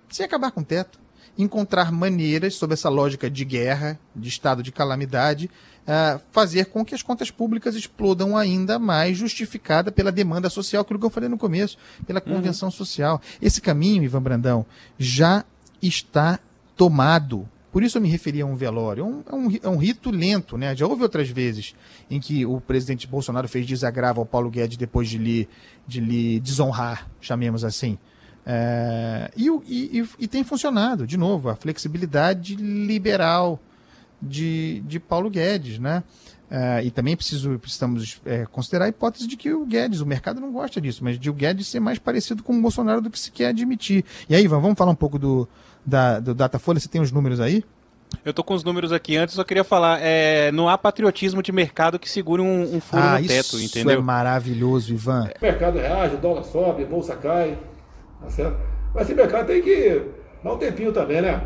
sem 0.09 0.25
acabar 0.25 0.51
com 0.51 0.61
o 0.61 0.65
teto, 0.65 0.99
encontrar 1.37 1.91
maneiras, 1.91 2.55
sob 2.55 2.73
essa 2.73 2.89
lógica 2.89 3.29
de 3.29 3.43
guerra, 3.43 3.99
de 4.15 4.29
estado 4.29 4.63
de 4.63 4.71
calamidade, 4.71 5.49
uh, 5.85 6.19
fazer 6.31 6.65
com 6.65 6.83
que 6.83 6.95
as 6.95 7.01
contas 7.01 7.29
públicas 7.29 7.75
explodam 7.75 8.37
ainda 8.37 8.79
mais, 8.79 9.17
justificada 9.17 9.91
pela 9.91 10.11
demanda 10.11 10.49
social, 10.49 10.81
aquilo 10.81 10.99
que 10.99 11.05
eu 11.05 11.09
falei 11.09 11.29
no 11.29 11.37
começo, 11.37 11.77
pela 12.05 12.21
uhum. 12.25 12.35
convenção 12.35 12.67
uhum. 12.67 12.71
social. 12.71 13.21
Esse 13.41 13.61
caminho, 13.61 14.03
Ivan 14.03 14.21
Brandão, 14.21 14.65
já 14.97 15.43
está 15.81 16.39
tomado. 16.75 17.47
Por 17.71 17.83
isso 17.83 17.97
eu 17.97 18.01
me 18.01 18.07
referi 18.07 18.39
a 18.39 18.45
um 18.45 18.55
velório. 18.55 19.03
É 19.03 19.05
um, 19.05 19.23
é 19.29 19.35
um, 19.35 19.59
é 19.63 19.69
um 19.69 19.77
rito 19.77 20.09
lento, 20.09 20.57
né? 20.57 20.73
Já 20.73 20.87
houve 20.87 21.03
outras 21.03 21.27
vezes 21.27 21.75
em 22.09 22.21
que 22.21 22.45
o 22.45 22.61
presidente 22.61 23.05
Bolsonaro 23.05 23.49
fez 23.49 23.65
desagravo 23.67 24.21
ao 24.21 24.25
Paulo 24.25 24.49
Guedes 24.49 24.77
depois 24.77 25.09
de 25.09 25.17
lhe, 25.17 25.49
de 25.85 25.99
lhe 25.99 26.39
desonrar, 26.39 27.09
chamemos 27.19 27.65
assim. 27.65 27.97
É, 28.45 29.31
e, 29.35 29.49
e, 29.67 30.09
e, 30.19 30.27
tem 30.27 30.43
funcionado, 30.43 31.07
de 31.07 31.17
novo, 31.17 31.49
a 31.49 31.55
flexibilidade 31.55 32.55
liberal 32.55 33.59
de, 34.21 34.81
de 34.85 34.99
Paulo 34.99 35.29
Guedes, 35.29 35.79
né? 35.79 36.03
É, 36.49 36.83
e 36.83 36.91
também 36.91 37.15
preciso, 37.15 37.57
precisamos 37.57 38.21
é, 38.23 38.45
considerar 38.45 38.85
a 38.85 38.89
hipótese 38.89 39.27
de 39.27 39.35
que 39.35 39.51
o 39.51 39.65
Guedes, 39.65 39.99
o 39.99 40.05
mercado 40.05 40.39
não 40.39 40.51
gosta 40.51 40.79
disso, 40.79 41.03
mas 41.03 41.17
de 41.17 41.27
o 41.27 41.33
Guedes 41.33 41.67
ser 41.67 41.79
mais 41.79 41.97
parecido 41.97 42.43
com 42.43 42.55
o 42.55 42.61
Bolsonaro 42.61 43.01
do 43.01 43.09
que 43.09 43.19
se 43.19 43.31
quer 43.31 43.47
admitir. 43.47 44.05
E 44.29 44.35
aí, 44.35 44.43
Ivan, 44.43 44.59
vamos 44.59 44.77
falar 44.77 44.91
um 44.91 44.95
pouco 44.95 45.17
do, 45.17 45.47
da, 45.83 46.19
do 46.19 46.35
Datafolha? 46.35 46.79
Você 46.79 46.87
tem 46.87 47.01
os 47.01 47.11
números 47.11 47.39
aí? 47.39 47.63
Eu 48.23 48.31
tô 48.31 48.43
com 48.43 48.53
os 48.53 48.63
números 48.63 48.91
aqui 48.91 49.17
antes, 49.17 49.33
só 49.33 49.43
queria 49.43 49.63
falar, 49.63 49.99
é, 50.01 50.51
não 50.51 50.69
há 50.69 50.77
patriotismo 50.77 51.41
de 51.41 51.51
mercado 51.51 51.97
que 51.97 52.09
segure 52.09 52.41
um, 52.41 52.75
um 52.75 52.79
furo 52.79 53.01
ah, 53.01 53.19
no 53.19 53.27
teto, 53.27 53.59
entendeu? 53.59 53.93
Isso 53.93 53.99
é 53.99 54.03
maravilhoso, 54.03 54.93
Ivan. 54.93 55.29
O 55.41 55.43
mercado 55.43 55.79
reage, 55.79 56.15
o 56.15 56.17
dólar 56.19 56.43
sobe, 56.43 56.83
a 56.83 56.85
bolsa 56.85 57.15
cai. 57.15 57.57
Tá 58.25 58.31
certo? 58.31 58.57
Mas 58.93 59.03
esse 59.03 59.13
mercado 59.13 59.47
tem 59.47 59.61
que 59.61 60.01
dar 60.43 60.53
um 60.53 60.57
tempinho 60.57 60.91
também, 60.91 61.21
né? 61.21 61.45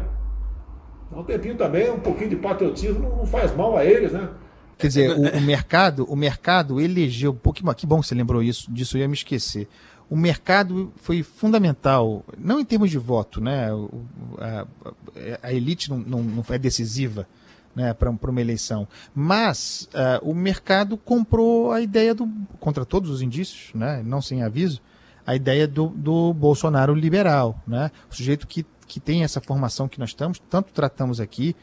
Dar 1.12 1.20
um 1.20 1.24
tempinho 1.24 1.56
também, 1.56 1.92
um 1.92 2.00
pouquinho 2.00 2.30
de 2.30 2.36
patriotismo 2.38 3.18
não, 3.18 3.26
faz 3.26 3.56
mal 3.56 3.78
a 3.78 3.84
eles, 3.84 4.12
né? 4.12 4.30
Quer 4.78 4.88
dizer, 4.88 5.12
o, 5.12 5.38
o, 5.38 5.42
mercado, 5.42 6.06
o 6.06 6.16
mercado 6.16 6.80
elegeu, 6.80 7.34
pouquinho, 7.34 7.74
que 7.76 7.86
bom 7.86 8.00
que 8.00 8.08
você 8.08 8.16
lembrou 8.16 8.42
isso, 8.42 8.72
disso 8.72 8.96
eu 8.96 9.02
ia 9.02 9.08
me 9.08 9.14
esquecer. 9.14 9.68
O 10.10 10.16
mercado 10.16 10.92
foi 10.96 11.22
fundamental, 11.22 12.24
não 12.38 12.60
em 12.60 12.66
termos 12.66 12.90
de 12.90 12.98
voto, 12.98 13.42
né? 13.42 13.70
A, 14.40 14.66
a, 15.44 15.54
elite 15.54 15.90
não, 15.90 15.98
não, 15.98 16.24
não 16.24 16.46
é 16.50 16.58
decisiva 16.58 17.28
né, 17.76 17.94
para 17.94 18.10
uma 18.10 18.42
eleição, 18.42 18.88
mas 19.14 19.88
uh, 19.94 20.30
o 20.30 20.34
mercado 20.34 20.98
comprou 20.98 21.72
a 21.72 21.82
ideia 21.82 22.16
do, 22.16 22.28
contra 22.60 22.86
todos 22.86 23.10
os 23.12 23.22
indícios, 23.22 23.74
né? 23.76 24.02
Não 24.04 24.22
sem 24.22 24.42
aviso, 24.44 24.82
a 25.26 25.36
ideia 25.36 25.68
do, 25.68 25.88
do 25.88 26.34
Bolsonaro 26.34 26.94
liberal, 26.94 27.62
né? 27.68 27.92
O 28.12 28.16
sujeito 28.16 28.48
que 28.48 28.66
que 28.90 29.00
tem 29.00 29.24
essa 29.24 29.40
formação 29.40 29.88
que 29.88 30.00
nós 30.00 30.10
estamos, 30.10 30.42
tanto 30.50 30.74
tratamos 30.74 31.22
aqui, 31.22 31.56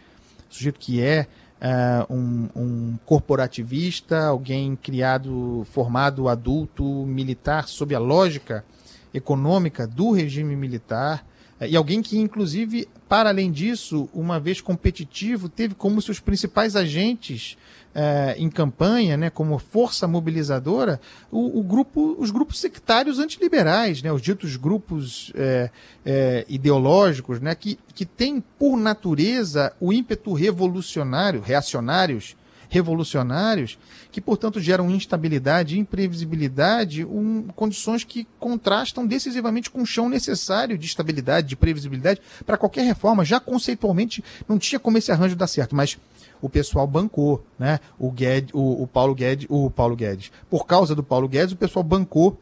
sujeito 0.49 0.79
que 0.79 1.03
é 1.03 1.27
uh, 1.61 2.15
um, 2.15 2.49
um, 2.55 2.99
corporativista, 3.05 4.27
alguém 4.27 4.77
criado, 4.77 5.67
formado 5.73 6.29
adulto, 6.29 6.85
militar, 6.85 7.67
sob 7.67 7.95
a 7.95 7.99
lógica 7.99 8.65
econômica 9.13 9.87
do 9.87 10.13
regime 10.13 10.55
militar, 10.55 11.27
uh, 11.61 11.65
e 11.65 11.77
alguém 11.77 12.01
que, 12.01 12.17
inclusive, 12.17 12.89
para 13.09 13.29
além 13.29 13.51
disso, 13.51 14.09
uma 14.15 14.39
vez 14.39 14.61
competitivo, 14.61 15.49
teve 15.49 15.75
como 15.75 16.01
seus 16.01 16.21
principais 16.21 16.77
agentes 16.77 17.59
é, 17.99 18.35
em 18.39 18.51
campanha, 18.51 19.17
né, 19.17 19.31
como 19.31 19.59
força 19.59 20.07
mobilizadora, 20.07 21.01
o, 21.33 21.61
o, 21.61 21.63
grupo, 21.63 22.15
os 22.19 22.31
grupos 22.31 22.59
sectários 22.61 23.19
antiliberais, 23.19 24.03
né, 24.03 24.13
os 24.13 24.21
ditos 24.21 24.55
grupos 24.57 25.33
é, 25.35 25.71
é, 26.05 26.45
ideológicos, 26.47 27.41
né, 27.41 27.55
que, 27.55 27.79
que 27.95 28.05
têm 28.05 28.45
por 28.59 28.77
natureza 28.77 29.73
o 29.81 29.95
ímpeto 29.95 30.35
revolucionário, 30.35 31.41
reacionários, 31.41 32.37
revolucionários, 32.69 33.79
que, 34.13 34.21
portanto, 34.21 34.61
geram 34.61 34.91
instabilidade, 34.91 35.79
imprevisibilidade, 35.79 37.05
um, 37.05 37.47
condições 37.55 38.05
que 38.05 38.27
contrastam 38.39 39.07
decisivamente 39.07 39.71
com 39.71 39.81
o 39.81 39.87
chão 39.87 40.09
necessário 40.09 40.77
de 40.77 40.85
estabilidade, 40.85 41.49
de 41.49 41.57
previsibilidade 41.57 42.21
para 42.45 42.59
qualquer 42.59 42.85
reforma. 42.85 43.25
Já 43.25 43.41
conceitualmente 43.41 44.23
não 44.49 44.59
tinha 44.59 44.79
como 44.79 44.99
esse 44.99 45.13
arranjo 45.13 45.37
dar 45.37 45.47
certo, 45.47 45.75
mas 45.75 45.97
o 46.41 46.49
pessoal 46.49 46.87
bancou, 46.87 47.45
né? 47.59 47.79
O, 47.99 48.11
Guedes, 48.11 48.51
o, 48.55 48.83
o, 48.83 48.87
Paulo 48.87 49.15
Guedes, 49.15 49.47
o 49.49 49.71
Paulo 49.71 49.97
Guedes. 49.97 50.31
Por 50.51 50.67
causa 50.67 50.95
do 50.95 51.03
Paulo 51.03 51.29
Guedes, 51.29 51.53
o 51.53 51.57
pessoal 51.57 51.83
bancou 51.83 52.39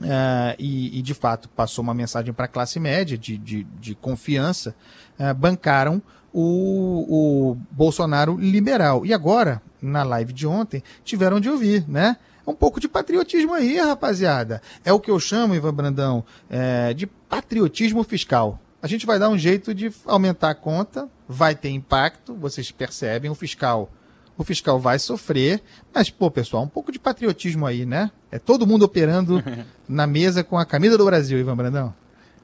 Uh, 0.00 0.58
e, 0.58 0.98
e, 0.98 1.02
de 1.02 1.14
fato 1.14 1.48
passou 1.50 1.80
uma 1.80 1.94
mensagem 1.94 2.32
para 2.32 2.46
a 2.46 2.48
classe 2.48 2.80
média 2.80 3.16
de, 3.16 3.38
de, 3.38 3.62
de 3.78 3.94
confiança, 3.94 4.74
uh, 5.16 5.32
bancaram 5.32 6.02
o, 6.32 7.52
o, 7.52 7.56
Bolsonaro 7.70 8.36
liberal. 8.36 9.06
E 9.06 9.12
agora, 9.12 9.62
na 9.80 10.02
live 10.02 10.32
de 10.32 10.46
ontem, 10.46 10.82
tiveram 11.04 11.38
de 11.38 11.48
ouvir, 11.48 11.88
né? 11.88 12.16
Um 12.44 12.54
pouco 12.54 12.80
de 12.80 12.88
patriotismo 12.88 13.54
aí, 13.54 13.78
rapaziada. 13.78 14.60
É 14.84 14.92
o 14.92 14.98
que 14.98 15.10
eu 15.10 15.20
chamo, 15.20 15.54
Ivan 15.54 15.74
Brandão, 15.74 16.24
é, 16.50 16.92
de 16.92 17.06
patriotismo 17.06 18.02
fiscal. 18.02 18.58
A 18.82 18.88
gente 18.88 19.06
vai 19.06 19.16
dar 19.16 19.28
um 19.28 19.38
jeito 19.38 19.72
de 19.72 19.92
aumentar 20.04 20.50
a 20.50 20.54
conta, 20.56 21.08
vai 21.28 21.54
ter 21.54 21.70
impacto, 21.70 22.34
vocês 22.34 22.72
percebem, 22.72 23.30
o 23.30 23.34
fiscal. 23.34 23.88
O 24.36 24.42
fiscal 24.42 24.80
vai 24.80 24.98
sofrer, 24.98 25.62
mas, 25.94 26.10
pô, 26.10 26.28
pessoal, 26.28 26.64
um 26.64 26.68
pouco 26.68 26.90
de 26.90 26.98
patriotismo 26.98 27.64
aí, 27.64 27.86
né? 27.86 28.10
É 28.28 28.40
todo 28.40 28.66
mundo 28.66 28.82
operando 28.82 29.40
na 29.88 30.04
mesa 30.04 30.42
com 30.42 30.58
a 30.58 30.66
camisa 30.66 30.98
do 30.98 31.04
Brasil, 31.04 31.38
Ivan 31.38 31.56
Brandão. 31.56 31.94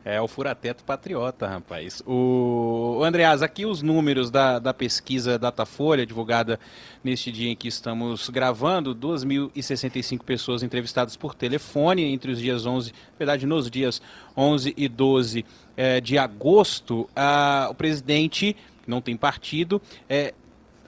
É 0.04 0.20
o 0.20 0.28
furateto 0.28 0.84
patriota, 0.84 1.46
rapaz. 1.46 2.02
O 2.06 3.02
Andreas, 3.04 3.42
aqui 3.42 3.66
os 3.66 3.82
números 3.82 4.30
da, 4.30 4.58
da 4.58 4.72
pesquisa 4.72 5.38
Datafolha, 5.38 6.06
divulgada 6.06 6.58
neste 7.02 7.30
dia 7.30 7.50
em 7.50 7.56
que 7.56 7.68
estamos 7.68 8.30
gravando, 8.30 8.94
2.065 8.94 10.22
pessoas 10.22 10.62
entrevistadas 10.62 11.16
por 11.16 11.34
telefone 11.34 12.04
entre 12.04 12.30
os 12.30 12.38
dias 12.38 12.64
11, 12.64 12.92
na 12.92 13.18
verdade, 13.18 13.44
nos 13.44 13.70
dias 13.70 14.00
11 14.36 14.72
e 14.76 14.88
12 14.88 15.44
é, 15.76 16.00
de 16.00 16.16
agosto, 16.16 17.08
a, 17.14 17.68
o 17.70 17.74
presidente, 17.74 18.56
não 18.86 19.00
tem 19.00 19.16
partido, 19.16 19.82
é, 20.08 20.32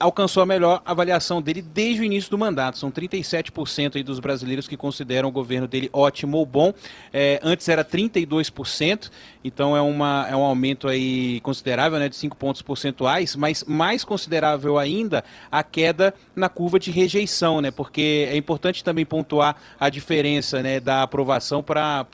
alcançou 0.01 0.43
a 0.43 0.47
melhor 0.47 0.81
avaliação 0.85 1.43
dele 1.43 1.61
desde 1.61 2.01
o 2.01 2.05
início 2.05 2.31
do 2.31 2.39
mandato. 2.39 2.79
São 2.79 2.91
37% 2.91 3.97
aí 3.97 4.03
dos 4.03 4.19
brasileiros 4.19 4.67
que 4.67 4.77
consideram 4.77 5.29
o 5.29 5.33
governo 5.33 5.69
dele 5.69 5.91
ótimo 5.93 6.39
ou 6.39 6.47
bom. 6.47 6.73
É, 7.13 7.39
antes 7.43 7.69
era 7.69 7.85
32%, 7.85 9.11
então 9.45 9.77
é, 9.77 9.81
uma, 9.81 10.27
é 10.29 10.35
um 10.35 10.43
aumento 10.43 10.89
aí 10.89 11.41
considerável, 11.41 11.99
né, 11.99 12.09
de 12.09 12.17
5 12.17 12.35
pontos 12.37 12.63
percentuais, 12.63 13.37
mas 13.37 13.63
mais 13.65 14.03
considerável 14.03 14.79
ainda 14.79 15.23
a 15.53 15.63
queda 15.63 16.15
na 16.35 16.49
curva 16.49 16.81
de 16.81 16.91
rejeição, 16.91 17.61
né, 17.61 17.71
porque 17.71 18.27
é 18.31 18.37
importante 18.37 18.83
também 18.83 19.05
pontuar 19.05 19.57
a 19.79 19.91
diferença 19.91 20.63
né, 20.63 20.81
da 20.81 21.03
aprovação 21.03 21.63
para 21.63 22.07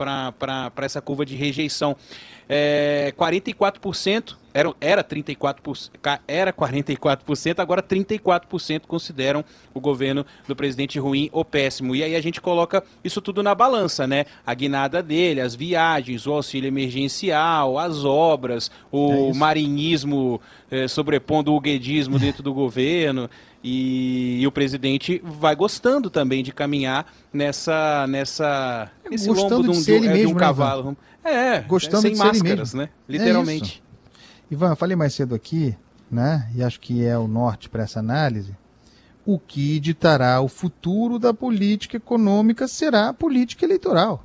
essa 0.82 1.01
curva 1.01 1.24
de 1.24 1.37
rejeição 1.37 1.97
é, 2.49 3.12
44% 3.16 4.37
era, 4.57 4.74
era 4.80 5.04
34%, 5.04 5.90
era 6.26 6.50
44%, 6.50 7.59
agora 7.59 7.82
34% 7.82 8.86
consideram 8.88 9.44
o 9.74 9.80
governo 9.80 10.24
do 10.48 10.57
presidente 10.57 10.98
ruim 10.98 11.28
ou 11.30 11.44
péssimo. 11.44 11.94
E 11.94 12.02
aí 12.02 12.16
a 12.16 12.20
gente 12.22 12.40
coloca 12.40 12.82
isso 13.04 13.20
tudo 13.20 13.42
na 13.42 13.54
balança, 13.54 14.07
né? 14.07 14.24
A 14.46 14.54
guinada 14.54 15.02
dele, 15.02 15.42
as 15.42 15.54
viagens, 15.54 16.26
o 16.26 16.32
auxílio 16.32 16.68
emergencial, 16.68 17.78
as 17.78 18.02
obras, 18.02 18.70
o 18.90 19.30
é 19.30 19.34
marinhismo 19.34 20.40
é, 20.70 20.88
sobrepondo 20.88 21.52
o 21.52 21.61
guedismo 21.61 22.18
dentro 22.18 22.42
do 22.42 22.54
governo. 22.54 23.28
E, 23.62 24.38
e, 24.40 24.46
o 24.46 24.52
presidente 24.52 25.20
vai 25.22 25.54
gostando 25.54 26.09
também 26.09 26.42
de 26.42 26.52
caminhar 26.52 27.12
nessa 27.32 28.07
nessa 28.09 28.90
nesse 29.11 29.26
gostando 29.26 29.57
lombo 29.57 29.72
de, 29.72 29.78
um, 29.78 29.82
de, 29.82 29.92
um, 29.92 30.11
é, 30.11 30.16
de 30.18 30.26
um 30.26 30.34
né, 30.34 30.38
cavalo. 30.38 30.96
É, 31.24 31.61
gostando 31.61 32.02
sem 32.02 32.12
de 32.12 32.18
máscaras, 32.18 32.70
ser 32.70 32.76
né? 32.76 32.88
Literalmente. 33.09 33.82
Ivan, 34.51 34.70
eu 34.70 34.76
falei 34.76 34.97
mais 34.97 35.14
cedo 35.14 35.34
aqui, 35.34 35.76
né? 36.11 36.51
E 36.55 36.62
acho 36.62 36.78
que 36.80 37.05
é 37.05 37.18
o 37.18 37.26
norte 37.26 37.68
para 37.68 37.82
essa 37.82 37.99
análise. 37.99 38.57
O 39.24 39.38
que 39.38 39.80
ditará 39.80 40.40
o 40.40 40.49
futuro 40.49 41.18
da 41.18 41.34
política 41.34 41.97
econômica 41.97 42.68
será 42.68 43.09
a 43.09 43.14
política 43.14 43.64
eleitoral. 43.64 44.24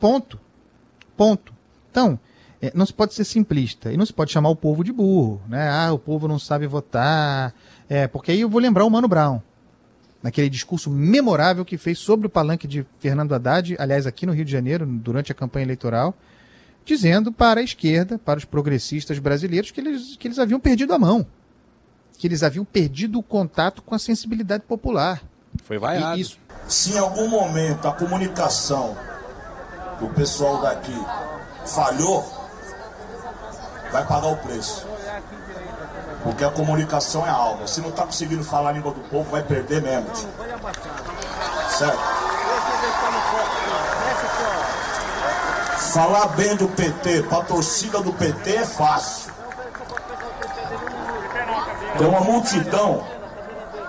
Ponto. 0.00 0.40
Ponto. 1.16 1.52
Então, 1.90 2.18
é, 2.60 2.72
não 2.74 2.86
se 2.86 2.92
pode 2.92 3.12
ser 3.12 3.24
simplista 3.24 3.92
e 3.92 3.96
não 3.96 4.06
se 4.06 4.12
pode 4.12 4.32
chamar 4.32 4.48
o 4.48 4.56
povo 4.56 4.82
de 4.82 4.92
burro, 4.92 5.42
né? 5.46 5.68
Ah, 5.68 5.92
o 5.92 5.98
povo 5.98 6.26
não 6.26 6.38
sabe 6.38 6.66
votar. 6.66 7.54
É, 7.88 8.06
porque 8.06 8.32
aí 8.32 8.40
eu 8.40 8.48
vou 8.48 8.60
lembrar 8.60 8.84
o 8.84 8.90
Mano 8.90 9.08
Brown, 9.08 9.40
naquele 10.22 10.48
discurso 10.48 10.90
memorável 10.90 11.64
que 11.64 11.76
fez 11.76 11.98
sobre 11.98 12.26
o 12.26 12.30
palanque 12.30 12.66
de 12.66 12.84
Fernando 12.98 13.34
Haddad, 13.34 13.76
aliás, 13.78 14.06
aqui 14.06 14.26
no 14.26 14.32
Rio 14.32 14.44
de 14.44 14.52
Janeiro, 14.52 14.86
durante 14.86 15.30
a 15.30 15.34
campanha 15.34 15.64
eleitoral, 15.64 16.14
dizendo 16.88 17.30
para 17.30 17.60
a 17.60 17.62
esquerda, 17.62 18.18
para 18.18 18.38
os 18.38 18.44
progressistas 18.46 19.18
brasileiros, 19.18 19.70
que 19.70 19.80
eles, 19.80 20.16
que 20.16 20.26
eles 20.26 20.38
haviam 20.38 20.58
perdido 20.58 20.94
a 20.94 20.98
mão, 20.98 21.26
que 22.18 22.26
eles 22.26 22.42
haviam 22.42 22.64
perdido 22.64 23.18
o 23.18 23.22
contato 23.22 23.82
com 23.82 23.94
a 23.94 23.98
sensibilidade 23.98 24.64
popular. 24.64 25.22
Foi 25.64 25.78
vaiado. 25.78 26.18
Isso... 26.18 26.38
Se 26.66 26.92
em 26.92 26.98
algum 26.98 27.28
momento 27.28 27.86
a 27.86 27.92
comunicação 27.92 28.96
do 30.00 30.08
pessoal 30.08 30.62
daqui 30.62 30.94
falhou, 31.66 32.22
vai 33.92 34.06
pagar 34.06 34.28
o 34.28 34.36
preço. 34.36 34.86
Porque 36.22 36.44
a 36.44 36.50
comunicação 36.50 37.26
é 37.26 37.30
algo. 37.30 37.68
Se 37.68 37.80
não 37.80 37.90
está 37.90 38.04
conseguindo 38.04 38.42
falar 38.42 38.70
a 38.70 38.72
língua 38.72 38.92
do 38.92 39.00
povo, 39.08 39.30
vai 39.30 39.42
perder 39.42 39.80
mesmo. 39.80 40.10
Certo? 41.70 41.98
Falar 45.92 46.28
bem 46.28 46.54
do 46.54 46.68
PT, 46.68 47.22
para 47.22 47.38
a 47.38 47.44
torcida 47.44 48.00
do 48.02 48.12
PT 48.12 48.56
é 48.56 48.66
fácil. 48.66 49.32
Tem 51.96 52.06
uma 52.06 52.20
multidão 52.20 53.04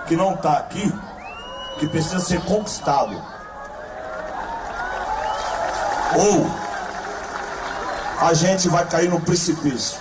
que 0.06 0.16
não 0.16 0.34
está 0.34 0.54
aqui, 0.54 0.92
que 1.78 1.86
precisa 1.86 2.18
ser 2.20 2.40
conquistado. 2.40 3.12
Ou 6.16 6.46
a 8.26 8.32
gente 8.32 8.68
vai 8.68 8.86
cair 8.86 9.10
no 9.10 9.20
precipício. 9.20 9.98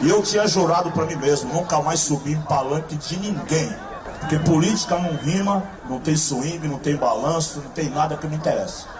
E 0.00 0.08
eu 0.08 0.22
tinha 0.22 0.46
jurado 0.46 0.92
para 0.92 1.04
mim 1.04 1.16
mesmo, 1.16 1.52
nunca 1.52 1.82
mais 1.82 1.98
subir 1.98 2.34
em 2.34 2.42
palanque 2.42 2.94
de 2.94 3.18
ninguém. 3.18 3.74
Porque 4.20 4.38
política 4.38 4.96
não 4.96 5.16
rima, 5.16 5.64
não 5.88 5.98
tem 5.98 6.16
swing, 6.16 6.68
não 6.68 6.78
tem 6.78 6.96
balanço, 6.96 7.60
não 7.60 7.70
tem 7.70 7.90
nada 7.90 8.16
que 8.16 8.26
me 8.28 8.36
interessa. 8.36 8.97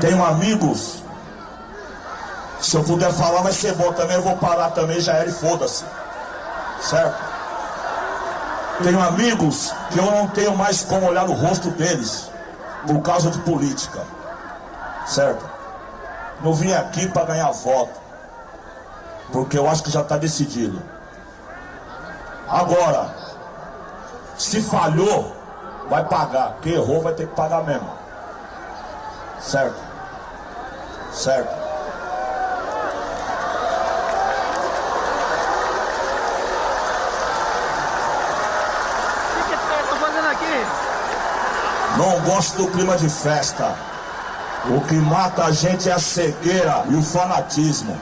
Tenho 0.00 0.24
amigos, 0.24 1.02
se 2.60 2.76
eu 2.76 2.84
puder 2.84 3.12
falar 3.12 3.42
vai 3.42 3.52
ser 3.52 3.74
bom 3.74 3.92
também, 3.92 4.16
eu 4.16 4.22
vou 4.22 4.36
parar 4.36 4.70
também, 4.70 5.00
já 5.00 5.14
era 5.14 5.28
e 5.28 5.32
foda-se. 5.32 5.84
Certo? 6.80 7.24
Tenho 8.82 9.02
amigos 9.02 9.72
que 9.90 9.98
eu 9.98 10.04
não 10.04 10.28
tenho 10.28 10.54
mais 10.54 10.82
como 10.82 11.06
olhar 11.06 11.26
no 11.26 11.32
rosto 11.32 11.70
deles 11.70 12.30
por 12.86 13.00
causa 13.00 13.30
de 13.30 13.38
política. 13.38 14.02
Certo? 15.06 15.48
Não 16.42 16.52
vim 16.52 16.72
aqui 16.72 17.08
para 17.08 17.24
ganhar 17.24 17.50
voto 17.52 18.06
porque 19.32 19.58
eu 19.58 19.68
acho 19.68 19.82
que 19.82 19.90
já 19.90 20.02
está 20.02 20.16
decidido. 20.16 20.80
Agora, 22.48 23.10
se 24.38 24.60
falhou, 24.62 25.34
vai 25.88 26.04
pagar. 26.04 26.56
Quem 26.62 26.74
errou 26.74 27.02
vai 27.02 27.14
ter 27.14 27.26
que 27.26 27.34
pagar 27.34 27.64
mesmo. 27.64 27.90
Certo? 29.40 29.85
Certo. 31.16 31.48
Não 41.96 42.20
gosto 42.20 42.58
do 42.58 42.70
clima 42.70 42.98
de 42.98 43.08
festa. 43.08 43.74
O 44.68 44.80
que 44.82 44.94
mata 44.94 45.44
a 45.44 45.52
gente 45.52 45.88
é 45.88 45.92
a 45.92 45.98
cegueira 45.98 46.84
e 46.90 46.94
o 46.94 47.02
fanatismo. 47.02 47.98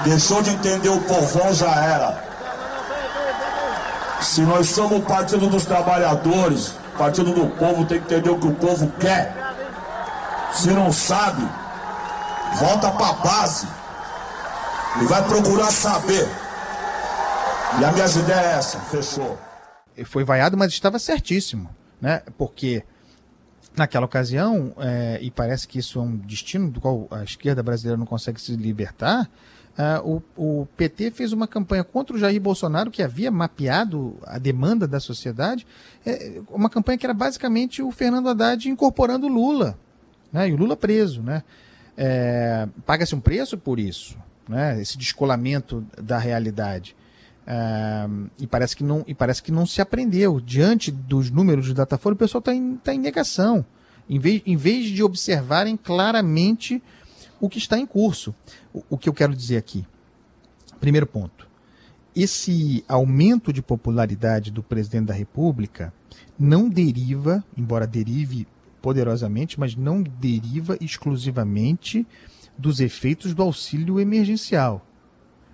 Deixou 0.00 0.42
de 0.42 0.50
entender 0.50 0.88
o 0.88 1.00
povão, 1.02 1.54
já 1.54 1.70
era. 1.70 2.24
Se 4.20 4.40
nós 4.40 4.70
somos 4.70 4.98
o 4.98 5.02
Partido 5.02 5.46
dos 5.46 5.64
Trabalhadores, 5.64 6.72
Partido 6.98 7.32
do 7.32 7.46
Povo 7.56 7.86
tem 7.86 8.00
que 8.00 8.12
entender 8.12 8.30
o 8.30 8.38
que 8.38 8.48
o 8.48 8.54
povo 8.54 8.90
quer. 8.98 9.36
Se 10.52 10.70
não 10.70 10.90
sabe, 10.90 11.46
volta 12.54 12.90
pra 12.92 13.12
base 13.14 13.66
e 15.02 15.04
vai 15.04 15.26
procurar 15.26 15.70
saber. 15.70 16.26
E 17.80 17.84
a 17.84 17.92
minha 17.92 18.06
ideia 18.06 18.40
é 18.40 18.58
essa, 18.58 18.78
fechou. 18.80 19.38
Foi 20.04 20.24
vaiado, 20.24 20.56
mas 20.56 20.72
estava 20.72 20.98
certíssimo, 20.98 21.68
né? 22.00 22.22
Porque 22.38 22.84
naquela 23.76 24.06
ocasião, 24.06 24.72
é, 24.78 25.18
e 25.20 25.30
parece 25.30 25.68
que 25.68 25.78
isso 25.78 25.98
é 25.98 26.02
um 26.02 26.16
destino 26.16 26.70
do 26.70 26.80
qual 26.80 27.06
a 27.10 27.22
esquerda 27.22 27.62
brasileira 27.62 27.98
não 27.98 28.06
consegue 28.06 28.40
se 28.40 28.56
libertar, 28.56 29.28
é, 29.76 30.00
o, 30.02 30.22
o, 30.34 30.66
PT 30.74 31.10
fez 31.10 31.34
uma 31.34 31.46
campanha 31.46 31.84
contra 31.84 32.16
o 32.16 32.18
Jair 32.18 32.40
Bolsonaro, 32.40 32.90
que 32.90 33.02
havia 33.02 33.30
mapeado 33.30 34.16
a 34.24 34.38
demanda 34.38 34.88
da 34.88 34.98
sociedade, 34.98 35.66
é, 36.04 36.40
uma 36.48 36.70
campanha 36.70 36.96
que 36.96 37.04
era 37.04 37.12
basicamente 37.12 37.82
o 37.82 37.90
Fernando 37.90 38.30
Haddad 38.30 38.70
incorporando 38.70 39.28
Lula, 39.28 39.78
né, 40.32 40.48
e 40.48 40.54
o 40.54 40.56
Lula 40.56 40.76
preso. 40.76 41.22
Né? 41.22 41.42
É, 41.96 42.68
Paga-se 42.84 43.14
um 43.14 43.20
preço 43.20 43.56
por 43.56 43.80
isso, 43.80 44.16
né, 44.48 44.80
esse 44.80 44.98
descolamento 44.98 45.84
da 46.00 46.18
realidade. 46.18 46.94
É, 47.46 48.06
e, 48.38 48.46
parece 48.46 48.76
que 48.76 48.82
não, 48.82 49.04
e 49.06 49.14
parece 49.14 49.42
que 49.42 49.52
não 49.52 49.64
se 49.66 49.80
aprendeu. 49.80 50.40
Diante 50.40 50.90
dos 50.90 51.30
números 51.30 51.68
do 51.68 51.74
Datafolha, 51.74 52.14
o 52.14 52.18
pessoal 52.18 52.40
está 52.40 52.54
em, 52.54 52.76
tá 52.76 52.92
em 52.92 52.98
negação. 52.98 53.64
Em 54.08 54.18
vez, 54.18 54.42
em 54.44 54.56
vez 54.56 54.86
de 54.86 55.02
observarem 55.02 55.76
claramente 55.76 56.82
o 57.40 57.48
que 57.48 57.58
está 57.58 57.78
em 57.78 57.86
curso. 57.86 58.34
O, 58.72 58.82
o 58.90 58.98
que 58.98 59.08
eu 59.08 59.14
quero 59.14 59.34
dizer 59.34 59.56
aqui? 59.56 59.86
Primeiro 60.80 61.06
ponto. 61.06 61.46
Esse 62.14 62.84
aumento 62.88 63.52
de 63.52 63.60
popularidade 63.60 64.50
do 64.50 64.62
presidente 64.62 65.06
da 65.06 65.14
República 65.14 65.92
não 66.38 66.68
deriva, 66.68 67.44
embora 67.56 67.86
derive 67.86 68.46
poderosamente, 68.86 69.58
mas 69.58 69.74
não 69.74 70.00
deriva 70.00 70.78
exclusivamente 70.80 72.06
dos 72.56 72.78
efeitos 72.78 73.34
do 73.34 73.42
auxílio 73.42 73.98
emergencial. 73.98 74.86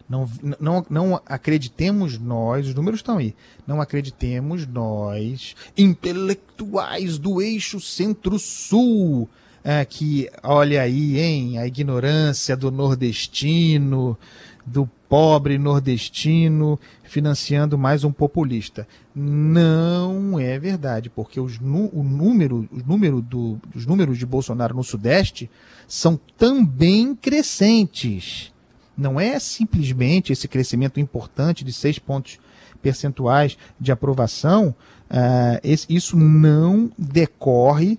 Não, 0.06 0.28
não, 0.60 0.84
não 0.90 1.22
acreditemos 1.24 2.18
nós, 2.18 2.66
os 2.66 2.74
números 2.74 2.98
estão 2.98 3.16
aí, 3.16 3.34
não 3.66 3.80
acreditemos 3.80 4.66
nós, 4.66 5.56
intelectuais 5.78 7.16
do 7.16 7.40
eixo 7.40 7.80
centro-sul, 7.80 9.26
é, 9.64 9.82
que, 9.82 10.28
olha 10.42 10.82
aí, 10.82 11.18
hein, 11.18 11.56
a 11.56 11.66
ignorância 11.66 12.54
do 12.54 12.70
nordestino, 12.70 14.18
do 14.64 14.88
pobre 15.08 15.58
nordestino 15.58 16.78
financiando 17.04 17.76
mais 17.76 18.04
um 18.04 18.12
populista. 18.12 18.86
Não 19.14 20.38
é 20.38 20.58
verdade, 20.58 21.10
porque 21.10 21.38
os, 21.40 21.58
o 21.58 22.02
número, 22.02 22.68
o 22.72 22.78
número 22.86 23.20
do, 23.20 23.60
os 23.74 23.84
números 23.86 24.18
de 24.18 24.26
Bolsonaro 24.26 24.74
no 24.74 24.84
Sudeste 24.84 25.50
são 25.86 26.18
também 26.38 27.14
crescentes. 27.14 28.52
Não 28.96 29.20
é 29.20 29.38
simplesmente 29.38 30.32
esse 30.32 30.48
crescimento 30.48 31.00
importante 31.00 31.64
de 31.64 31.72
seis 31.72 31.98
pontos 31.98 32.38
percentuais 32.80 33.56
de 33.78 33.92
aprovação, 33.92 34.74
uh, 35.10 35.60
esse, 35.62 35.86
isso 35.88 36.16
não 36.16 36.90
decorre 36.98 37.98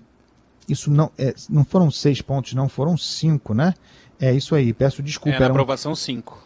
isso 0.68 0.90
não, 0.90 1.10
é, 1.18 1.34
não 1.48 1.64
foram 1.64 1.90
seis 1.90 2.20
pontos, 2.20 2.54
não, 2.54 2.68
foram 2.68 2.96
cinco, 2.96 3.54
né? 3.54 3.74
É 4.18 4.32
isso 4.32 4.54
aí, 4.54 4.72
peço 4.72 5.02
desculpa. 5.02 5.42
É, 5.42 5.46
aprovação 5.46 5.94
cinco. 5.94 6.43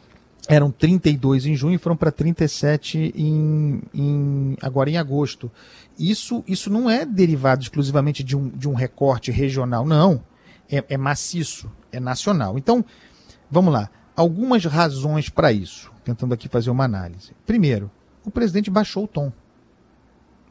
Eram 0.51 0.71
32 0.71 1.45
em 1.45 1.55
junho 1.55 1.75
e 1.75 1.79
foram 1.79 1.95
para 1.95 2.11
37 2.11 3.13
em, 3.15 3.83
em, 3.93 4.57
agora 4.63 4.89
em 4.89 4.97
agosto. 4.97 5.53
Isso, 5.99 6.43
isso 6.49 6.71
não 6.71 6.89
é 6.89 7.05
derivado 7.05 7.63
exclusivamente 7.63 8.25
de 8.25 8.35
um, 8.35 8.49
de 8.49 8.67
um 8.67 8.73
recorte 8.73 9.31
regional, 9.31 9.85
não. 9.85 10.25
É, 10.71 10.83
é 10.89 10.97
maciço, 10.97 11.71
é 11.93 12.01
nacional. 12.01 12.57
Então, 12.57 12.83
vamos 13.51 13.75
lá. 13.75 13.91
Algumas 14.17 14.65
razões 14.65 15.29
para 15.29 15.53
isso, 15.53 15.93
tentando 16.03 16.33
aqui 16.33 16.49
fazer 16.49 16.71
uma 16.71 16.85
análise. 16.85 17.33
Primeiro, 17.45 17.91
o 18.25 18.31
presidente 18.31 18.71
baixou 18.71 19.05
o 19.05 19.09
tom. 19.09 19.31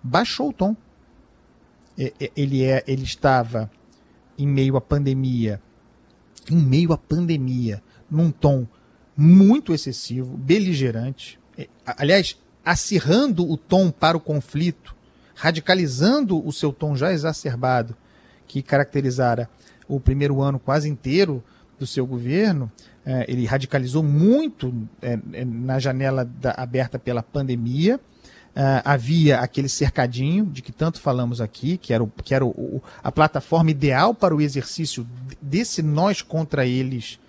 Baixou 0.04 0.50
o 0.50 0.54
tom. 0.54 0.76
É, 1.98 2.14
é, 2.20 2.32
ele, 2.36 2.64
é, 2.64 2.84
ele 2.88 3.04
estava 3.04 3.72
em 4.38 4.46
meio 4.46 4.78
à 4.78 4.82
pandemia, 4.82 5.60
em 6.52 6.58
meio 6.58 6.94
à 6.94 6.98
pandemia, 7.00 7.82
num 8.10 8.30
tom 8.30 8.68
muito 9.18 9.74
excessivo, 9.74 10.38
beligerante, 10.38 11.40
é, 11.58 11.68
aliás, 11.86 12.38
acirrando 12.64 13.50
o 13.50 13.58
tom 13.58 13.90
para 13.90 14.16
o 14.16 14.20
conflito, 14.22 14.96
radicalizando 15.36 16.46
o 16.46 16.54
seu 16.54 16.72
tom 16.72 16.96
já 16.96 17.12
exacerbado, 17.12 17.96
que 18.48 18.62
caracterizara 18.62 19.50
o 19.88 20.00
primeiro 20.00 20.42
ano 20.42 20.60
quase 20.60 20.88
inteiro 20.88 21.44
do 21.80 21.88
seu 21.88 22.06
governo, 22.06 22.72
ele 23.28 23.46
radicalizou 23.46 24.04
muito 24.04 24.74
na 25.46 25.80
janela 25.80 26.26
da, 26.26 26.56
aberta 26.58 27.00
pela 27.00 27.24
pandemia, 27.24 28.00
havia 28.84 29.40
aquele 29.40 29.70
cercadinho 29.70 30.46
de 30.46 30.62
que 30.62 30.72
tanto 30.72 31.00
falamos 31.00 31.40
aqui, 31.40 31.78
que 31.78 31.94
era, 31.94 32.04
o, 32.04 32.08
que 32.08 32.34
era 32.34 32.46
o, 32.46 32.82
a 33.04 33.12
plataforma 33.12 33.72
ideal 33.72 34.14
para 34.14 34.36
o 34.36 34.42
exercício 34.42 35.08
desse 35.42 35.82
nós 35.82 36.22
contra 36.22 36.66
eles 36.66 37.20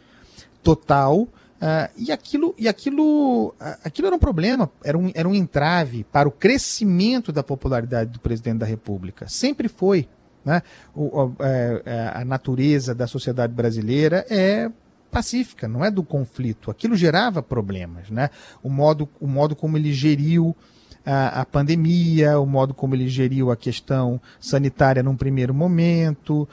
total. 0.62 1.28
Uh, 1.58 1.90
e 1.96 2.12
aquilo, 2.12 2.54
e 2.56 2.68
aquilo, 2.68 3.48
uh, 3.48 3.54
aquilo 3.82 4.06
era 4.06 4.14
um 4.14 4.18
problema, 4.18 4.70
era 4.84 4.96
um, 4.96 5.10
era 5.12 5.28
um 5.28 5.34
entrave 5.34 6.04
para 6.04 6.28
o 6.28 6.30
crescimento 6.30 7.32
da 7.32 7.42
popularidade 7.42 8.10
do 8.10 8.20
presidente 8.20 8.58
da 8.58 8.66
República. 8.66 9.26
Sempre 9.28 9.68
foi. 9.68 10.08
Né? 10.44 10.62
O, 10.94 11.32
é, 11.40 11.82
é, 11.84 12.12
a 12.14 12.24
natureza 12.24 12.94
da 12.94 13.08
sociedade 13.08 13.52
brasileira 13.52 14.24
é 14.30 14.70
pacífica, 15.10 15.66
não 15.66 15.84
é 15.84 15.90
do 15.90 16.04
conflito. 16.04 16.70
Aquilo 16.70 16.94
gerava 16.94 17.42
problemas. 17.42 18.08
Né? 18.08 18.30
O, 18.62 18.70
modo, 18.70 19.08
o 19.20 19.26
modo 19.26 19.56
como 19.56 19.76
ele 19.76 19.92
geriu 19.92 20.56
a, 21.04 21.40
a, 21.40 21.44
pandemia, 21.44 22.38
o 22.38 22.46
modo 22.46 22.72
como 22.72 22.94
ele 22.94 23.08
geriu 23.08 23.50
a 23.50 23.56
questão 23.56 24.20
sanitária 24.38 25.02
num 25.02 25.16
primeiro 25.16 25.52
momento, 25.52 26.48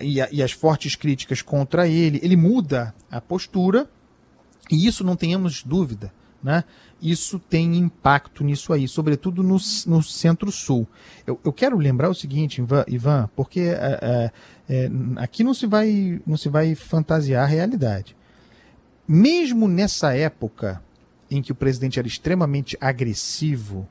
e, 0.00 0.20
a, 0.20 0.28
e 0.30 0.42
as 0.42 0.52
fortes 0.52 0.94
críticas 0.94 1.42
contra 1.42 1.88
ele. 1.88 2.20
Ele 2.22 2.36
muda 2.36 2.94
a 3.10 3.20
postura, 3.20 3.88
e 4.70 4.86
isso 4.86 5.04
não 5.04 5.16
tenhamos 5.16 5.62
dúvida. 5.62 6.12
Né? 6.42 6.64
Isso 7.02 7.38
tem 7.38 7.76
impacto 7.76 8.42
nisso 8.42 8.72
aí, 8.72 8.88
sobretudo 8.88 9.42
no, 9.42 9.58
no 9.86 10.02
centro-sul. 10.02 10.88
Eu, 11.26 11.38
eu, 11.44 11.52
quero 11.52 11.76
lembrar 11.76 12.08
o 12.08 12.14
seguinte, 12.14 12.64
Ivan, 12.88 13.28
porque 13.36 13.60
é, 13.60 13.98
é, 14.00 14.32
é, 14.68 14.90
aqui 15.16 15.44
não 15.44 15.52
se, 15.52 15.66
vai, 15.66 16.20
não 16.26 16.38
se 16.38 16.48
vai 16.48 16.74
fantasiar 16.74 17.44
a 17.44 17.46
realidade. 17.46 18.16
Mesmo 19.06 19.68
nessa 19.68 20.14
época 20.14 20.82
em 21.30 21.42
que 21.42 21.52
o 21.52 21.54
presidente 21.54 21.98
era 21.98 22.08
extremamente 22.08 22.76
agressivo, 22.80 23.86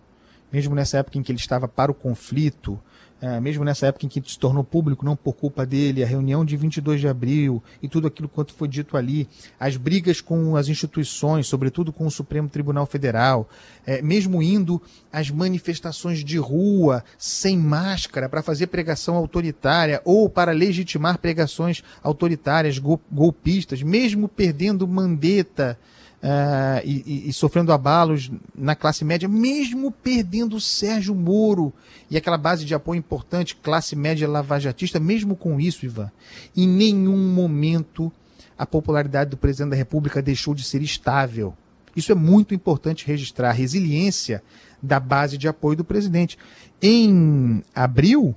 mesmo 0.52 0.74
nessa 0.74 0.98
época 0.98 1.18
em 1.18 1.24
que 1.24 1.32
ele 1.32 1.40
estava 1.40 1.68
para 1.68 1.92
o 1.92 1.96
conflito, 1.96 2.80
é, 3.22 3.40
mesmo 3.40 3.66
nessa 3.66 3.88
época 3.88 4.06
em 4.06 4.10
que 4.10 4.22
se 4.26 4.40
tornou 4.40 4.64
público, 4.64 5.04
não 5.04 5.16
por 5.16 5.34
culpa 5.34 5.66
dele, 5.66 6.04
a 6.04 6.08
reunião 6.08 6.46
de 6.46 6.56
22 6.56 7.02
de 7.02 7.08
abril 7.08 7.62
e 7.82 7.88
tudo 7.88 8.08
aquilo 8.08 8.30
quanto 8.30 8.54
foi 8.54 8.68
dito 8.68 8.96
ali, 8.96 9.28
as 9.60 9.76
brigas 9.76 10.22
com 10.22 10.56
as 10.56 10.70
instituições, 10.70 11.48
sobretudo 11.48 11.92
com 11.92 12.08
o 12.08 12.12
Supremo 12.12 12.48
Tribunal 12.48 12.86
Federal, 12.86 13.50
é, 13.86 14.02
mesmo 14.02 14.42
indo 14.42 14.82
às 15.12 15.30
manifestações 15.30 16.24
de 16.24 16.38
rua 16.38 17.04
sem 17.18 17.58
máscara 17.58 18.30
para 18.30 18.42
fazer 18.42 18.68
pregação 18.68 19.16
autoritária 19.16 20.02
ou 20.06 20.30
para 20.30 20.52
legitimar 20.52 21.18
pregações 21.18 21.84
autoritárias, 22.02 22.80
golpistas, 23.12 23.84
mesmo 23.84 24.30
perdendo 24.30 24.88
mandeta 24.88 25.78
uh, 26.24 26.82
e, 26.84 27.30
e, 27.30 27.34
sofrendo 27.34 27.72
abalos 27.72 28.32
na 28.56 28.76
classe 28.76 29.04
média, 29.04 29.28
mesmo 29.28 29.92
perdendo 29.92 30.56
o 30.56 30.62
Sérgio 30.62 31.16
Moro 31.16 31.74
e 32.10 32.18
aquela 32.18 32.38
base 32.38 32.66
de 32.66 32.74
apoio 32.74 33.00
importante, 33.00 33.56
classe 33.56 33.96
média 33.96 34.28
lavajatista, 34.28 35.00
mesmo 35.00 35.36
com 35.36 35.60
isso, 35.60 35.86
Ivan, 35.86 36.12
em 36.56 36.68
nenhum 36.68 37.34
momento 37.34 38.12
a 38.58 38.66
popularidade 38.66 39.30
do 39.30 39.38
presidente 39.38 39.72
da 39.72 39.78
República 39.78 40.22
deixou 40.22 40.54
de 40.54 40.64
ser 40.64 40.82
estável. 40.82 41.54
Isso 41.96 42.12
é 42.12 42.16
muito 42.16 42.54
importante 42.54 43.08
registrar, 43.08 43.50
a 43.50 43.54
resiliência 43.54 44.44
da 44.82 45.00
base 45.00 45.38
de 45.38 45.48
apoio 45.48 45.78
do 45.78 45.84
presidente. 45.84 46.38
Em 46.82 47.64
abril, 47.74 48.36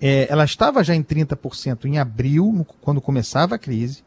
é, 0.00 0.26
ela 0.30 0.44
estava 0.44 0.82
já 0.82 0.94
em 0.94 1.02
30% 1.02 1.84
em 1.84 1.98
abril, 1.98 2.66
quando 2.80 3.00
começava 3.00 3.56
a 3.56 3.58
crise, 3.58 4.02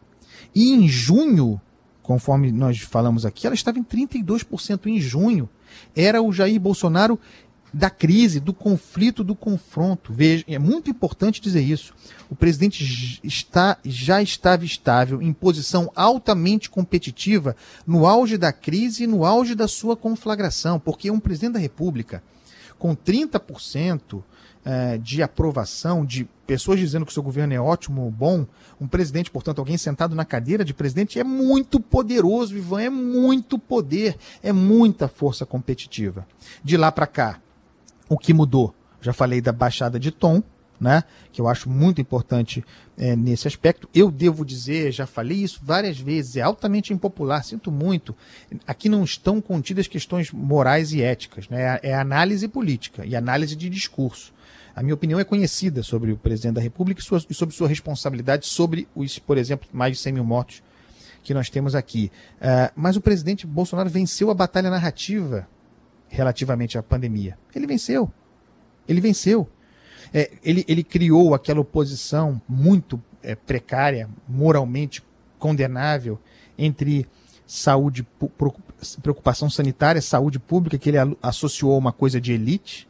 e 0.55 0.71
em 0.71 0.87
junho 0.87 1.59
conforme 2.03 2.51
nós 2.51 2.79
falamos 2.79 3.25
aqui, 3.25 3.47
ela 3.47 3.55
estava 3.55 3.79
em 3.79 3.83
32% 3.83 4.85
em 4.85 4.99
junho. 4.99 5.49
Era 5.95 6.21
o 6.21 6.31
Jair 6.31 6.59
Bolsonaro 6.59 7.17
da 7.73 7.89
crise, 7.89 8.39
do 8.39 8.53
conflito, 8.53 9.23
do 9.23 9.33
confronto. 9.33 10.13
Veja, 10.13 10.43
é 10.47 10.59
muito 10.59 10.91
importante 10.91 11.41
dizer 11.41 11.61
isso. 11.61 11.93
O 12.29 12.35
presidente 12.35 13.19
está, 13.23 13.77
já 13.83 14.21
estava 14.21 14.63
estável 14.63 15.21
em 15.21 15.33
posição 15.33 15.91
altamente 15.95 16.69
competitiva 16.69 17.55
no 17.87 18.05
auge 18.05 18.37
da 18.37 18.53
crise 18.53 19.05
e 19.05 19.07
no 19.07 19.25
auge 19.25 19.55
da 19.55 19.67
sua 19.67 19.97
conflagração, 19.97 20.79
porque 20.79 21.09
um 21.09 21.19
presidente 21.19 21.53
da 21.53 21.59
República 21.59 22.21
com 22.77 22.95
30% 22.95 24.21
eh, 24.65 24.97
de 24.97 25.21
aprovação, 25.21 26.05
de 26.05 26.27
pessoas 26.47 26.79
dizendo 26.79 27.05
que 27.05 27.11
o 27.11 27.13
seu 27.13 27.23
governo 27.23 27.53
é 27.53 27.59
ótimo, 27.59 28.09
bom, 28.09 28.45
um 28.79 28.87
presidente, 28.87 29.29
portanto, 29.29 29.59
alguém 29.59 29.77
sentado 29.77 30.15
na 30.15 30.23
cadeira 30.23 30.63
de 30.63 30.73
presidente, 30.73 31.19
é 31.19 31.23
muito 31.23 31.79
poderoso, 31.79 32.55
Ivan, 32.57 32.81
é 32.81 32.89
muito 32.89 33.59
poder, 33.59 34.15
é 34.41 34.53
muita 34.53 35.07
força 35.07 35.45
competitiva. 35.45 36.25
De 36.63 36.77
lá 36.77 36.91
para 36.91 37.07
cá, 37.07 37.41
o 38.07 38.17
que 38.17 38.33
mudou? 38.33 38.73
Já 39.01 39.11
falei 39.11 39.41
da 39.41 39.51
baixada 39.51 39.99
de 39.99 40.11
tom, 40.11 40.41
né? 40.79 41.03
Que 41.31 41.41
eu 41.41 41.47
acho 41.47 41.69
muito 41.69 42.01
importante 42.01 42.63
é, 42.97 43.15
nesse 43.15 43.47
aspecto. 43.47 43.89
Eu 43.93 44.11
devo 44.11 44.45
dizer, 44.45 44.91
já 44.91 45.05
falei 45.05 45.37
isso 45.37 45.59
várias 45.63 45.99
vezes, 45.99 46.37
é 46.37 46.41
altamente 46.41 46.93
impopular, 46.93 47.43
sinto 47.43 47.71
muito. 47.71 48.15
Aqui 48.67 48.87
não 48.87 49.03
estão 49.03 49.41
contidas 49.41 49.87
questões 49.87 50.31
morais 50.31 50.93
e 50.93 51.01
éticas, 51.01 51.49
né? 51.49 51.79
É 51.81 51.93
análise 51.93 52.47
política 52.47 53.05
e 53.05 53.15
análise 53.15 53.55
de 53.55 53.69
discurso. 53.69 54.33
A 54.75 54.81
minha 54.81 54.93
opinião 54.95 55.19
é 55.19 55.23
conhecida 55.23 55.83
sobre 55.83 56.11
o 56.11 56.17
presidente 56.17 56.55
da 56.55 56.61
República 56.61 56.99
e, 56.99 57.03
sua, 57.03 57.21
e 57.29 57.33
sobre 57.33 57.55
sua 57.55 57.67
responsabilidade 57.67 58.47
sobre 58.47 58.87
os, 58.95 59.19
por 59.19 59.37
exemplo, 59.37 59.69
mais 59.71 59.93
de 59.93 59.99
100 59.99 60.13
mil 60.13 60.23
mortos 60.23 60.63
que 61.23 61.33
nós 61.33 61.49
temos 61.49 61.75
aqui. 61.75 62.11
Uh, 62.37 62.71
mas 62.75 62.95
o 62.95 63.01
presidente 63.01 63.45
Bolsonaro 63.45 63.89
venceu 63.89 64.31
a 64.31 64.33
batalha 64.33 64.69
narrativa 64.69 65.47
relativamente 66.09 66.77
à 66.77 66.83
pandemia. 66.83 67.37
Ele 67.55 67.67
venceu. 67.67 68.11
Ele 68.87 68.99
venceu. 68.99 69.47
É, 70.13 70.31
ele, 70.43 70.63
ele 70.67 70.83
criou 70.83 71.33
aquela 71.33 71.61
oposição 71.61 72.41
muito 72.47 73.01
é, 73.21 73.35
precária, 73.35 74.07
moralmente 74.27 75.03
condenável, 75.39 76.19
entre 76.57 77.07
saúde, 77.45 78.05
preocupação 79.01 79.49
sanitária, 79.49 80.01
saúde 80.01 80.39
pública, 80.39 80.77
que 80.77 80.89
ele 80.89 80.97
associou 81.21 81.73
a 81.73 81.77
uma 81.77 81.91
coisa 81.91 82.21
de 82.21 82.33
elite, 82.33 82.87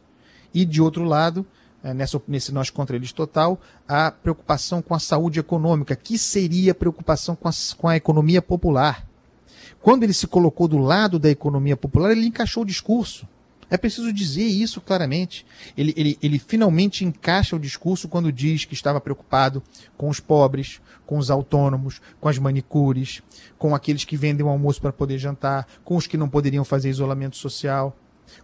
e 0.52 0.64
de 0.64 0.80
outro 0.80 1.02
lado, 1.02 1.44
nessa, 1.92 2.20
nesse 2.26 2.52
nós 2.52 2.70
contra 2.70 2.96
eles 2.96 3.12
total, 3.12 3.60
a 3.86 4.10
preocupação 4.10 4.80
com 4.80 4.94
a 4.94 4.98
saúde 4.98 5.38
econômica, 5.38 5.94
que 5.94 6.16
seria 6.16 6.74
preocupação 6.74 7.36
com 7.36 7.48
a, 7.48 7.52
com 7.76 7.88
a 7.88 7.96
economia 7.96 8.40
popular. 8.40 9.06
Quando 9.82 10.02
ele 10.02 10.14
se 10.14 10.26
colocou 10.26 10.66
do 10.66 10.78
lado 10.78 11.18
da 11.18 11.28
economia 11.28 11.76
popular, 11.76 12.12
ele 12.12 12.26
encaixou 12.26 12.62
o 12.62 12.66
discurso. 12.66 13.28
É 13.68 13.76
preciso 13.76 14.12
dizer 14.12 14.44
isso 14.44 14.80
claramente. 14.80 15.44
Ele, 15.76 15.92
ele, 15.96 16.18
ele 16.22 16.38
finalmente 16.38 17.04
encaixa 17.04 17.56
o 17.56 17.58
discurso 17.58 18.08
quando 18.08 18.32
diz 18.32 18.64
que 18.64 18.74
estava 18.74 19.00
preocupado 19.00 19.62
com 19.96 20.08
os 20.08 20.20
pobres, 20.20 20.80
com 21.04 21.18
os 21.18 21.30
autônomos, 21.30 22.00
com 22.20 22.28
as 22.28 22.38
manicures, 22.38 23.22
com 23.58 23.74
aqueles 23.74 24.04
que 24.04 24.16
vendem 24.16 24.46
o 24.46 24.48
almoço 24.48 24.80
para 24.80 24.92
poder 24.92 25.18
jantar, 25.18 25.66
com 25.84 25.96
os 25.96 26.06
que 26.06 26.16
não 26.16 26.28
poderiam 26.28 26.64
fazer 26.64 26.88
isolamento 26.88 27.36
social, 27.36 27.96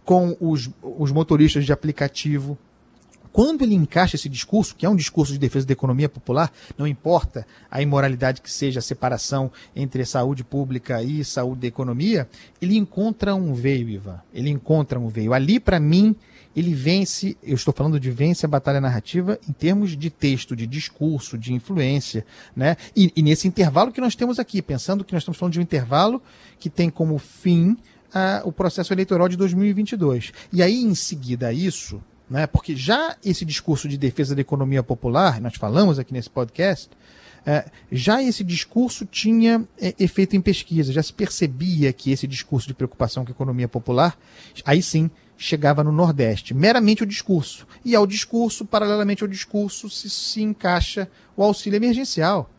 com 0.03 0.35
os, 0.39 0.69
os 0.81 1.11
motoristas 1.11 1.65
de 1.65 1.73
aplicativo, 1.73 2.57
quando 3.31 3.61
ele 3.61 3.75
encaixa 3.75 4.15
esse 4.15 4.27
discurso, 4.27 4.75
que 4.75 4.85
é 4.85 4.89
um 4.89 4.95
discurso 4.95 5.31
de 5.31 5.39
defesa 5.39 5.65
da 5.65 5.73
economia 5.73 6.09
popular, 6.09 6.51
não 6.77 6.85
importa 6.85 7.45
a 7.69 7.81
imoralidade 7.81 8.41
que 8.41 8.51
seja 8.51 8.79
a 8.79 8.83
separação 8.83 9.51
entre 9.75 10.05
saúde 10.05 10.43
pública 10.43 11.01
e 11.01 11.23
saúde 11.23 11.61
da 11.61 11.67
economia, 11.67 12.27
ele 12.61 12.77
encontra 12.77 13.33
um 13.33 13.53
veio, 13.53 13.89
Ivan. 13.89 14.19
Ele 14.33 14.49
encontra 14.49 14.99
um 14.99 15.07
veio. 15.07 15.33
Ali, 15.33 15.59
para 15.59 15.79
mim, 15.79 16.15
ele 16.55 16.73
vence, 16.73 17.37
eu 17.41 17.55
estou 17.55 17.73
falando 17.73 17.99
de 17.99 18.11
vence 18.11 18.45
a 18.45 18.49
batalha 18.49 18.81
narrativa 18.81 19.39
em 19.47 19.53
termos 19.53 19.95
de 19.95 20.09
texto, 20.09 20.55
de 20.55 20.67
discurso, 20.67 21.37
de 21.37 21.53
influência, 21.53 22.25
né? 22.55 22.75
E, 22.95 23.11
e 23.15 23.23
nesse 23.23 23.47
intervalo 23.47 23.91
que 23.91 24.01
nós 24.01 24.15
temos 24.15 24.37
aqui, 24.39 24.61
pensando 24.61 25.05
que 25.05 25.13
nós 25.13 25.23
estamos 25.23 25.37
falando 25.37 25.53
de 25.53 25.59
um 25.59 25.63
intervalo 25.63 26.21
que 26.59 26.69
tem 26.69 26.89
como 26.89 27.17
fim 27.17 27.77
uh, 28.13 28.45
o 28.45 28.51
processo 28.51 28.93
eleitoral 28.93 29.29
de 29.29 29.37
2022. 29.37 30.33
E 30.51 30.61
aí, 30.61 30.83
em 30.83 30.93
seguida 30.93 31.47
a 31.47 31.53
isso, 31.53 32.01
né? 32.31 32.47
Porque 32.47 32.75
já 32.75 33.15
esse 33.23 33.43
discurso 33.43 33.89
de 33.89 33.97
defesa 33.97 34.33
da 34.33 34.41
economia 34.41 34.81
popular, 34.81 35.41
nós 35.41 35.55
falamos 35.55 35.99
aqui 35.99 36.13
nesse 36.13 36.29
podcast, 36.29 36.89
é, 37.45 37.69
já 37.91 38.23
esse 38.23 38.43
discurso 38.43 39.05
tinha 39.05 39.67
é, 39.79 39.93
efeito 39.99 40.35
em 40.35 40.41
pesquisa, 40.41 40.93
já 40.93 41.03
se 41.03 41.11
percebia 41.11 41.91
que 41.91 42.11
esse 42.11 42.25
discurso 42.25 42.67
de 42.67 42.73
preocupação 42.73 43.25
com 43.25 43.31
a 43.31 43.35
economia 43.35 43.67
popular, 43.67 44.17
aí 44.63 44.81
sim, 44.81 45.11
chegava 45.37 45.83
no 45.83 45.91
Nordeste. 45.91 46.53
Meramente 46.53 47.03
o 47.03 47.05
discurso. 47.05 47.67
E 47.83 47.95
ao 47.95 48.07
discurso, 48.07 48.63
paralelamente 48.63 49.23
ao 49.23 49.27
discurso, 49.27 49.89
se, 49.89 50.09
se 50.09 50.41
encaixa 50.41 51.09
o 51.35 51.43
auxílio 51.43 51.77
emergencial. 51.77 52.49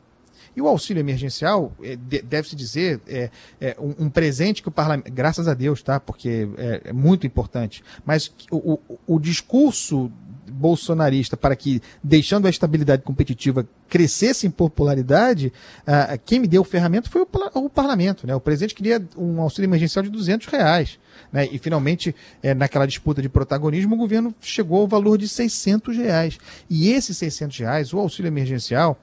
E 0.55 0.61
o 0.61 0.69
auxílio 0.69 1.01
emergencial, 1.01 1.73
é, 1.83 1.97
deve-se 1.97 2.55
dizer, 2.55 3.01
é, 3.07 3.31
é 3.61 3.77
um, 3.79 4.07
um, 4.07 4.11
presente 4.11 4.63
que 4.63 4.69
o 4.69 4.73
parlamento. 4.73 5.11
Graças 5.11 5.49
a 5.49 5.55
Deus, 5.55 5.83
tá? 5.83 5.99
Porque 5.99 6.49
é, 6.59 6.83
é 6.87 6.93
muito 6.93 7.27
importante. 7.27 7.83
Mas 8.05 8.33
o, 8.51 8.75
o, 8.75 8.99
o 9.07 9.19
discurso 9.19 10.11
bolsonarista 10.53 11.37
para 11.37 11.57
que, 11.57 11.81
deixando 12.03 12.47
a 12.47 12.51
estabilidade 12.51 13.03
competitiva, 13.03 13.67
crescesse 13.89 14.47
em 14.47 14.51
popularidade, 14.51 15.53
uh, 15.81 16.19
quem 16.25 16.39
me 16.39 16.47
deu 16.47 16.63
o 16.63 16.65
ferramenta 16.65 17.11
foi 17.11 17.23
o, 17.23 17.29
o, 17.55 17.71
parlamento. 17.71 18.27
Né? 18.27 18.35
O 18.35 18.41
presidente 18.41 18.75
queria 18.75 19.03
um 19.17 19.41
auxílio 19.41 19.69
emergencial 19.69 20.03
de 20.03 20.11
200 20.11 20.47
reais. 20.49 20.99
Né? 21.33 21.49
E, 21.51 21.59
finalmente, 21.59 22.15
é, 22.43 22.55
naquela 22.55 22.87
disputa 22.87 23.21
de 23.21 23.29
protagonismo, 23.29 23.95
o 23.95 23.99
governo 23.99 24.35
chegou 24.41 24.83
ao 24.83 24.89
valor 24.89 25.19
de 25.19 25.29
600 25.29 25.97
reais. 25.97 26.39
E 26.69 26.91
esses 26.91 27.17
600 27.17 27.59
reais, 27.59 27.93
o 27.93 27.99
auxílio 27.99 28.29
emergencial, 28.29 28.99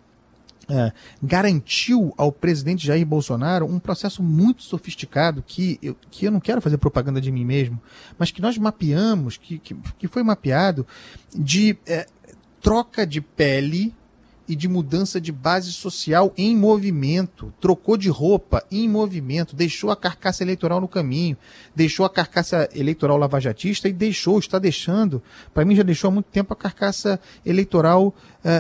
é, 0.70 0.92
garantiu 1.22 2.14
ao 2.16 2.32
presidente 2.32 2.86
Jair 2.86 3.06
Bolsonaro 3.06 3.66
um 3.66 3.80
processo 3.80 4.22
muito 4.22 4.62
sofisticado 4.62 5.44
que 5.46 5.80
eu, 5.82 5.96
que 6.12 6.26
eu 6.26 6.32
não 6.32 6.40
quero 6.40 6.62
fazer 6.62 6.78
propaganda 6.78 7.20
de 7.20 7.32
mim 7.32 7.44
mesmo, 7.44 7.82
mas 8.20 8.30
que 8.30 8.42
nós 8.42 8.58
mapeamos, 8.58 9.36
que, 9.36 9.58
que, 9.58 9.76
que 9.98 10.08
foi 10.08 10.22
mapeado 10.22 10.86
de 11.36 11.76
é, 11.88 12.06
troca 12.62 13.06
de 13.08 13.20
pele 13.20 13.96
e 14.48 14.56
de 14.56 14.68
mudança 14.68 15.22
de 15.22 15.32
base 15.32 15.72
social 15.72 16.34
em 16.36 16.58
movimento, 16.58 17.54
trocou 17.62 17.96
de 17.96 18.10
roupa 18.10 18.64
em 18.72 18.90
movimento, 18.90 19.56
deixou 19.56 19.92
a 19.92 19.96
carcaça 19.96 20.44
eleitoral 20.44 20.82
no 20.82 20.88
caminho, 20.88 21.38
deixou 21.76 22.04
a 22.04 22.10
carcaça 22.10 22.68
eleitoral 22.74 23.18
lavajatista 23.18 23.88
e 23.88 23.94
deixou, 23.94 24.40
está 24.40 24.58
deixando, 24.58 25.22
para 25.54 25.64
mim 25.66 25.76
já 25.76 25.84
deixou 25.84 26.08
há 26.08 26.12
muito 26.12 26.28
tempo 26.32 26.52
a 26.52 26.56
carcaça 26.56 27.20
eleitoral 27.46 28.08
uh, 28.08 28.14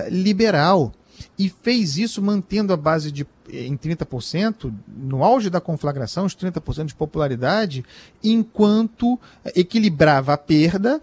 liberal 0.10 0.91
e 1.38 1.49
fez 1.49 1.97
isso 1.97 2.22
mantendo 2.22 2.74
a 2.74 2.78
base 2.78 3.11
de 3.11 3.26
em 3.51 3.76
30%, 3.76 4.72
no 4.88 5.24
auge 5.24 5.49
da 5.49 5.59
conflagração, 5.59 6.26
os 6.26 6.36
30% 6.36 6.86
de 6.86 6.95
popularidade, 6.95 7.84
enquanto 8.24 9.20
equilibrava 9.55 10.34
a 10.34 10.38
perda, 10.38 11.01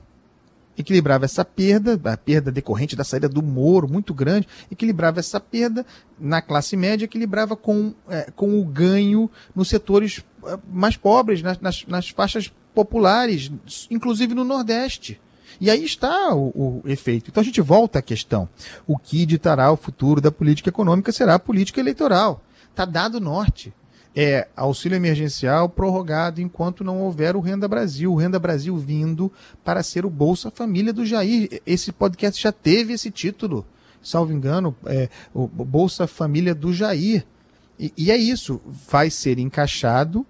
equilibrava 0.78 1.24
essa 1.24 1.44
perda, 1.44 1.98
a 2.04 2.16
perda 2.16 2.52
decorrente 2.52 2.94
da 2.94 3.02
saída 3.02 3.28
do 3.28 3.42
Moro, 3.42 3.88
muito 3.88 4.12
grande, 4.14 4.46
equilibrava 4.70 5.20
essa 5.20 5.40
perda 5.40 5.84
na 6.18 6.40
classe 6.40 6.76
média, 6.76 7.06
equilibrava 7.06 7.56
com, 7.56 7.94
é, 8.08 8.30
com 8.36 8.60
o 8.60 8.64
ganho 8.64 9.30
nos 9.54 9.68
setores 9.68 10.24
mais 10.70 10.96
pobres, 10.96 11.42
nas, 11.42 11.58
nas, 11.60 11.84
nas 11.86 12.10
faixas 12.10 12.52
populares, 12.74 13.50
inclusive 13.90 14.34
no 14.34 14.44
Nordeste. 14.44 15.20
E 15.60 15.70
aí 15.70 15.84
está 15.84 16.34
o, 16.34 16.48
o, 16.48 16.82
efeito. 16.86 17.30
Então 17.30 17.40
a 17.40 17.44
gente 17.44 17.60
volta 17.60 17.98
à 17.98 18.02
questão. 18.02 18.48
O 18.86 18.98
que 18.98 19.24
ditará 19.24 19.70
o 19.70 19.76
futuro 19.76 20.20
da 20.20 20.30
política 20.30 20.68
econômica 20.68 21.12
será 21.12 21.34
a 21.34 21.38
política 21.38 21.80
eleitoral. 21.80 22.42
Está 22.70 22.84
dado 22.84 23.16
o 23.16 23.20
norte. 23.20 23.72
É 24.14 24.48
auxílio 24.56 24.96
emergencial 24.96 25.68
prorrogado 25.68 26.40
enquanto 26.40 26.82
não 26.82 27.02
houver 27.02 27.36
o 27.36 27.40
Renda 27.40 27.68
Brasil. 27.68 28.12
O 28.12 28.16
Renda 28.16 28.38
Brasil 28.38 28.76
vindo 28.76 29.30
para 29.62 29.82
ser 29.82 30.06
o 30.06 30.10
Bolsa 30.10 30.50
Família 30.50 30.92
do 30.92 31.04
Jair. 31.04 31.60
Esse 31.66 31.92
podcast 31.92 32.42
já 32.42 32.52
teve 32.52 32.94
esse 32.94 33.10
título, 33.10 33.66
salvo 34.02 34.32
engano, 34.32 34.74
é, 34.86 35.08
o 35.34 35.46
Bolsa 35.46 36.06
Família 36.06 36.54
do 36.54 36.72
Jair. 36.72 37.26
E, 37.78 37.92
e 37.96 38.10
é 38.10 38.16
isso, 38.16 38.60
vai 38.88 39.10
ser 39.10 39.38
encaixado 39.38 40.26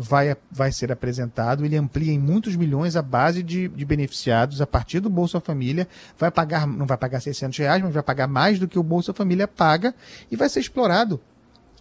vai, 0.00 0.36
vai 0.48 0.70
ser 0.70 0.92
apresentado, 0.92 1.64
ele 1.64 1.76
amplia 1.76 2.12
em 2.12 2.18
muitos 2.20 2.54
milhões 2.54 2.94
a 2.94 3.02
base 3.02 3.42
de, 3.42 3.66
de 3.66 3.84
beneficiados 3.84 4.60
a 4.60 4.66
partir 4.66 5.00
do 5.00 5.10
Bolsa 5.10 5.40
Família, 5.40 5.88
vai 6.16 6.30
pagar, 6.30 6.68
não 6.68 6.86
vai 6.86 6.96
pagar 6.96 7.18
600 7.18 7.58
reais, 7.58 7.82
mas 7.82 7.92
vai 7.92 8.02
pagar 8.02 8.28
mais 8.28 8.60
do 8.60 8.68
que 8.68 8.78
o 8.78 8.82
Bolsa 8.82 9.12
Família 9.12 9.48
paga 9.48 9.92
e 10.30 10.36
vai 10.36 10.48
ser 10.48 10.60
explorado. 10.60 11.20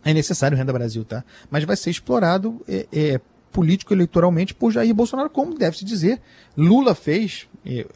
É 0.03 0.15
necessário 0.15 0.57
Renda 0.57 0.73
Brasil, 0.73 1.05
tá? 1.05 1.23
Mas 1.51 1.63
vai 1.63 1.75
ser 1.75 1.91
explorado 1.91 2.59
é, 2.67 2.87
é, 2.91 3.21
político-eleitoralmente 3.51 4.55
por 4.55 4.71
Jair 4.71 4.95
Bolsonaro, 4.95 5.29
como 5.29 5.53
deve-se 5.53 5.85
dizer. 5.85 6.19
Lula 6.55 6.95
fez, 6.95 7.47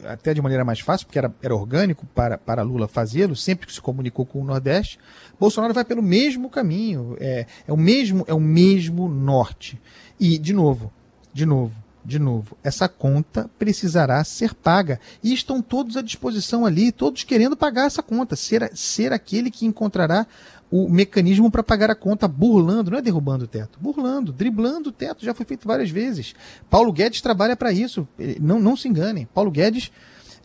até 0.03 0.33
de 0.33 0.41
maneira 0.41 0.65
mais 0.65 0.79
fácil, 0.79 1.07
porque 1.07 1.17
era, 1.17 1.33
era 1.41 1.55
orgânico 1.55 2.05
para, 2.13 2.37
para 2.37 2.61
Lula 2.61 2.87
fazê-lo, 2.87 3.35
sempre 3.35 3.67
que 3.67 3.73
se 3.73 3.81
comunicou 3.81 4.25
com 4.25 4.41
o 4.41 4.43
Nordeste. 4.43 4.99
Bolsonaro 5.39 5.73
vai 5.73 5.85
pelo 5.85 6.01
mesmo 6.01 6.49
caminho, 6.49 7.15
é, 7.19 7.45
é, 7.67 7.71
o, 7.73 7.77
mesmo, 7.77 8.25
é 8.27 8.33
o 8.33 8.39
mesmo 8.39 9.07
norte. 9.07 9.79
E, 10.19 10.37
de 10.37 10.53
novo, 10.53 10.91
de 11.33 11.45
novo, 11.45 11.73
de 12.03 12.19
novo, 12.19 12.57
essa 12.63 12.89
conta 12.89 13.49
precisará 13.57 14.23
ser 14.23 14.53
paga. 14.53 14.99
E 15.23 15.33
estão 15.33 15.61
todos 15.61 15.95
à 15.95 16.01
disposição 16.01 16.65
ali, 16.65 16.91
todos 16.91 17.23
querendo 17.23 17.55
pagar 17.55 17.85
essa 17.85 18.01
conta, 18.01 18.35
ser, 18.35 18.71
ser 18.75 19.13
aquele 19.13 19.51
que 19.51 19.65
encontrará 19.65 20.25
o 20.71 20.87
mecanismo 20.89 21.51
para 21.51 21.61
pagar 21.61 21.91
a 21.91 21.95
conta, 21.95 22.27
burlando, 22.27 22.91
não 22.91 22.97
é 22.97 23.01
derrubando 23.01 23.43
o 23.43 23.47
teto, 23.47 23.77
burlando, 23.79 24.31
driblando 24.31 24.89
o 24.89 24.91
teto, 24.91 25.25
já 25.25 25.33
foi 25.33 25.45
feito 25.45 25.67
várias 25.67 25.89
vezes. 25.89 26.33
Paulo 26.69 26.93
Guedes 26.93 27.19
trabalha 27.21 27.57
para 27.57 27.73
isso, 27.73 28.07
não, 28.39 28.59
não 28.59 28.77
se 28.77 28.87
enganem. 28.87 29.27
Paulo 29.33 29.51
Guedes 29.51 29.91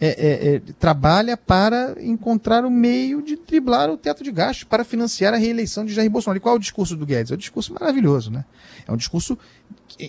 é, 0.01 0.09
é, 0.09 0.55
é, 0.57 0.62
trabalha 0.79 1.37
para 1.37 1.97
encontrar 2.01 2.64
o 2.64 2.70
meio 2.70 3.22
de 3.22 3.37
driblar 3.37 3.89
o 3.89 3.97
teto 3.97 4.22
de 4.22 4.31
gastos 4.31 4.64
para 4.64 4.85
financiar 4.85 5.33
a 5.33 5.39
reeleição 5.39 5.87
de 5.87 5.95
Jair 5.95 6.11
Bolsonaro. 6.11 6.37
E 6.37 6.41
qual 6.41 6.55
é 6.55 6.59
o 6.59 6.61
discurso 6.61 6.97
do 6.97 7.07
Guedes? 7.07 7.31
É 7.31 7.35
um 7.35 7.39
discurso 7.39 7.72
maravilhoso, 7.72 8.31
né? 8.31 8.45
É 8.87 8.93
um 8.93 8.97
discurso 8.97 9.39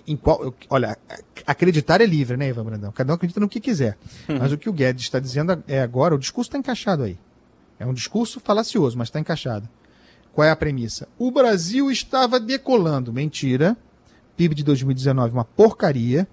em 0.05 0.17
qual, 0.17 0.53
olha, 0.69 0.97
acreditar 1.45 2.01
é 2.01 2.05
livre, 2.05 2.35
né, 2.35 2.49
Ivan 2.49 2.65
Brandão? 2.65 2.91
Cada 2.91 3.13
um 3.13 3.15
acredita 3.15 3.39
no 3.39 3.47
que 3.47 3.61
quiser. 3.61 3.97
Uhum. 4.27 4.39
Mas 4.39 4.51
o 4.51 4.57
que 4.57 4.67
o 4.67 4.73
Guedes 4.73 5.03
está 5.03 5.19
dizendo 5.19 5.63
é 5.67 5.81
agora, 5.81 6.15
o 6.15 6.19
discurso 6.19 6.49
está 6.49 6.57
encaixado 6.57 7.03
aí. 7.03 7.17
É 7.79 7.85
um 7.85 7.93
discurso 7.93 8.39
falacioso, 8.39 8.97
mas 8.97 9.07
está 9.07 9.19
encaixado. 9.19 9.69
Qual 10.37 10.45
é 10.45 10.51
a 10.51 10.55
premissa? 10.55 11.07
O 11.17 11.31
Brasil 11.31 11.89
estava 11.89 12.39
decolando. 12.39 13.11
Mentira. 13.11 13.75
PIB 14.35 14.53
de 14.53 14.63
2019 14.63 15.33
uma 15.33 15.43
porcaria. 15.43 16.27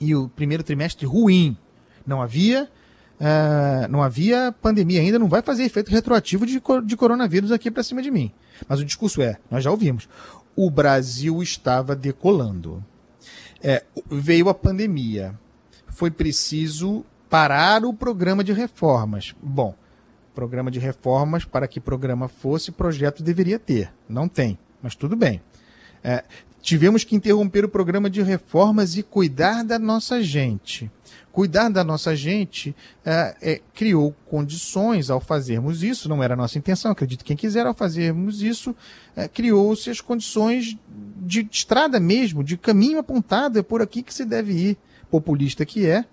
E 0.00 0.16
o 0.16 0.28
primeiro 0.28 0.64
trimestre 0.64 1.06
ruim. 1.06 1.56
Não 2.04 2.20
havia 2.20 2.68
Uh, 3.20 3.86
não 3.90 4.02
havia 4.02 4.50
pandemia 4.62 4.98
ainda, 4.98 5.18
não 5.18 5.28
vai 5.28 5.42
fazer 5.42 5.64
efeito 5.64 5.90
retroativo 5.90 6.46
de, 6.46 6.58
de 6.86 6.96
coronavírus 6.96 7.52
aqui 7.52 7.70
para 7.70 7.82
cima 7.82 8.00
de 8.00 8.10
mim. 8.10 8.32
Mas 8.66 8.80
o 8.80 8.84
discurso 8.84 9.20
é, 9.20 9.36
nós 9.50 9.62
já 9.62 9.70
ouvimos, 9.70 10.08
o 10.56 10.70
Brasil 10.70 11.42
estava 11.42 11.94
decolando. 11.94 12.82
É, 13.62 13.84
veio 14.10 14.48
a 14.48 14.54
pandemia. 14.54 15.38
Foi 15.86 16.10
preciso 16.10 17.04
parar 17.28 17.84
o 17.84 17.92
programa 17.92 18.42
de 18.42 18.54
reformas. 18.54 19.34
Bom, 19.42 19.74
programa 20.40 20.70
de 20.70 20.78
reformas, 20.78 21.44
para 21.44 21.68
que 21.68 21.78
programa 21.78 22.26
fosse, 22.26 22.72
projeto 22.72 23.22
deveria 23.22 23.58
ter. 23.58 23.92
Não 24.08 24.26
tem, 24.26 24.58
mas 24.82 24.94
tudo 24.94 25.14
bem. 25.14 25.38
É, 26.02 26.24
tivemos 26.62 27.04
que 27.04 27.14
interromper 27.14 27.62
o 27.62 27.68
programa 27.68 28.08
de 28.08 28.22
reformas 28.22 28.96
e 28.96 29.02
cuidar 29.02 29.62
da 29.62 29.78
nossa 29.78 30.22
gente 30.22 30.90
cuidar 31.30 31.68
da 31.68 31.84
nossa 31.84 32.16
gente 32.16 32.74
é, 33.04 33.36
é, 33.40 33.60
criou 33.72 34.12
condições 34.26 35.10
ao 35.10 35.20
fazermos 35.20 35.84
isso, 35.84 36.08
não 36.08 36.22
era 36.22 36.34
a 36.34 36.36
nossa 36.36 36.58
intenção, 36.58 36.90
acredito 36.90 37.24
quem 37.24 37.36
quiser, 37.36 37.66
ao 37.66 37.74
fazermos 37.74 38.42
isso, 38.42 38.74
é, 39.14 39.28
criou-se 39.28 39.88
as 39.88 40.00
condições 40.00 40.76
de, 41.18 41.46
estrada 41.52 42.00
mesmo, 42.00 42.42
de 42.42 42.56
caminho 42.56 42.98
apontado, 42.98 43.60
é 43.60 43.62
por 43.62 43.80
aqui 43.80 44.02
que 44.02 44.12
se 44.12 44.24
deve 44.24 44.52
ir, 44.52 44.78
populista 45.08 45.64
que 45.64 45.86
é, 45.86 46.04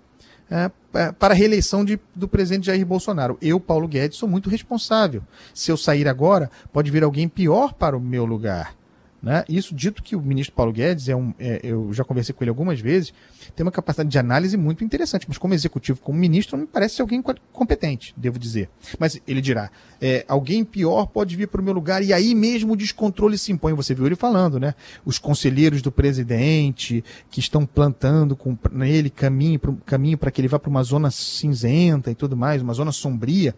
é 0.48 0.70
para 1.18 1.34
a 1.34 1.36
reeleição 1.36 1.84
de, 1.84 1.98
do 2.14 2.28
presidente 2.28 2.66
Jair 2.66 2.84
Bolsonaro. 2.84 3.38
Eu, 3.40 3.58
Paulo 3.60 3.88
Guedes, 3.88 4.18
sou 4.18 4.28
muito 4.28 4.48
responsável. 4.48 5.22
Se 5.52 5.70
eu 5.70 5.76
sair 5.76 6.08
agora, 6.08 6.50
pode 6.72 6.90
vir 6.90 7.02
alguém 7.02 7.28
pior 7.28 7.72
para 7.72 7.96
o 7.96 8.00
meu 8.00 8.24
lugar. 8.24 8.77
Né? 9.20 9.44
Isso 9.48 9.74
dito 9.74 10.00
que 10.00 10.14
o 10.14 10.22
ministro 10.22 10.54
Paulo 10.54 10.72
Guedes 10.72 11.08
é 11.08 11.16
um, 11.16 11.34
é, 11.40 11.58
eu 11.64 11.92
já 11.92 12.04
conversei 12.04 12.32
com 12.32 12.44
ele 12.44 12.50
algumas 12.50 12.80
vezes, 12.80 13.12
tem 13.56 13.64
uma 13.66 13.72
capacidade 13.72 14.08
de 14.08 14.18
análise 14.18 14.56
muito 14.56 14.84
interessante, 14.84 15.26
mas 15.26 15.36
como 15.36 15.54
executivo, 15.54 16.00
como 16.00 16.16
ministro, 16.16 16.56
não 16.56 16.64
me 16.64 16.70
parece 16.70 16.96
ser 16.96 17.02
alguém 17.02 17.20
competente, 17.52 18.14
devo 18.16 18.38
dizer. 18.38 18.70
Mas 18.96 19.20
ele 19.26 19.40
dirá: 19.40 19.70
é, 20.00 20.24
alguém 20.28 20.64
pior 20.64 21.06
pode 21.06 21.34
vir 21.34 21.48
para 21.48 21.60
o 21.60 21.64
meu 21.64 21.74
lugar 21.74 22.00
e 22.02 22.12
aí 22.12 22.32
mesmo 22.32 22.74
o 22.74 22.76
descontrole 22.76 23.36
se 23.36 23.50
impõe. 23.50 23.72
Você 23.74 23.92
viu 23.92 24.06
ele 24.06 24.14
falando, 24.14 24.60
né? 24.60 24.74
Os 25.04 25.18
conselheiros 25.18 25.82
do 25.82 25.90
presidente 25.90 27.02
que 27.28 27.40
estão 27.40 27.66
plantando 27.66 28.36
com 28.36 28.56
nele 28.70 29.10
caminho 29.10 29.58
para 29.58 29.72
caminho 29.84 30.16
que 30.16 30.40
ele 30.40 30.48
vá 30.48 30.58
para 30.58 30.70
uma 30.70 30.82
zona 30.84 31.10
cinzenta 31.10 32.10
e 32.10 32.14
tudo 32.14 32.36
mais, 32.36 32.62
uma 32.62 32.74
zona 32.74 32.92
sombria. 32.92 33.54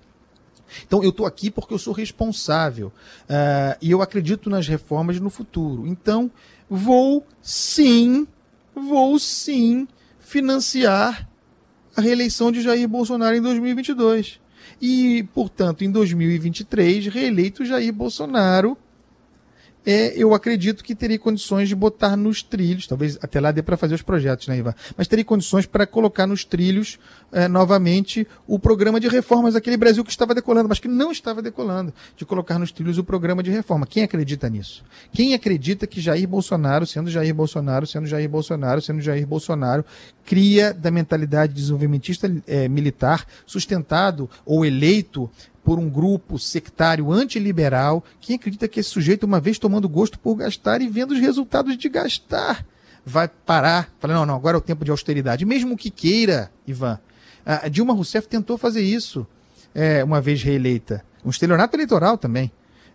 Então, 0.86 1.02
eu 1.02 1.10
estou 1.10 1.26
aqui 1.26 1.50
porque 1.50 1.74
eu 1.74 1.78
sou 1.78 1.92
responsável 1.92 2.88
uh, 2.88 3.76
e 3.80 3.90
eu 3.90 4.02
acredito 4.02 4.48
nas 4.50 4.66
reformas 4.66 5.18
no 5.20 5.30
futuro. 5.30 5.86
Então, 5.86 6.30
vou 6.68 7.26
sim, 7.42 8.26
vou 8.74 9.18
sim 9.18 9.86
financiar 10.18 11.28
a 11.96 12.00
reeleição 12.00 12.52
de 12.52 12.62
Jair 12.62 12.88
Bolsonaro 12.88 13.36
em 13.36 13.42
2022. 13.42 14.40
E, 14.80 15.24
portanto, 15.34 15.82
em 15.82 15.90
2023, 15.90 17.06
reeleito 17.08 17.64
Jair 17.64 17.92
Bolsonaro 17.92 18.78
é, 19.84 20.12
eu 20.16 20.34
acredito 20.34 20.84
que 20.84 20.94
teria 20.94 21.18
condições 21.18 21.68
de 21.68 21.74
botar 21.74 22.16
nos 22.16 22.42
trilhos, 22.42 22.86
talvez 22.86 23.18
até 23.22 23.40
lá 23.40 23.50
dê 23.50 23.62
para 23.62 23.76
fazer 23.76 23.94
os 23.94 24.02
projetos, 24.02 24.46
né, 24.46 24.58
Ivan? 24.58 24.74
Mas 24.96 25.08
teria 25.08 25.24
condições 25.24 25.66
para 25.66 25.86
colocar 25.86 26.26
nos 26.26 26.44
trilhos 26.44 26.98
é, 27.32 27.48
novamente 27.48 28.26
o 28.46 28.58
programa 28.58 29.00
de 29.00 29.08
reformas 29.08 29.54
daquele 29.54 29.76
Brasil 29.76 30.04
que 30.04 30.10
estava 30.10 30.34
decolando, 30.34 30.68
mas 30.68 30.78
que 30.78 30.88
não 30.88 31.10
estava 31.10 31.40
decolando, 31.40 31.94
de 32.16 32.24
colocar 32.24 32.58
nos 32.58 32.70
trilhos 32.72 32.98
o 32.98 33.04
programa 33.04 33.42
de 33.42 33.50
reforma. 33.50 33.86
Quem 33.86 34.02
acredita 34.02 34.48
nisso? 34.50 34.84
Quem 35.12 35.32
acredita 35.34 35.86
que 35.86 36.00
Jair 36.00 36.28
Bolsonaro, 36.28 36.86
sendo 36.86 37.10
Jair 37.10 37.34
Bolsonaro, 37.34 37.86
sendo 37.86 38.06
Jair 38.06 38.28
Bolsonaro, 38.28 38.82
sendo 38.82 39.00
Jair 39.00 39.26
Bolsonaro, 39.26 39.84
cria 40.24 40.74
da 40.74 40.90
mentalidade 40.90 41.54
desenvolvimentista 41.54 42.30
é, 42.46 42.68
militar 42.68 43.26
sustentado 43.46 44.28
ou 44.44 44.64
eleito 44.64 45.30
por 45.70 45.78
um 45.78 45.88
grupo 45.88 46.36
sectário 46.36 47.12
antiliberal. 47.12 48.02
Quem 48.20 48.34
acredita 48.34 48.66
que 48.66 48.80
esse 48.80 48.90
sujeito, 48.90 49.22
uma 49.22 49.38
vez 49.38 49.56
tomando 49.56 49.88
gosto 49.88 50.18
por 50.18 50.34
gastar 50.34 50.82
e 50.82 50.88
vendo 50.88 51.12
os 51.12 51.20
resultados 51.20 51.78
de 51.78 51.88
gastar, 51.88 52.66
vai 53.06 53.28
parar? 53.28 53.88
Fala, 54.00 54.14
não, 54.14 54.26
não, 54.26 54.34
agora 54.34 54.56
é 54.56 54.58
o 54.58 54.60
tempo 54.60 54.84
de 54.84 54.90
austeridade. 54.90 55.46
Mesmo 55.46 55.76
que 55.76 55.88
queira, 55.88 56.50
Ivan. 56.66 56.98
A 57.46 57.68
Dilma 57.68 57.94
Rousseff 57.94 58.26
tentou 58.26 58.58
fazer 58.58 58.80
isso 58.80 59.24
é, 59.72 60.02
uma 60.02 60.20
vez 60.20 60.42
reeleita. 60.42 61.04
Um 61.24 61.30
estelionato 61.30 61.76
eleitoral 61.76 62.18
também 62.18 62.50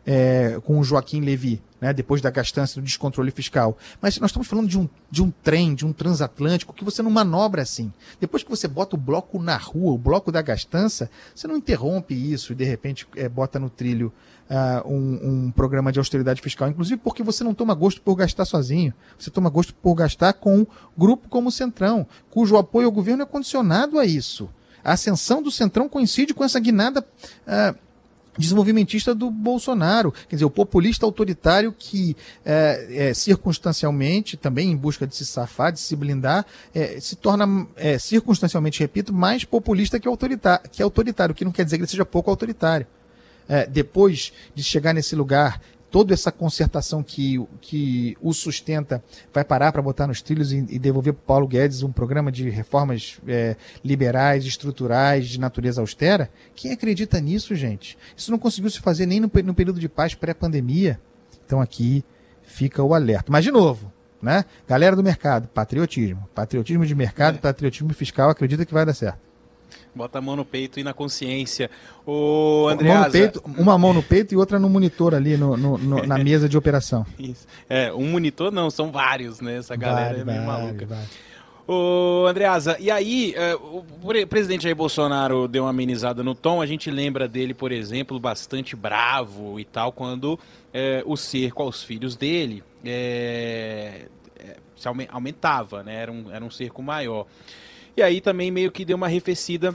é, 0.05 0.59
com 0.65 0.78
o 0.78 0.84
Joaquim 0.84 1.21
Levy, 1.21 1.61
né, 1.86 1.93
depois 1.93 2.19
da 2.19 2.31
gastança 2.31 2.81
do 2.81 2.83
descontrole 2.83 3.29
fiscal. 3.29 3.77
Mas 4.01 4.19
nós 4.19 4.31
estamos 4.31 4.47
falando 4.47 4.67
de 4.67 4.79
um, 4.79 4.89
de 5.11 5.21
um 5.21 5.29
trem, 5.29 5.75
de 5.75 5.86
um 5.86 5.93
transatlântico, 5.93 6.73
que 6.73 6.83
você 6.83 7.03
não 7.03 7.11
manobra 7.11 7.61
assim. 7.61 7.93
Depois 8.19 8.41
que 8.41 8.49
você 8.49 8.67
bota 8.67 8.95
o 8.95 8.99
bloco 8.99 9.39
na 9.39 9.55
rua, 9.55 9.93
o 9.93 9.97
bloco 9.97 10.31
da 10.31 10.41
gastança, 10.41 11.09
você 11.33 11.47
não 11.47 11.55
interrompe 11.55 12.15
isso 12.15 12.53
e 12.53 12.55
de 12.55 12.63
repente 12.63 13.07
é, 13.15 13.29
bota 13.29 13.59
no 13.59 13.69
trilho 13.69 14.11
uh, 14.49 14.91
um, 14.91 15.45
um, 15.45 15.51
programa 15.51 15.91
de 15.91 15.99
austeridade 15.99 16.41
fiscal. 16.41 16.67
Inclusive 16.67 16.99
porque 17.03 17.21
você 17.21 17.43
não 17.43 17.53
toma 17.53 17.75
gosto 17.75 18.01
por 18.01 18.15
gastar 18.15 18.45
sozinho. 18.45 18.91
Você 19.15 19.29
toma 19.29 19.51
gosto 19.51 19.75
por 19.75 19.93
gastar 19.93 20.33
com 20.33 20.61
um 20.61 20.67
grupo 20.97 21.29
como 21.29 21.49
o 21.49 21.51
Centrão, 21.51 22.07
cujo 22.31 22.57
apoio 22.57 22.88
ao 22.88 22.91
governo 22.91 23.21
é 23.21 23.25
condicionado 23.27 23.99
a 23.99 24.05
isso. 24.05 24.49
A 24.83 24.93
ascensão 24.93 25.41
do 25.41 25.51
Centrão 25.51 25.88
coincide 25.88 26.33
com 26.33 26.43
essa 26.43 26.59
guinada 26.59 27.01
uh, 27.01 27.84
desenvolvimentista 28.38 29.15
do 29.15 29.31
Bolsonaro, 29.31 30.11
quer 30.11 30.36
dizer, 30.36 30.45
o 30.45 30.49
populista 30.49 31.05
autoritário 31.05 31.73
que 31.77 32.15
é, 32.45 33.09
é, 33.09 33.13
circunstancialmente, 33.13 34.38
também 34.38 34.71
em 34.71 34.75
busca 34.75 35.07
de 35.07 35.15
se 35.15 35.25
safar, 35.25 35.71
de 35.71 35.79
se 35.79 35.95
blindar, 35.95 36.45
é, 36.73 36.99
se 36.99 37.15
torna 37.15 37.67
é, 37.75 37.97
circunstancialmente, 37.97 38.79
repito, 38.79 39.13
mais 39.13 39.43
populista 39.43 39.99
que 39.99 40.07
autoritário, 40.07 40.69
que 40.69 40.81
autoritário, 40.81 41.33
o 41.33 41.36
que 41.36 41.45
não 41.45 41.51
quer 41.51 41.63
dizer 41.63 41.77
que 41.77 41.83
ele 41.83 41.89
seja 41.89 42.05
pouco 42.05 42.29
autoritário. 42.29 42.86
É, 43.47 43.67
depois 43.67 44.33
de 44.55 44.63
chegar 44.63 44.91
nesse 44.91 45.15
lugar 45.15 45.61
toda 45.95 46.13
essa 46.13 46.29
concertação 46.29 47.01
que, 47.01 47.41
que 47.61 48.17
o 48.21 48.33
sustenta 48.33 49.01
vai 49.33 49.45
parar 49.45 49.71
para 49.71 49.81
botar 49.81 50.05
nos 50.05 50.21
trilhos 50.21 50.51
e, 50.51 50.57
e 50.57 50.77
devolver 50.77 51.13
para 51.13 51.23
Paulo 51.25 51.47
Guedes 51.47 51.83
um 51.83 51.91
programa 51.93 52.29
de 52.33 52.49
reformas 52.49 53.17
é, 53.25 53.55
liberais, 53.81 54.43
estruturais, 54.43 55.29
de 55.29 55.39
natureza 55.39 55.79
austera? 55.79 56.29
Quem 56.53 56.73
acredita 56.73 57.17
nisso, 57.21 57.55
gente? 57.55 57.97
Isso 58.13 58.29
não 58.29 58.37
conseguiu 58.37 58.69
se 58.69 58.81
fazer 58.81 59.05
nem 59.05 59.21
no, 59.21 59.31
no 59.41 59.53
período 59.53 59.79
de 59.79 59.87
paz 59.87 60.13
pré-pandemia. 60.13 60.99
Então 61.45 61.61
aqui 61.61 62.03
fica 62.43 62.83
o 62.83 62.93
alerta. 62.93 63.31
Mas, 63.31 63.45
de 63.45 63.51
novo, 63.51 63.89
né? 64.21 64.43
Galera 64.67 64.97
do 64.97 65.03
mercado, 65.03 65.47
patriotismo. 65.47 66.27
Patriotismo 66.35 66.85
de 66.85 66.93
mercado, 66.93 67.35
é. 67.35 67.37
patriotismo 67.37 67.93
fiscal, 67.93 68.29
acredita 68.29 68.65
que 68.65 68.73
vai 68.73 68.85
dar 68.85 68.93
certo. 68.93 69.24
Bota 69.95 70.19
a 70.19 70.21
mão 70.21 70.35
no 70.35 70.43
peito 70.43 70.79
e 70.79 70.83
na 70.83 70.93
consciência. 70.93 71.71
O 72.05 72.67
Andreasa... 72.67 73.11
Peito, 73.11 73.41
uma 73.45 73.77
mão 73.77 73.93
no 73.93 74.03
peito 74.03 74.33
e 74.33 74.37
outra 74.37 74.59
no 74.59 74.69
monitor 74.69 75.15
ali, 75.15 75.37
no, 75.37 75.55
no, 75.55 75.77
no 75.77 76.05
na 76.05 76.17
mesa 76.19 76.49
de 76.49 76.57
operação. 76.57 77.05
Isso. 77.17 77.47
É, 77.69 77.93
um 77.93 78.11
monitor 78.11 78.51
não, 78.51 78.69
são 78.69 78.91
vários, 78.91 79.39
né? 79.39 79.57
Essa 79.57 79.75
galera 79.75 80.19
é 80.19 80.23
meio 80.25 80.43
maluca. 80.43 80.85
Vai. 80.85 81.05
Ô, 81.67 82.27
Andreasa, 82.27 82.77
e 82.79 82.91
aí, 82.91 83.33
é, 83.35 83.55
o 83.55 83.83
presidente 84.29 84.63
Jair 84.63 84.75
Bolsonaro 84.75 85.47
deu 85.47 85.63
uma 85.63 85.71
amenizada 85.71 86.23
no 86.23 86.35
tom, 86.35 86.61
a 86.61 86.65
gente 86.67 86.91
lembra 86.91 87.27
dele, 87.27 87.55
por 87.55 87.71
exemplo, 87.71 88.19
bastante 88.19 88.75
bravo 88.75 89.59
e 89.59 89.65
tal, 89.65 89.91
quando 89.91 90.39
é, 90.71 91.01
o 91.07 91.17
cerco 91.17 91.63
aos 91.63 91.81
filhos 91.81 92.15
dele 92.15 92.63
é, 92.85 94.05
é 94.37 94.57
se 94.75 94.87
aumentava, 94.87 95.81
né? 95.81 95.95
Era 95.95 96.11
um, 96.11 96.31
era 96.31 96.45
um 96.45 96.51
cerco 96.51 96.83
maior. 96.83 97.25
E 97.97 98.01
aí 98.01 98.19
também 98.19 98.51
meio 98.51 98.71
que 98.71 98.83
deu 98.83 98.97
uma 98.97 99.05
arrefecida 99.05 99.73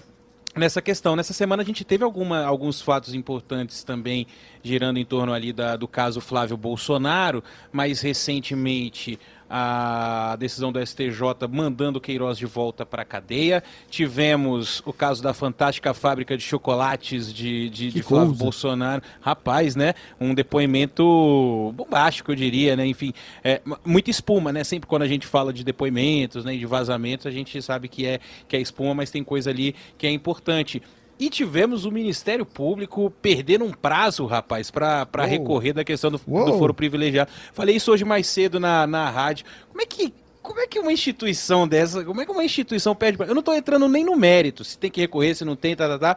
nessa 0.55 0.83
questão. 0.83 1.17
Nessa 1.17 1.33
semana 1.33 1.63
a 1.63 1.67
gente 1.67 1.85
teve 1.85 2.05
alguma, 2.05 2.45
alguns 2.45 2.83
fatos 2.83 3.15
importantes 3.15 3.83
também 3.83 4.27
girando 4.63 4.99
em 4.99 5.05
torno 5.05 5.33
ali 5.33 5.53
da, 5.53 5.77
do 5.77 5.89
caso 5.89 6.21
Flávio 6.21 6.57
Bolsonaro, 6.57 7.43
mais 7.73 8.01
recentemente 8.01 9.19
a 9.51 10.37
decisão 10.39 10.71
do 10.71 10.85
STJ 10.85 11.49
mandando 11.51 12.01
Queiroz 12.01 12.39
de 12.39 12.47
volta 12.47 12.87
para 12.87 13.03
a 13.03 13.05
cadeia. 13.05 13.65
Tivemos 13.91 14.81
o 14.87 14.93
caso 14.93 15.21
da 15.21 15.35
fantástica 15.35 15.93
fábrica 15.93 16.37
de 16.37 16.43
chocolates 16.45 17.35
de, 17.35 17.69
de, 17.69 17.91
de 17.91 18.03
Flávio 18.03 18.33
Bolsonaro. 18.33 19.03
Rapaz, 19.21 19.75
né? 19.75 19.95
Um 20.21 20.33
depoimento 20.33 21.73
bombástico, 21.75 22.31
eu 22.31 22.37
diria, 22.37 22.77
né? 22.77 22.87
Enfim, 22.87 23.13
é, 23.43 23.61
muita 23.85 24.09
espuma, 24.11 24.53
né? 24.53 24.63
Sempre 24.63 24.89
quando 24.89 25.03
a 25.03 25.09
gente 25.09 25.27
fala 25.27 25.53
de 25.53 25.65
depoimentos, 25.65 26.45
né, 26.45 26.57
de 26.57 26.67
vazamentos, 26.67 27.27
a 27.27 27.31
gente 27.31 27.61
sabe 27.61 27.89
que 27.89 28.07
é, 28.07 28.21
que 28.47 28.57
é 28.57 28.61
espuma, 28.61 28.95
mas 28.95 29.11
tem 29.11 29.25
coisa 29.25 29.51
ali 29.51 29.75
que 29.99 30.07
é 30.07 30.11
importante. 30.11 30.81
E 31.21 31.29
tivemos 31.29 31.85
o 31.85 31.93
Ministério 31.93 32.47
Público 32.47 33.13
perdendo 33.21 33.63
um 33.67 33.71
prazo, 33.71 34.25
rapaz, 34.25 34.71
para 34.71 35.07
recorrer 35.27 35.75
da 35.75 35.85
questão 35.85 36.11
do, 36.11 36.17
do, 36.17 36.59
foro 36.59 36.73
privilegiado. 36.73 37.31
Falei 37.53 37.77
isso 37.77 37.93
hoje 37.93 38.07
mais 38.07 38.27
cedo 38.27 38.59
na, 38.59 38.87
na 38.87 39.11
rádio. 39.11 39.45
Como 39.69 39.83
é 39.83 39.87
que. 39.87 40.15
Como 40.41 40.59
é 40.59 40.67
que 40.67 40.79
uma 40.79 40.91
instituição 40.91 41.69
dessa, 41.69 42.03
como 42.03 42.23
é 42.23 42.25
que 42.25 42.33
uma 42.33 42.43
instituição 42.43 42.95
perde? 42.95 43.23
Eu 43.23 43.35
não 43.35 43.41
estou 43.41 43.55
entrando 43.55 43.87
nem 43.87 44.03
no 44.03 44.17
mérito, 44.17 44.65
se 44.65 44.79
tem 44.79 44.91
que 44.91 44.99
recorrer, 44.99 45.35
se 45.35 45.45
não 45.45 45.55
tem, 45.55 45.77
tá, 45.77 45.87
tá, 45.87 45.99
tá. 45.99 46.17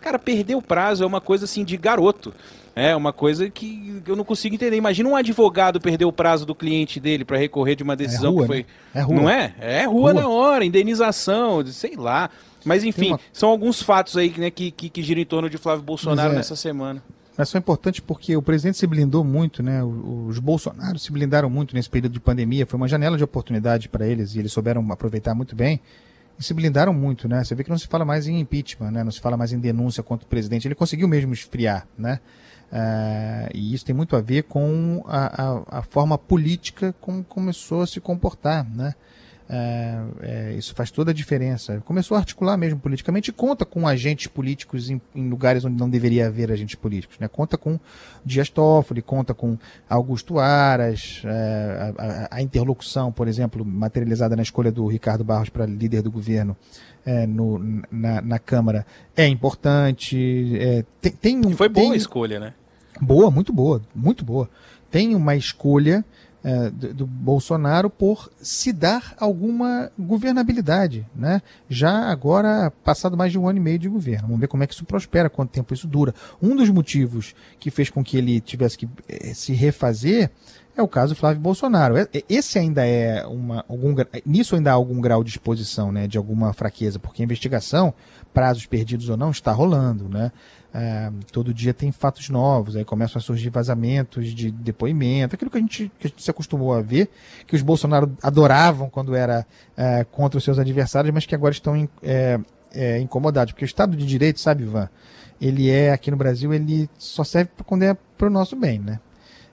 Cara, 0.00 0.18
perder 0.18 0.56
o 0.56 0.60
prazo 0.60 1.04
é 1.04 1.06
uma 1.06 1.20
coisa 1.20 1.44
assim 1.44 1.64
de 1.64 1.76
garoto. 1.76 2.34
É 2.76 2.94
uma 2.96 3.12
coisa 3.12 3.48
que 3.48 4.02
eu 4.04 4.16
não 4.16 4.24
consigo 4.24 4.56
entender. 4.56 4.76
Imagina 4.76 5.08
um 5.08 5.14
advogado 5.14 5.80
perder 5.80 6.04
o 6.04 6.12
prazo 6.12 6.44
do 6.44 6.56
cliente 6.56 6.98
dele 6.98 7.24
para 7.24 7.38
recorrer 7.38 7.76
de 7.76 7.84
uma 7.84 7.94
decisão 7.94 8.30
é 8.30 8.34
rua, 8.34 8.42
que 8.42 8.46
foi. 8.48 8.58
Né? 8.58 8.66
É 8.94 9.00
rua. 9.00 9.14
Não 9.14 9.30
é? 9.30 9.54
É 9.60 9.84
rua, 9.84 10.12
rua, 10.12 10.14
na 10.14 10.28
hora, 10.28 10.64
indenização, 10.64 11.64
sei 11.66 11.94
lá. 11.94 12.28
Mas 12.64 12.84
enfim, 12.84 13.08
uma... 13.08 13.20
são 13.32 13.48
alguns 13.48 13.82
fatos 13.82 14.16
aí 14.16 14.32
né, 14.38 14.50
que, 14.50 14.70
que, 14.70 14.88
que 14.88 15.02
giram 15.02 15.20
em 15.20 15.26
torno 15.26 15.50
de 15.50 15.58
Flávio 15.58 15.84
Bolsonaro 15.84 16.32
é... 16.32 16.36
nessa 16.36 16.56
semana. 16.56 17.02
Mas 17.36 17.48
são 17.48 17.58
importantes 17.58 18.00
porque 18.00 18.36
o 18.36 18.42
presidente 18.42 18.78
se 18.78 18.86
blindou 18.86 19.24
muito, 19.24 19.60
né? 19.60 19.82
Os 19.82 20.38
Bolsonaros 20.38 21.02
se 21.02 21.10
blindaram 21.10 21.50
muito 21.50 21.74
nesse 21.74 21.90
período 21.90 22.12
de 22.12 22.20
pandemia. 22.20 22.64
Foi 22.64 22.76
uma 22.76 22.86
janela 22.86 23.16
de 23.16 23.24
oportunidade 23.24 23.88
para 23.88 24.06
eles 24.06 24.36
e 24.36 24.38
eles 24.38 24.52
souberam 24.52 24.86
aproveitar 24.92 25.34
muito 25.34 25.56
bem. 25.56 25.80
E 26.38 26.44
se 26.44 26.54
blindaram 26.54 26.94
muito, 26.94 27.28
né? 27.28 27.42
Você 27.42 27.54
vê 27.56 27.64
que 27.64 27.70
não 27.70 27.78
se 27.78 27.88
fala 27.88 28.04
mais 28.04 28.28
em 28.28 28.38
impeachment, 28.38 28.92
né? 28.92 29.02
Não 29.02 29.10
se 29.10 29.20
fala 29.20 29.36
mais 29.36 29.52
em 29.52 29.58
denúncia 29.58 30.00
contra 30.00 30.24
o 30.24 30.28
presidente. 30.28 30.68
Ele 30.68 30.76
conseguiu 30.76 31.08
mesmo 31.08 31.32
esfriar, 31.32 31.88
né? 31.98 32.20
Uh, 32.72 33.50
e 33.52 33.74
isso 33.74 33.84
tem 33.84 33.94
muito 33.94 34.16
a 34.16 34.20
ver 34.20 34.44
com 34.44 35.04
a, 35.06 35.42
a, 35.42 35.78
a 35.78 35.82
forma 35.82 36.16
política 36.16 36.94
como 37.00 37.22
começou 37.22 37.82
a 37.82 37.86
se 37.86 38.00
comportar, 38.00 38.68
né? 38.68 38.94
É, 39.46 40.00
é, 40.22 40.54
isso 40.54 40.74
faz 40.74 40.90
toda 40.90 41.10
a 41.10 41.14
diferença. 41.14 41.82
Começou 41.84 42.16
a 42.16 42.20
articular 42.20 42.56
mesmo 42.56 42.78
politicamente 42.78 43.30
e 43.30 43.32
conta 43.32 43.64
com 43.66 43.86
agentes 43.86 44.26
políticos 44.26 44.88
em, 44.88 45.00
em 45.14 45.28
lugares 45.28 45.64
onde 45.64 45.78
não 45.78 45.88
deveria 45.88 46.28
haver 46.28 46.50
agentes 46.50 46.74
políticos. 46.74 47.18
Né? 47.18 47.28
Conta 47.28 47.58
com 47.58 47.78
Dias 48.24 48.48
Toffoli, 48.48 49.02
conta 49.02 49.34
com 49.34 49.58
Augusto 49.88 50.38
Aras, 50.38 51.22
é, 51.24 51.92
a, 51.98 52.36
a, 52.36 52.42
interlocução, 52.42 53.12
por 53.12 53.28
exemplo, 53.28 53.64
materializada 53.64 54.34
na 54.34 54.42
escolha 54.42 54.72
do 54.72 54.86
Ricardo 54.86 55.22
Barros 55.22 55.50
para 55.50 55.66
líder 55.66 56.00
do 56.00 56.10
governo 56.10 56.56
é, 57.04 57.26
no, 57.26 57.58
na, 57.90 58.22
na, 58.22 58.38
Câmara 58.38 58.86
é 59.14 59.26
importante. 59.26 60.56
É, 60.58 60.84
tem, 61.02 61.12
tem 61.12 61.52
foi 61.52 61.68
boa 61.68 61.84
tem, 61.84 61.92
a 61.92 61.96
escolha, 61.96 62.40
né? 62.40 62.54
Boa, 63.00 63.30
muito 63.30 63.52
boa, 63.52 63.82
muito 63.94 64.24
boa. 64.24 64.48
Tem 64.90 65.14
uma 65.14 65.36
escolha 65.36 66.04
é, 66.44 66.70
do, 66.70 66.92
do, 66.92 67.06
Bolsonaro 67.06 67.88
por 67.88 68.30
se 68.38 68.70
dar 68.70 69.14
alguma 69.18 69.90
governabilidade, 69.98 71.06
né? 71.16 71.40
Já 71.70 72.10
agora, 72.10 72.70
passado 72.84 73.16
mais 73.16 73.32
de 73.32 73.38
um 73.38 73.48
ano 73.48 73.58
e 73.58 73.62
meio 73.62 73.78
de 73.78 73.88
governo. 73.88 74.28
Vamos 74.28 74.40
ver 74.40 74.48
como 74.48 74.62
é 74.62 74.66
que 74.66 74.74
isso 74.74 74.84
prospera, 74.84 75.30
quanto 75.30 75.50
tempo 75.50 75.72
isso 75.72 75.88
dura. 75.88 76.14
Um 76.42 76.54
dos 76.54 76.68
motivos 76.68 77.34
que 77.58 77.70
fez 77.70 77.88
com 77.88 78.04
que 78.04 78.18
ele 78.18 78.40
tivesse 78.40 78.76
que 78.76 78.86
eh, 79.08 79.32
se 79.32 79.54
refazer 79.54 80.30
é 80.76 80.82
o 80.82 80.88
caso 80.88 81.14
Flávio 81.14 81.40
Bolsonaro. 81.40 81.96
É, 81.96 82.02
é, 82.12 82.22
esse 82.28 82.58
ainda 82.58 82.86
é 82.86 83.24
uma. 83.26 83.64
Algum, 83.68 83.94
nisso 84.26 84.54
ainda 84.54 84.70
há 84.70 84.74
algum 84.74 85.00
grau 85.00 85.24
de 85.24 85.30
exposição, 85.30 85.90
né? 85.90 86.06
De 86.06 86.18
alguma 86.18 86.52
fraqueza, 86.52 86.98
porque 86.98 87.22
a 87.22 87.24
investigação, 87.24 87.94
prazos 88.32 88.66
perdidos 88.66 89.08
ou 89.08 89.16
não, 89.16 89.30
está 89.30 89.52
rolando, 89.52 90.08
né? 90.08 90.30
É, 90.76 91.08
todo 91.30 91.54
dia 91.54 91.72
tem 91.72 91.92
fatos 91.92 92.28
novos, 92.28 92.74
aí 92.74 92.84
começam 92.84 93.20
a 93.20 93.22
surgir 93.22 93.48
vazamentos 93.48 94.34
de 94.34 94.50
depoimento, 94.50 95.36
aquilo 95.36 95.48
que 95.48 95.56
a 95.56 95.60
gente, 95.60 95.92
que 96.00 96.08
a 96.08 96.10
gente 96.10 96.20
se 96.20 96.28
acostumou 96.28 96.74
a 96.74 96.82
ver, 96.82 97.08
que 97.46 97.54
os 97.54 97.62
Bolsonaro 97.62 98.12
adoravam 98.20 98.90
quando 98.90 99.14
era 99.14 99.46
é, 99.76 100.02
contra 100.02 100.36
os 100.36 100.42
seus 100.42 100.58
adversários, 100.58 101.14
mas 101.14 101.26
que 101.26 101.34
agora 101.34 101.52
estão 101.52 101.88
é, 102.02 102.40
é, 102.74 102.98
incomodados. 102.98 103.52
Porque 103.52 103.64
o 103.64 103.66
Estado 103.66 103.96
de 103.96 104.04
Direito, 104.04 104.40
sabe, 104.40 104.64
Ivan, 104.64 104.88
ele 105.40 105.70
é, 105.70 105.92
aqui 105.92 106.10
no 106.10 106.16
Brasil, 106.16 106.52
ele 106.52 106.90
só 106.98 107.22
serve 107.22 107.52
quando 107.64 107.84
é 107.84 107.96
para 108.18 108.26
o 108.26 108.30
nosso 108.30 108.56
bem, 108.56 108.80
né? 108.80 108.98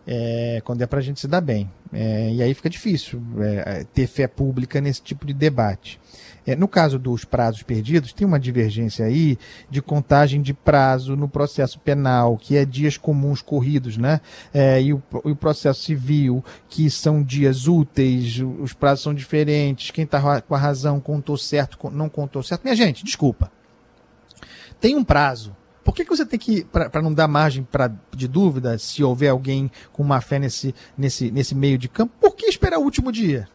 É, 0.08 0.60
quando 0.66 0.82
é 0.82 0.88
para 0.88 0.98
a 0.98 1.04
gente 1.04 1.20
se 1.20 1.28
dar 1.28 1.42
bem. 1.42 1.70
É, 1.94 2.32
e 2.32 2.42
aí 2.42 2.52
fica 2.56 2.70
difícil 2.70 3.22
ter 3.94 4.08
fé 4.08 4.26
pública 4.26 4.82
nesse 4.82 5.04
tipo 5.04 5.24
de 5.24 5.34
debate. 5.34 6.00
É, 6.46 6.56
no 6.56 6.68
caso 6.68 6.98
dos 6.98 7.24
prazos 7.24 7.62
perdidos, 7.62 8.14
tem 8.14 8.26
uma 8.26 8.40
divergência 8.40 9.06
aí 9.06 9.38
de 9.70 9.82
contagem 9.82 10.42
de 10.42 10.54
prazo 10.54 11.16
no 11.16 11.28
processo 11.28 11.80
penal, 11.80 12.38
que 12.38 12.58
é 12.58 12.66
dias 12.66 12.98
comuns 12.98 13.42
corridos, 13.42 13.98
né? 13.98 14.22
É, 14.54 14.82
e, 14.82 14.94
o, 14.94 15.02
e, 15.26 15.32
o, 15.32 15.36
processo 15.36 15.84
civil, 15.84 16.44
que 16.68 16.90
são 16.90 17.22
dias 17.22 17.68
úteis, 17.68 18.40
os 18.60 18.74
prazos 18.74 19.04
são 19.04 19.14
diferentes, 19.14 19.92
quem 19.92 20.04
está 20.04 20.42
com 20.42 20.56
a 20.56 20.58
razão 20.58 21.00
contou 21.00 21.38
certo, 21.38 21.78
não 21.92 22.10
contou 22.10 22.42
certo. 22.42 22.64
Minha 22.64 22.76
gente, 22.76 23.04
desculpa. 23.04 23.52
Tem 24.80 24.96
um 24.96 25.04
prazo. 25.04 25.56
Por 25.84 25.96
que, 25.96 26.04
que 26.04 26.10
você 26.10 26.26
tem 26.26 26.40
que, 26.40 26.64
para 26.64 27.02
não 27.02 27.14
dar 27.14 27.28
margem 27.28 27.64
pra, 27.64 27.92
de 28.16 28.28
dúvida, 28.28 28.78
se 28.78 29.04
houver 29.04 29.30
alguém 29.30 29.70
com 29.92 30.04
má 30.04 30.22
fé 30.22 30.40
nesse, 30.40 30.74
nesse, 30.98 31.32
nesse 31.32 31.56
meio 31.56 31.78
de 31.78 31.88
campo, 31.88 32.14
por 32.20 32.36
que 32.36 32.46
esperar 32.46 32.80
o 32.80 32.84
último 32.84 33.12
dia 33.12 33.48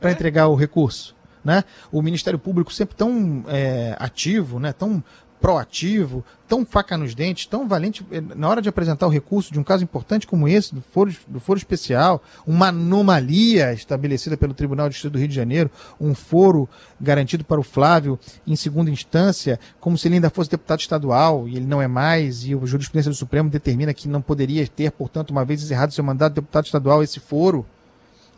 para 0.00 0.10
é. 0.10 0.12
entregar 0.12 0.48
o 0.48 0.54
recurso? 0.54 1.14
Né? 1.44 1.64
O 1.90 2.02
Ministério 2.02 2.38
Público 2.38 2.72
sempre 2.72 2.96
tão 2.96 3.44
é, 3.48 3.96
ativo, 3.98 4.58
né? 4.58 4.72
Tão 4.72 5.02
proativo, 5.42 6.24
tão 6.46 6.64
faca 6.64 6.96
nos 6.96 7.16
dentes, 7.16 7.46
tão 7.46 7.66
valente 7.66 8.06
é, 8.12 8.20
na 8.20 8.48
hora 8.48 8.62
de 8.62 8.68
apresentar 8.68 9.08
o 9.08 9.10
recurso 9.10 9.52
de 9.52 9.58
um 9.58 9.64
caso 9.64 9.82
importante 9.82 10.24
como 10.24 10.46
esse, 10.46 10.72
do 10.72 10.80
foro, 10.80 11.12
do 11.26 11.40
foro 11.40 11.58
especial, 11.58 12.22
uma 12.46 12.68
anomalia 12.68 13.72
estabelecida 13.72 14.36
pelo 14.36 14.54
Tribunal 14.54 14.88
de 14.88 14.94
Justiça 14.94 15.10
do 15.10 15.18
Rio 15.18 15.26
de 15.26 15.34
Janeiro, 15.34 15.68
um 16.00 16.14
foro 16.14 16.68
garantido 17.00 17.42
para 17.42 17.58
o 17.58 17.64
Flávio 17.64 18.20
em 18.46 18.54
segunda 18.54 18.88
instância, 18.88 19.58
como 19.80 19.98
se 19.98 20.06
ele 20.06 20.14
ainda 20.14 20.30
fosse 20.30 20.48
deputado 20.48 20.78
estadual 20.78 21.48
e 21.48 21.56
ele 21.56 21.66
não 21.66 21.82
é 21.82 21.88
mais, 21.88 22.44
e 22.44 22.54
a 22.54 22.64
jurisprudência 22.64 23.10
do 23.10 23.16
Supremo 23.16 23.50
determina 23.50 23.92
que 23.92 24.06
não 24.06 24.22
poderia 24.22 24.64
ter, 24.68 24.92
portanto, 24.92 25.30
uma 25.30 25.44
vez 25.44 25.60
encerrado 25.60 25.92
seu 25.92 26.04
mandato 26.04 26.34
de 26.34 26.40
deputado 26.40 26.66
estadual, 26.66 27.02
esse 27.02 27.18
foro 27.18 27.66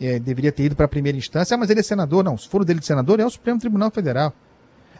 é, 0.00 0.18
deveria 0.18 0.52
ter 0.52 0.64
ido 0.64 0.76
para 0.76 0.86
a 0.86 0.88
primeira 0.88 1.16
instância, 1.16 1.54
ah, 1.54 1.58
mas 1.58 1.70
ele 1.70 1.80
é 1.80 1.82
senador. 1.82 2.24
Não, 2.24 2.36
se 2.36 2.48
for 2.48 2.62
o 2.62 2.64
dele 2.64 2.80
de 2.80 2.86
senador, 2.86 3.20
é 3.20 3.24
o 3.24 3.30
Supremo 3.30 3.58
Tribunal 3.58 3.90
Federal. 3.90 4.32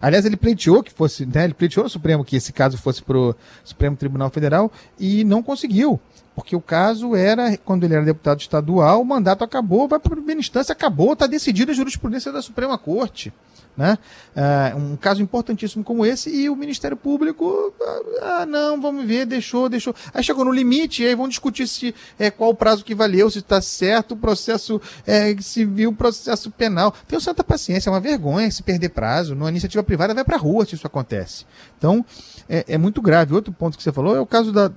Aliás, 0.01 0.25
ele 0.27 0.37
pleiteou 0.37 0.83
que 0.83 0.93
fosse, 0.93 1.25
né, 1.25 1.45
ele 1.45 1.55
pleiteou 1.55 1.85
no 1.85 1.91
Supremo 1.91 2.25
que 2.25 2.37
esse 2.37 2.53
caso 2.53 2.77
fosse 2.77 3.03
para 3.03 3.17
o 3.17 3.35
Supremo 3.65 3.97
Tribunal 3.97 4.29
Federal 4.31 4.71
e 4.99 5.25
não 5.25 5.43
conseguiu. 5.43 5.99
Porque 6.35 6.55
o 6.55 6.61
caso 6.61 7.15
era, 7.15 7.57
quando 7.59 7.85
ele 7.85 7.95
era 7.95 8.05
deputado 8.05 8.41
estadual, 8.41 9.01
o 9.01 9.05
mandato 9.05 9.45
acabou, 9.45 9.89
vai 9.89 9.99
para 9.99 10.13
a 10.13 10.17
primeira 10.17 10.41
instância, 10.41 10.73
acabou, 10.73 11.13
está 11.13 11.27
decidido 11.27 11.71
a 11.71 11.75
jurisprudência 11.75 12.33
da 12.33 12.43
Suprema 12.43 12.77
Corte. 12.77 13.33
Né? 13.77 13.99
Uh, 14.37 14.79
um 14.79 14.97
caso 14.97 15.21
importantíssimo 15.21 15.83
como 15.83 16.07
esse, 16.07 16.31
e 16.31 16.49
o 16.49 16.55
Ministério 16.55 16.97
Público, 16.97 17.75
ah, 17.83 18.41
ah, 18.43 18.47
não, 18.47 18.81
vamos 18.81 19.05
ver, 19.05 19.27
deixou, 19.27 19.69
deixou. 19.69 19.93
Aí 20.13 20.23
chegou 20.23 20.45
no 20.45 20.53
limite, 20.53 21.05
aí 21.05 21.15
vão 21.15 21.29
discutir 21.29 21.67
se 21.67 21.93
é, 22.17 22.31
qual 22.31 22.51
o 22.51 22.55
prazo 22.55 22.85
que 22.85 22.95
valeu, 22.95 23.29
se 23.29 23.41
está 23.41 23.61
certo 23.61 24.13
o 24.13 24.17
processo 24.17 24.81
é, 25.05 25.35
civil, 25.41 25.93
processo 25.93 26.51
penal. 26.51 26.95
Tenham 27.09 27.21
santa 27.21 27.43
paciência, 27.43 27.89
é 27.89 27.93
uma 27.93 28.01
vergonha 28.01 28.51
se 28.51 28.63
perder 28.63 28.91
prazo. 28.91 29.35
Numa 29.35 29.51
iniciativa 29.51 29.83
privada 29.83 30.15
vai 30.15 30.25
para 30.25 30.37
rua 30.37 30.65
se 30.65 30.75
isso 30.75 30.87
acontece. 30.87 31.45
Então, 31.77 32.05
é, 32.49 32.65
é 32.69 32.79
muito 32.79 33.03
grave. 33.03 33.35
Outro 33.35 33.53
ponto 33.53 33.77
que 33.77 33.83
você 33.83 33.93
falou 33.93 34.15
é 34.15 34.21
o 34.21 34.27
caso 34.27 34.53
da, 34.53 34.71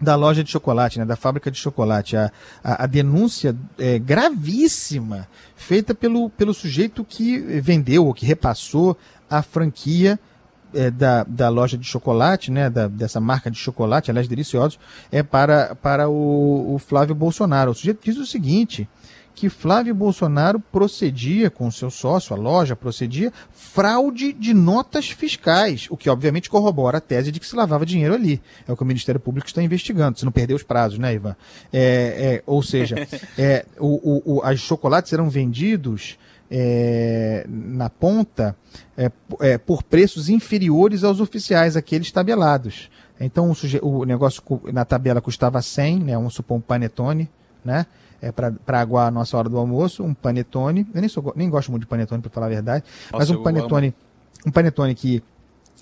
da 0.00 0.16
loja 0.16 0.42
de 0.42 0.50
chocolate, 0.50 0.98
né, 0.98 1.04
da 1.04 1.16
fábrica 1.16 1.50
de 1.50 1.58
chocolate. 1.58 2.16
A, 2.16 2.30
a, 2.62 2.84
a 2.84 2.86
denúncia 2.86 3.56
é 3.78 3.98
gravíssima 3.98 5.28
feita 5.56 5.94
pelo, 5.94 6.28
pelo 6.30 6.52
sujeito 6.52 7.04
que 7.04 7.38
vendeu 7.38 8.06
ou 8.06 8.14
que 8.14 8.26
repassou 8.26 8.96
a 9.30 9.42
franquia 9.42 10.18
é, 10.74 10.90
da, 10.90 11.24
da 11.24 11.48
loja 11.48 11.78
de 11.78 11.86
chocolate, 11.86 12.50
né, 12.50 12.68
da, 12.68 12.88
dessa 12.88 13.20
marca 13.20 13.50
de 13.50 13.56
chocolate, 13.56 14.10
aliás, 14.10 14.28
deliciosos, 14.28 14.78
é 15.10 15.22
para, 15.22 15.74
para 15.76 16.08
o, 16.08 16.74
o 16.74 16.78
Flávio 16.78 17.14
Bolsonaro. 17.14 17.70
O 17.70 17.74
sujeito 17.74 18.00
diz 18.02 18.18
o 18.18 18.26
seguinte: 18.26 18.88
que 19.34 19.48
Flávio 19.48 19.94
Bolsonaro 19.94 20.60
procedia 20.60 21.50
com 21.50 21.70
seu 21.70 21.90
sócio, 21.90 22.34
a 22.34 22.38
loja 22.38 22.76
procedia, 22.76 23.32
fraude 23.50 24.32
de 24.32 24.54
notas 24.54 25.10
fiscais, 25.10 25.86
o 25.90 25.96
que 25.96 26.08
obviamente 26.08 26.48
corrobora 26.48 26.98
a 26.98 27.00
tese 27.00 27.32
de 27.32 27.40
que 27.40 27.46
se 27.46 27.56
lavava 27.56 27.84
dinheiro 27.84 28.14
ali. 28.14 28.40
É 28.66 28.72
o 28.72 28.76
que 28.76 28.82
o 28.82 28.86
Ministério 28.86 29.20
Público 29.20 29.48
está 29.48 29.62
investigando, 29.62 30.18
se 30.18 30.24
não 30.24 30.30
perder 30.30 30.54
os 30.54 30.62
prazos, 30.62 30.98
né, 30.98 31.14
Ivan? 31.14 31.36
É, 31.72 31.80
é, 31.80 32.42
ou 32.46 32.62
seja, 32.62 32.96
é, 33.36 33.66
o, 33.78 34.32
o, 34.32 34.36
o, 34.36 34.42
as 34.42 34.60
chocolates 34.60 35.12
eram 35.12 35.28
vendidos 35.28 36.16
é, 36.50 37.44
na 37.48 37.90
ponta 37.90 38.56
é, 38.96 39.10
é, 39.40 39.58
por 39.58 39.82
preços 39.82 40.28
inferiores 40.28 41.02
aos 41.02 41.18
oficiais, 41.20 41.76
aqueles 41.76 42.12
tabelados. 42.12 42.88
Então 43.18 43.50
o, 43.50 43.88
o 43.88 44.04
negócio 44.04 44.42
na 44.72 44.84
tabela 44.84 45.20
custava 45.20 45.60
100, 45.60 46.00
né, 46.00 46.14
vamos 46.14 46.34
supor 46.34 46.58
um 46.58 46.60
panetone, 46.60 47.28
né? 47.64 47.86
É, 48.24 48.32
para 48.32 48.80
aguar 48.80 49.08
a 49.08 49.10
nossa 49.10 49.36
hora 49.36 49.50
do 49.50 49.58
almoço, 49.58 50.02
um 50.02 50.14
panetone. 50.14 50.86
Eu 50.94 51.00
nem, 51.00 51.08
sou, 51.08 51.32
nem 51.36 51.50
gosto 51.50 51.70
muito 51.70 51.82
de 51.82 51.88
panetone, 51.88 52.22
para 52.22 52.30
falar 52.30 52.46
a 52.46 52.50
verdade, 52.50 52.84
Nossa, 53.12 53.18
mas 53.18 53.30
um 53.30 53.42
panetone, 53.42 53.94
um 54.46 54.50
panetone 54.50 54.94
que 54.94 55.22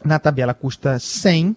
na 0.05 0.19
tabela 0.19 0.53
custa 0.53 0.99
100, 0.99 1.57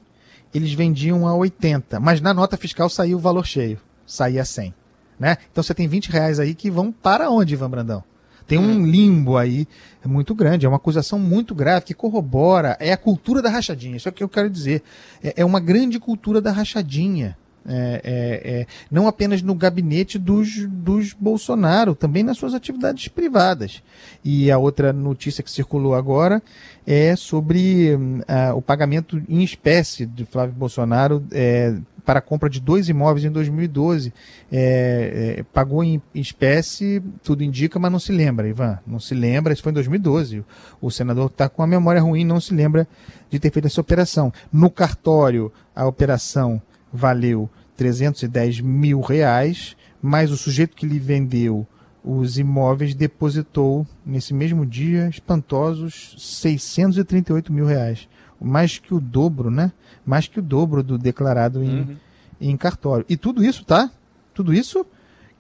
eles 0.54 0.74
vendiam 0.74 1.28
a 1.28 1.34
80, 1.34 2.00
mas 2.00 2.22
na 2.22 2.34
nota 2.34 2.56
fiscal 2.56 2.88
saiu 2.88 3.18
o 3.18 3.20
valor 3.20 3.46
cheio, 3.46 3.80
saía 4.06 4.46
100. 4.46 4.74
Né? 5.20 5.38
Então 5.52 5.64
você 5.64 5.74
tem 5.74 5.88
20 5.88 6.12
reais 6.12 6.40
aí 6.40 6.54
que 6.54 6.70
vão 6.70 6.92
para 6.92 7.32
onde, 7.32 7.54
Ivan 7.54 7.70
Brandão? 7.70 8.04
Tem 8.46 8.60
um 8.60 8.82
hum. 8.82 8.86
limbo 8.86 9.38
aí 9.38 9.68
muito 10.06 10.36
grande, 10.36 10.68
é 10.68 10.70
uma 10.70 10.76
acusação 10.76 11.18
muito 11.18 11.56
grave 11.56 11.86
que 11.86 11.96
corrobora, 11.96 12.78
é 12.80 12.94
a 12.94 12.98
cultura 12.98 13.42
da 13.42 13.50
rachadinha, 13.50 13.98
isso 13.98 14.08
é 14.08 14.12
o 14.12 14.14
que 14.14 14.24
eu 14.24 14.30
quero 14.30 14.52
dizer. 14.52 14.84
É, 15.24 15.42
é 15.42 15.46
uma 15.46 15.60
grande 15.60 16.00
cultura 16.00 16.40
da 16.40 16.52
rachadinha. 16.52 17.36
É, 17.68 18.02
é, 18.04 18.52
é, 18.62 18.68
não 18.92 19.08
apenas 19.08 19.42
no 19.42 19.56
gabinete 19.56 20.20
dos, 20.20 20.68
dos 20.68 21.14
Bolsonaro, 21.14 21.96
também 21.96 22.24
nas 22.24 22.38
suas 22.38 22.54
atividades 22.54 23.08
privadas. 23.08 23.82
E 24.24 24.52
a 24.52 24.58
outra 24.58 24.94
notícia 24.94 25.44
que 25.44 25.50
circulou 25.50 25.96
agora 25.96 26.42
é 26.86 27.16
sobre 27.16 27.96
uh, 27.96 28.56
o 28.56 28.62
pagamento 28.62 29.22
em 29.28 29.44
espécie 29.44 30.06
de 30.06 30.26
Flávio 30.26 30.54
Bolsonaro 30.54 31.24
é, 31.32 31.76
para 32.06 32.20
a 32.20 32.22
compra 32.22 32.50
de 32.50 32.62
dois 32.62 32.88
imóveis 32.88 33.26
em 33.26 33.32
2012. 33.32 34.14
É, 34.52 35.38
é, 35.40 35.44
pagou 35.52 35.84
em 35.84 36.02
espécie, 36.14 37.02
tudo 37.24 37.44
indica, 37.44 37.80
mas 37.80 37.92
não 37.92 38.00
se 38.00 38.12
lembra, 38.12 38.48
Ivan. 38.48 38.78
Não 38.86 39.00
se 39.00 39.16
lembra, 39.16 39.52
isso 39.52 39.64
foi 39.64 39.72
em 39.72 39.76
2012. 39.76 40.46
O 40.80 40.92
senador 40.92 41.26
está 41.26 41.50
com 41.50 41.64
a 41.64 41.68
memória 41.68 42.02
ruim, 42.02 42.24
não 42.24 42.40
se 42.40 42.54
lembra 42.54 42.88
de 43.30 43.40
ter 43.40 43.52
feito 43.52 43.66
essa 43.66 43.82
operação. 43.82 44.32
No 44.54 44.70
cartório, 44.70 45.52
a 45.76 45.88
operação 45.88 46.62
valeu 46.96 47.50
310 47.76 48.62
mil 48.62 49.02
reais, 49.02 49.76
mas 50.02 50.32
o 50.32 50.38
sujeito 50.38 50.76
que 50.76 50.86
lhe 50.86 51.00
vendeu 51.00 51.68
os 52.04 52.38
imóveis 52.38 52.94
depositou 52.94 53.86
nesse 54.06 54.34
mesmo 54.34 54.66
dia 54.66 55.08
espantosos 55.10 56.16
638 56.18 57.52
mil 57.52 57.66
reais 57.66 58.08
mais 58.40 58.78
que 58.78 58.94
o 58.94 59.00
dobro, 59.00 59.50
né? 59.50 59.72
Mais 60.06 60.28
que 60.28 60.40
o 60.40 60.42
dobro 60.42 60.84
do 60.84 60.98
declarado 60.98 61.64
em, 61.64 61.80
uhum. 61.80 61.98
em 62.40 62.58
cartório. 62.58 63.06
E 63.10 63.18
tudo 63.18 63.44
isso, 63.44 63.66
tá? 63.66 63.90
Tudo 64.34 64.54
isso 64.54 64.86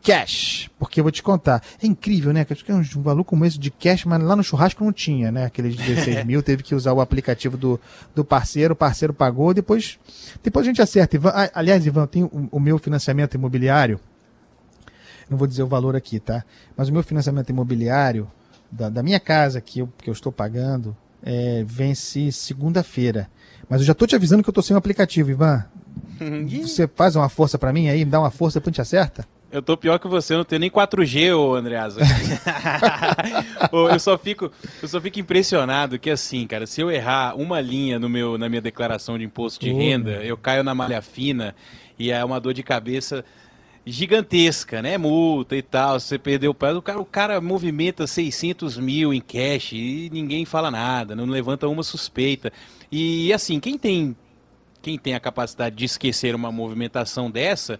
cash, 0.05 0.69
porque 0.77 0.99
eu 0.99 1.03
vou 1.03 1.11
te 1.11 1.23
contar. 1.23 1.63
É 1.81 1.87
incrível, 1.87 2.31
né? 2.31 2.45
Que 2.45 2.71
é 2.71 2.75
um 2.75 3.01
valor 3.01 3.23
como 3.23 3.43
esse 3.43 3.57
de 3.57 3.71
cash, 3.71 4.05
mas 4.05 4.21
lá 4.21 4.35
no 4.35 4.43
churrasco 4.43 4.83
não 4.83 4.93
tinha, 4.93 5.31
né? 5.31 5.45
Aqueles 5.45 5.75
16 5.75 6.23
mil, 6.23 6.43
teve 6.43 6.61
que 6.61 6.75
usar 6.75 6.93
o 6.93 7.01
aplicativo 7.01 7.57
do, 7.57 7.81
do 8.13 8.23
parceiro, 8.23 8.73
o 8.73 8.77
parceiro 8.77 9.13
pagou, 9.15 9.51
depois, 9.51 9.97
depois 10.43 10.63
a 10.63 10.69
gente 10.69 10.81
acerta. 10.81 11.15
Ivan, 11.15 11.33
aliás, 11.55 11.87
Ivan, 11.87 12.05
tem 12.05 12.23
o, 12.23 12.47
o 12.51 12.59
meu 12.59 12.77
financiamento 12.77 13.33
imobiliário, 13.33 13.99
não 15.27 15.39
vou 15.39 15.47
dizer 15.47 15.63
o 15.63 15.67
valor 15.67 15.95
aqui, 15.95 16.19
tá? 16.19 16.45
Mas 16.77 16.87
o 16.87 16.93
meu 16.93 17.01
financiamento 17.01 17.49
imobiliário 17.49 18.31
da, 18.71 18.89
da 18.89 19.01
minha 19.01 19.19
casa 19.19 19.59
que 19.59 19.79
eu, 19.79 19.89
que 19.97 20.07
eu 20.07 20.13
estou 20.13 20.31
pagando, 20.31 20.95
é, 21.23 21.63
vence 21.67 22.31
segunda-feira. 22.31 23.27
Mas 23.67 23.81
eu 23.81 23.87
já 23.87 23.95
tô 23.95 24.05
te 24.05 24.15
avisando 24.15 24.43
que 24.43 24.49
eu 24.49 24.53
tô 24.53 24.61
sem 24.61 24.75
o 24.75 24.77
aplicativo, 24.77 25.31
Ivan. 25.31 25.65
você 26.61 26.87
faz 26.87 27.15
uma 27.15 27.27
força 27.27 27.57
para 27.57 27.73
mim 27.73 27.87
aí, 27.87 28.05
me 28.05 28.11
dá 28.11 28.19
uma 28.19 28.29
força, 28.29 28.59
depois 28.59 28.75
te 28.75 28.81
acerta? 28.81 29.25
Eu 29.55 29.61
tô 29.61 29.77
pior 29.77 29.97
que 29.97 30.07
você, 30.09 30.33
eu 30.33 30.39
não 30.39 30.43
tenho 30.43 30.59
nem 30.59 30.69
4G, 30.69 31.33
ô 31.33 31.55
Andreasa. 31.55 32.01
eu 33.71 33.99
só 34.01 34.17
fico, 34.17 34.51
eu 34.81 34.87
só 34.89 34.99
fico 34.99 35.17
impressionado 35.17 35.97
que 35.97 36.09
assim, 36.09 36.45
cara, 36.45 36.67
se 36.67 36.81
eu 36.81 36.91
errar 36.91 37.37
uma 37.37 37.61
linha 37.61 37.97
no 37.97 38.09
meu 38.09 38.37
na 38.37 38.49
minha 38.49 38.59
declaração 38.59 39.17
de 39.17 39.23
imposto 39.23 39.63
de 39.63 39.71
renda, 39.71 40.21
eu 40.25 40.35
caio 40.35 40.61
na 40.61 40.75
malha 40.75 41.01
fina 41.01 41.55
e 41.97 42.11
é 42.11 42.21
uma 42.25 42.37
dor 42.37 42.53
de 42.53 42.63
cabeça 42.63 43.23
gigantesca, 43.85 44.81
né? 44.81 44.97
Multa 44.97 45.55
e 45.55 45.61
tal, 45.61 46.01
você 46.01 46.19
perdeu 46.19 46.51
o 46.51 46.53
prazo, 46.53 46.79
o 46.79 46.81
cara, 46.81 46.99
o 46.99 47.05
cara 47.05 47.39
movimenta 47.39 48.05
600 48.05 48.77
mil 48.77 49.13
em 49.13 49.21
cash 49.21 49.71
e 49.71 50.09
ninguém 50.11 50.43
fala 50.43 50.69
nada, 50.69 51.15
não 51.15 51.23
levanta 51.27 51.65
uma 51.65 51.81
suspeita. 51.81 52.51
E 52.91 53.31
assim, 53.31 53.61
quem 53.61 53.77
tem, 53.77 54.17
quem 54.81 54.97
tem 54.97 55.13
a 55.13 55.19
capacidade 55.21 55.77
de 55.77 55.85
esquecer 55.85 56.35
uma 56.35 56.51
movimentação 56.51 57.31
dessa, 57.31 57.79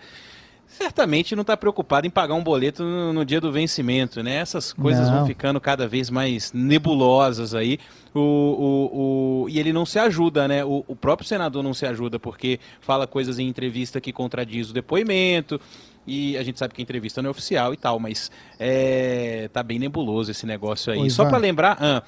certamente 0.78 1.36
não 1.36 1.42
está 1.42 1.56
preocupado 1.56 2.06
em 2.06 2.10
pagar 2.10 2.34
um 2.34 2.44
boleto 2.44 2.84
no, 2.84 3.14
no, 3.14 3.26
dia 3.26 3.40
do 3.40 3.52
vencimento, 3.52 4.22
né? 4.22 4.36
Essas 4.36 4.74
coisas 4.74 5.08
não. 5.08 5.18
vão 5.18 5.28
ficando 5.28 5.60
cada 5.60 5.88
vez 5.88 6.10
mais 6.10 6.52
nebulosas 6.54 7.54
aí. 7.54 7.80
O, 8.14 8.20
o, 8.20 9.44
o, 9.44 9.50
e 9.50 9.60
ele 9.60 9.74
não 9.74 9.86
se 9.86 9.98
ajuda, 10.00 10.48
né? 10.48 10.64
O, 10.64 10.84
o 10.88 10.96
próprio 10.96 11.28
senador 11.28 11.64
não 11.64 11.74
se 11.74 11.86
ajuda 11.86 12.20
porque 12.20 12.60
fala 12.82 13.08
coisas 13.08 13.40
em 13.40 13.48
entrevista 13.48 14.02
que 14.02 14.12
contradiz 14.12 14.70
o 14.70 14.74
depoimento. 14.74 15.60
E 16.08 16.38
a 16.38 16.44
gente 16.44 16.60
sabe 16.60 16.74
que 16.74 16.82
a 16.82 16.84
entrevista 16.84 17.22
não 17.22 17.30
é 17.30 17.32
oficial 17.32 17.74
e 17.74 17.78
tal, 17.78 18.00
mas 18.00 18.32
é, 18.60 19.50
tá 19.52 19.64
bem 19.64 19.80
nebuloso 19.80 20.30
esse 20.30 20.46
negócio 20.46 20.94
aí. 20.94 21.00
Oi, 21.00 21.10
Só 21.10 21.26
para 21.26 21.38
lembrar. 21.38 21.78
Ah, 21.80 22.04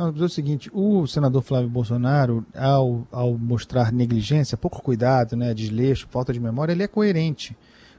não, 0.00 0.22
é 0.22 0.24
o 0.24 0.28
seguinte, 0.28 0.70
o 0.72 1.06
senador 1.06 1.42
Flávio 1.42 1.68
Bolsonaro, 1.68 2.46
ao, 2.54 3.06
ao 3.12 3.36
mostrar 3.36 3.92
negligência, 3.92 4.56
pouco 4.56 4.82
cuidado, 4.82 5.36
né, 5.36 5.52
desleixo, 5.52 6.08
falta 6.10 6.32
de 6.32 6.40
memória, 6.40 6.72
ele 6.72 6.82
é 6.82 6.88
coerente 6.88 7.54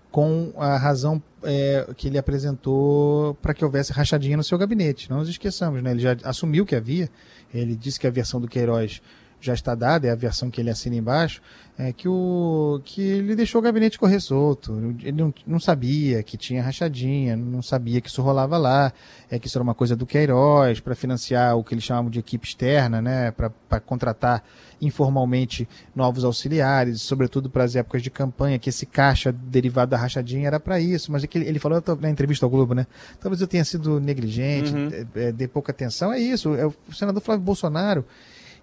com 0.09 0.51
a 0.57 0.77
razão 0.77 1.21
é, 1.43 1.87
que 1.95 2.07
ele 2.07 2.17
apresentou 2.17 3.35
para 3.35 3.53
que 3.53 3.63
houvesse 3.63 3.93
rachadinha 3.93 4.35
no 4.35 4.43
seu 4.43 4.57
gabinete. 4.57 5.09
Não 5.09 5.17
nos 5.17 5.29
esqueçamos, 5.29 5.81
né? 5.81 5.91
Ele 5.91 6.01
já 6.01 6.17
assumiu 6.23 6.65
que 6.65 6.75
havia. 6.75 7.09
Ele 7.53 7.75
disse 7.75 7.97
que 7.97 8.05
a 8.05 8.11
versão 8.11 8.41
do 8.41 8.47
Queiroz 8.47 9.01
já 9.41 9.53
está 9.53 9.75
dada, 9.75 10.07
é 10.07 10.11
a 10.11 10.15
versão 10.15 10.49
que 10.49 10.61
ele 10.61 10.69
assina 10.69 10.95
embaixo, 10.95 11.41
é 11.77 11.91
que, 11.91 12.07
o, 12.07 12.79
que 12.83 13.01
ele 13.01 13.35
deixou 13.35 13.59
o 13.59 13.63
gabinete 13.63 13.97
correr 13.97 14.19
solto. 14.19 14.73
Ele 14.99 15.11
não, 15.13 15.33
não 15.47 15.59
sabia 15.59 16.21
que 16.21 16.37
tinha 16.37 16.61
rachadinha, 16.61 17.35
não 17.35 17.61
sabia 17.61 17.99
que 17.99 18.07
isso 18.07 18.21
rolava 18.21 18.57
lá, 18.57 18.93
é 19.29 19.39
que 19.39 19.47
isso 19.47 19.57
era 19.57 19.63
uma 19.63 19.73
coisa 19.73 19.95
do 19.95 20.05
Queiroz 20.05 20.79
para 20.79 20.93
financiar 20.93 21.57
o 21.57 21.63
que 21.63 21.73
eles 21.73 21.83
chamavam 21.83 22.11
de 22.11 22.19
equipe 22.19 22.45
externa, 22.47 23.01
né, 23.01 23.31
para 23.31 23.79
contratar 23.79 24.43
informalmente 24.81 25.67
novos 25.95 26.23
auxiliares, 26.23 27.01
sobretudo 27.01 27.49
para 27.49 27.63
as 27.63 27.75
épocas 27.75 28.01
de 28.01 28.09
campanha, 28.09 28.59
que 28.59 28.69
esse 28.69 28.85
caixa 28.85 29.31
derivado 29.31 29.91
da 29.91 29.97
rachadinha 29.97 30.47
era 30.47 30.59
para 30.59 30.79
isso. 30.79 31.11
Mas 31.11 31.23
é 31.23 31.27
que 31.27 31.37
ele, 31.37 31.47
ele 31.47 31.59
falou 31.59 31.81
na 31.99 32.09
entrevista 32.09 32.45
ao 32.45 32.49
Globo, 32.49 32.73
né? 32.73 32.87
Talvez 33.19 33.41
eu 33.41 33.47
tenha 33.47 33.63
sido 33.63 33.99
negligente, 33.99 34.73
uhum. 34.73 34.89
é, 35.15 35.27
é, 35.27 35.31
dê 35.31 35.47
pouca 35.47 35.71
atenção. 35.71 36.11
É 36.11 36.19
isso. 36.19 36.53
É 36.55 36.65
o 36.65 36.73
senador 36.91 37.21
Flávio 37.21 37.43
Bolsonaro 37.43 38.05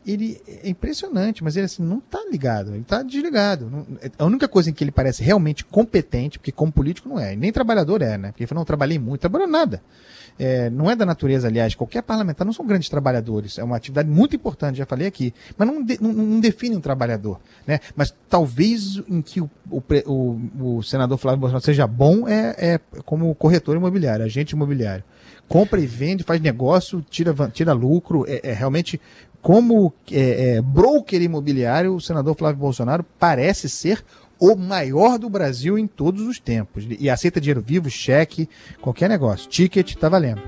ele 0.07 0.41
é 0.47 0.69
impressionante, 0.69 1.45
mas 1.45 1.57
ele 1.57 1.67
assim, 1.67 1.83
não 1.83 1.99
está 1.99 2.19
ligado, 2.31 2.71
ele 2.71 2.81
está 2.81 3.03
desligado. 3.03 3.69
Não, 3.71 3.87
a 4.19 4.25
única 4.25 4.49
coisa 4.49 4.71
em 4.71 4.73
que 4.73 4.83
ele 4.83 4.91
parece 4.91 5.23
realmente 5.23 5.65
competente, 5.65 6.39
porque 6.39 6.53
como 6.53 6.73
político 6.73 7.09
não 7.09 7.19
é, 7.19 7.37
nem 7.37 7.53
trabalhador 7.53 8.03
é, 8.03 8.17
né? 8.17 8.29
Porque 8.29 8.43
ele 8.43 8.49
falou, 8.49 8.61
não, 8.61 8.67
trabalhei 8.67 8.99
muito, 8.99 9.21
trabalhou 9.21 9.47
nada. 9.47 9.83
É, 10.39 10.71
não 10.71 10.89
é 10.89 10.95
da 10.95 11.05
natureza, 11.05 11.49
aliás, 11.49 11.75
qualquer 11.75 12.03
parlamentar 12.03 12.47
não 12.47 12.53
são 12.53 12.65
grandes 12.65 12.89
trabalhadores, 12.89 13.59
é 13.59 13.65
uma 13.65 13.77
atividade 13.77 14.09
muito 14.09 14.37
importante, 14.37 14.79
já 14.79 14.87
falei 14.87 15.09
aqui, 15.09 15.35
mas 15.57 15.67
não, 15.67 15.83
de, 15.83 16.01
não, 16.01 16.13
não, 16.13 16.41
define 16.41 16.77
um 16.77 16.81
trabalhador. 16.81 17.41
Né? 17.67 17.81
Mas 17.97 18.15
talvez 18.29 19.03
em 19.09 19.21
que 19.21 19.41
o, 19.41 19.51
o, 19.69 19.83
o, 20.07 20.77
o 20.77 20.83
senador 20.83 21.19
Flávio 21.19 21.41
Bolsonaro 21.41 21.65
seja 21.65 21.89
bom 21.89 22.29
é, 22.29 22.55
é 22.57 22.81
como 23.05 23.35
corretor 23.35 23.77
imobiliário, 23.77 24.25
agente 24.25 24.55
imobiliário 24.55 25.03
compra 25.49 25.81
e 25.81 25.87
vende, 25.87 26.23
faz 26.23 26.41
negócio, 26.41 27.05
tira, 27.09 27.35
tira 27.51 27.73
lucro, 27.73 28.25
é, 28.29 28.51
é 28.51 28.53
realmente 28.53 29.01
como 29.49 29.95
é, 30.13 30.57
é, 30.57 30.61
broker 30.61 31.23
imobiliário, 31.23 31.95
o 31.95 32.01
senador 32.03 32.37
Flávio 32.37 32.61
Bolsonaro 32.61 33.03
parece 33.19 33.67
ser 33.67 34.05
o 34.39 34.55
maior 34.55 35.19
do 35.19 35.31
Brasil 35.31 35.79
em 35.79 35.87
todos 35.87 36.27
os 36.27 36.39
tempos. 36.39 36.87
E 37.01 37.09
aceita 37.09 37.41
dinheiro 37.41 37.63
vivo, 37.63 37.89
cheque, 37.89 38.47
qualquer 38.79 39.09
negócio. 39.09 39.49
Ticket 39.49 39.95
tá 39.95 40.07
valendo. 40.07 40.43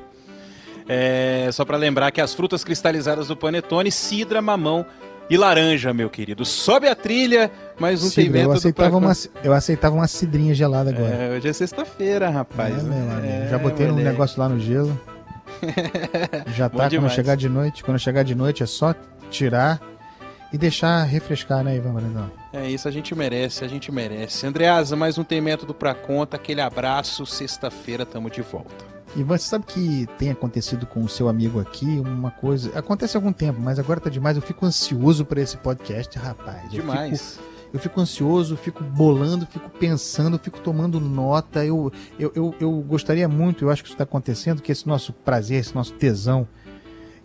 É, 0.86 1.48
só 1.50 1.64
para 1.64 1.78
lembrar 1.78 2.10
que 2.10 2.20
as 2.20 2.34
frutas 2.34 2.62
cristalizadas 2.62 3.28
do 3.28 3.36
Panetone, 3.38 3.90
cidra, 3.90 4.42
mamão 4.42 4.84
e 5.30 5.36
laranja, 5.38 5.94
meu 5.94 6.10
querido. 6.10 6.44
Sobe 6.44 6.86
a 6.86 6.94
trilha, 6.94 7.50
mais 7.80 8.04
um 8.04 8.10
cidra, 8.10 8.40
eu 8.42 8.52
aceitava 8.52 8.98
uma 8.98 9.12
Eu 9.42 9.54
aceitava 9.54 9.94
uma 9.94 10.08
cidrinha 10.08 10.52
gelada 10.52 10.90
agora. 10.90 11.14
É, 11.14 11.36
hoje 11.38 11.48
é 11.48 11.52
sexta-feira, 11.54 12.28
rapaz. 12.28 12.74
É, 13.24 13.48
já 13.48 13.56
botei 13.56 13.90
um 13.90 13.94
negócio 13.94 14.38
lá 14.38 14.46
no 14.46 14.60
gelo. 14.60 14.94
Já 16.54 16.68
tá, 16.68 16.88
quando 16.90 17.10
chegar 17.10 17.36
de 17.36 17.48
noite, 17.48 17.84
quando 17.84 17.98
chegar 17.98 18.22
de 18.22 18.34
noite 18.34 18.62
é 18.62 18.66
só 18.66 18.94
tirar 19.30 19.80
e 20.52 20.58
deixar 20.58 21.02
refrescar, 21.04 21.62
né, 21.62 21.76
Ivan 21.76 21.92
Brandão? 21.92 22.30
É 22.52 22.68
isso, 22.68 22.88
a 22.88 22.90
gente 22.90 23.14
merece, 23.14 23.64
a 23.64 23.68
gente 23.68 23.92
merece. 23.92 24.46
Andreasa, 24.46 24.96
mais 24.96 25.16
um 25.18 25.24
Tem 25.24 25.40
Método 25.40 25.72
pra 25.72 25.94
conta, 25.94 26.36
aquele 26.36 26.60
abraço, 26.60 27.24
sexta-feira 27.24 28.04
tamo 28.04 28.28
de 28.28 28.42
volta. 28.42 28.90
Ivan, 29.16 29.36
você 29.36 29.48
sabe 29.48 29.64
que 29.66 30.06
tem 30.18 30.30
acontecido 30.30 30.86
com 30.86 31.00
o 31.00 31.08
seu 31.08 31.28
amigo 31.28 31.60
aqui 31.60 32.00
uma 32.04 32.30
coisa. 32.30 32.76
Acontece 32.78 33.16
há 33.16 33.18
algum 33.18 33.32
tempo, 33.32 33.60
mas 33.60 33.78
agora 33.78 34.00
tá 34.00 34.08
demais. 34.08 34.36
Eu 34.36 34.42
fico 34.42 34.64
ansioso 34.64 35.24
para 35.24 35.40
esse 35.40 35.56
podcast, 35.56 36.16
rapaz. 36.16 36.70
Demais. 36.70 37.12
Eu 37.12 37.18
fico 37.18 37.49
eu 37.72 37.78
fico 37.78 38.00
ansioso, 38.00 38.56
fico 38.56 38.82
bolando, 38.82 39.46
fico 39.46 39.70
pensando, 39.70 40.38
fico 40.38 40.60
tomando 40.60 41.00
nota. 41.00 41.64
Eu, 41.64 41.92
eu, 42.18 42.32
eu, 42.34 42.54
eu 42.60 42.72
gostaria 42.82 43.28
muito, 43.28 43.64
eu 43.64 43.70
acho 43.70 43.82
que 43.82 43.88
isso 43.88 43.94
está 43.94 44.04
acontecendo, 44.04 44.60
que 44.60 44.72
esse 44.72 44.86
nosso 44.86 45.12
prazer, 45.12 45.60
esse 45.60 45.74
nosso 45.74 45.92
tesão 45.94 46.48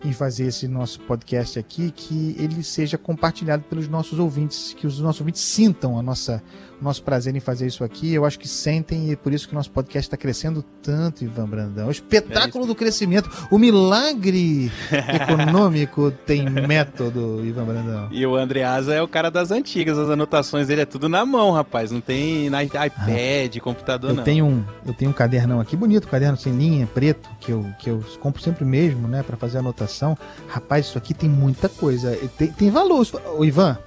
em 0.04 0.12
fazer 0.12 0.46
esse 0.46 0.68
nosso 0.68 1.00
podcast 1.00 1.58
aqui, 1.58 1.90
que 1.90 2.36
ele 2.38 2.62
seja 2.62 2.96
compartilhado 2.96 3.64
pelos 3.64 3.88
nossos 3.88 4.18
ouvintes, 4.18 4.74
que 4.74 4.86
os 4.86 5.00
nossos 5.00 5.20
ouvintes 5.20 5.42
sintam 5.42 5.98
a 5.98 6.02
nossa, 6.02 6.42
nosso 6.80 7.02
prazer 7.02 7.34
em 7.34 7.40
fazer 7.40 7.66
isso 7.66 7.84
aqui. 7.84 8.12
Eu 8.12 8.24
acho 8.24 8.38
que 8.38 8.48
sentem 8.48 9.08
e 9.08 9.12
é 9.12 9.16
por 9.16 9.32
isso 9.32 9.46
que 9.46 9.54
o 9.54 9.56
nosso 9.56 9.70
podcast 9.70 10.06
está 10.06 10.16
crescendo 10.16 10.64
tanto, 10.82 11.24
Ivan 11.24 11.46
Brandão. 11.46 11.88
O 11.88 11.90
espetáculo 11.90 12.64
é 12.64 12.66
do 12.66 12.74
crescimento, 12.74 13.30
o 13.50 13.58
milagre 13.58 14.70
econômico 14.90 16.10
tem 16.10 16.48
método, 16.48 17.44
Ivan 17.44 17.64
Brandão. 17.64 18.08
E 18.10 18.26
o 18.26 18.36
Andreasa 18.36 18.94
é 18.94 19.02
o 19.02 19.08
cara 19.08 19.30
das 19.30 19.50
antigas, 19.50 19.98
as 19.98 20.08
anotações 20.08 20.68
dele 20.68 20.82
é 20.82 20.86
tudo 20.86 21.08
na 21.08 21.24
mão, 21.24 21.50
rapaz. 21.52 21.90
Não 21.90 22.00
tem 22.00 22.50
na 22.50 22.62
iPad, 22.62 23.56
ah, 23.56 23.60
computador, 23.60 24.10
eu 24.10 24.16
não. 24.16 24.24
Tenho 24.24 24.46
um, 24.46 24.64
eu 24.86 24.94
tenho 24.94 25.10
um 25.10 25.14
cadernão 25.14 25.60
aqui 25.60 25.76
bonito, 25.76 26.06
um 26.06 26.10
caderno 26.10 26.36
sem 26.36 26.56
linha, 26.56 26.86
preto, 26.86 27.28
que 27.40 27.52
eu, 27.52 27.66
que 27.78 27.90
eu 27.90 28.04
compro 28.20 28.42
sempre 28.42 28.64
mesmo, 28.64 29.08
né, 29.08 29.22
para 29.22 29.36
fazer 29.36 29.58
anotação. 29.58 30.16
Rapaz, 30.48 30.86
isso 30.86 30.98
aqui 30.98 31.14
tem 31.14 31.28
muita 31.28 31.68
coisa. 31.68 32.16
Tem, 32.36 32.48
tem 32.48 32.70
valor. 32.70 33.06
Ô, 33.36 33.44
Ivan, 33.44 33.78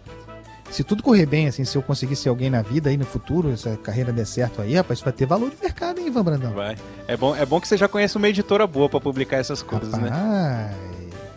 se 0.69 0.83
tudo 0.83 1.01
correr 1.03 1.25
bem, 1.25 1.47
assim, 1.47 1.65
se 1.65 1.77
eu 1.77 1.81
conseguir 1.81 2.15
ser 2.15 2.29
alguém 2.29 2.49
na 2.49 2.61
vida 2.61 2.89
aí 2.89 2.97
no 2.97 3.05
futuro, 3.05 3.51
essa 3.51 3.75
carreira 3.77 4.13
der 4.13 4.25
certo 4.25 4.61
aí, 4.61 4.75
rapaz, 4.75 4.99
isso 4.99 5.03
vai 5.03 5.13
ter 5.13 5.25
valor 5.25 5.49
de 5.49 5.57
mercado, 5.61 5.99
hein, 5.99 6.07
Ivan 6.07 6.23
Brandão? 6.23 6.53
Vai. 6.53 6.77
É 7.07 7.17
bom, 7.17 7.35
é 7.35 7.45
bom 7.45 7.59
que 7.59 7.67
você 7.67 7.77
já 7.77 7.87
conhece 7.87 8.17
uma 8.17 8.27
editora 8.27 8.67
boa 8.67 8.87
para 8.87 8.99
publicar 8.99 9.37
essas 9.37 9.61
coisas, 9.63 9.91
rapaz. 9.91 10.11
né? 10.11 10.75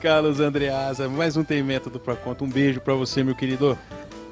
Carlos 0.00 0.40
Andreasa, 0.40 1.08
mais 1.08 1.36
um 1.36 1.44
Tem 1.44 1.62
Método 1.62 2.00
pra 2.00 2.16
Conta. 2.16 2.44
Um 2.44 2.48
beijo 2.48 2.80
para 2.80 2.94
você, 2.94 3.22
meu 3.22 3.36
querido. 3.36 3.78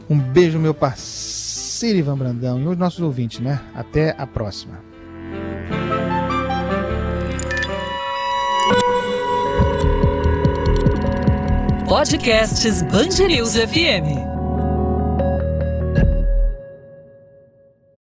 Um 0.09 0.19
beijo, 0.19 0.59
meu 0.59 0.75
parceiro 0.75 1.99
Ivan 1.99 2.19
Brandão 2.19 2.61
e 2.61 2.67
os 2.67 2.77
nossos 2.77 3.01
ouvintes, 3.01 3.39
né? 3.39 3.61
Até 3.75 4.15
a 4.19 4.27
próxima. 4.27 4.81
Podcasts 11.87 12.83
Bangerils 12.83 13.55
FM. 13.57 14.40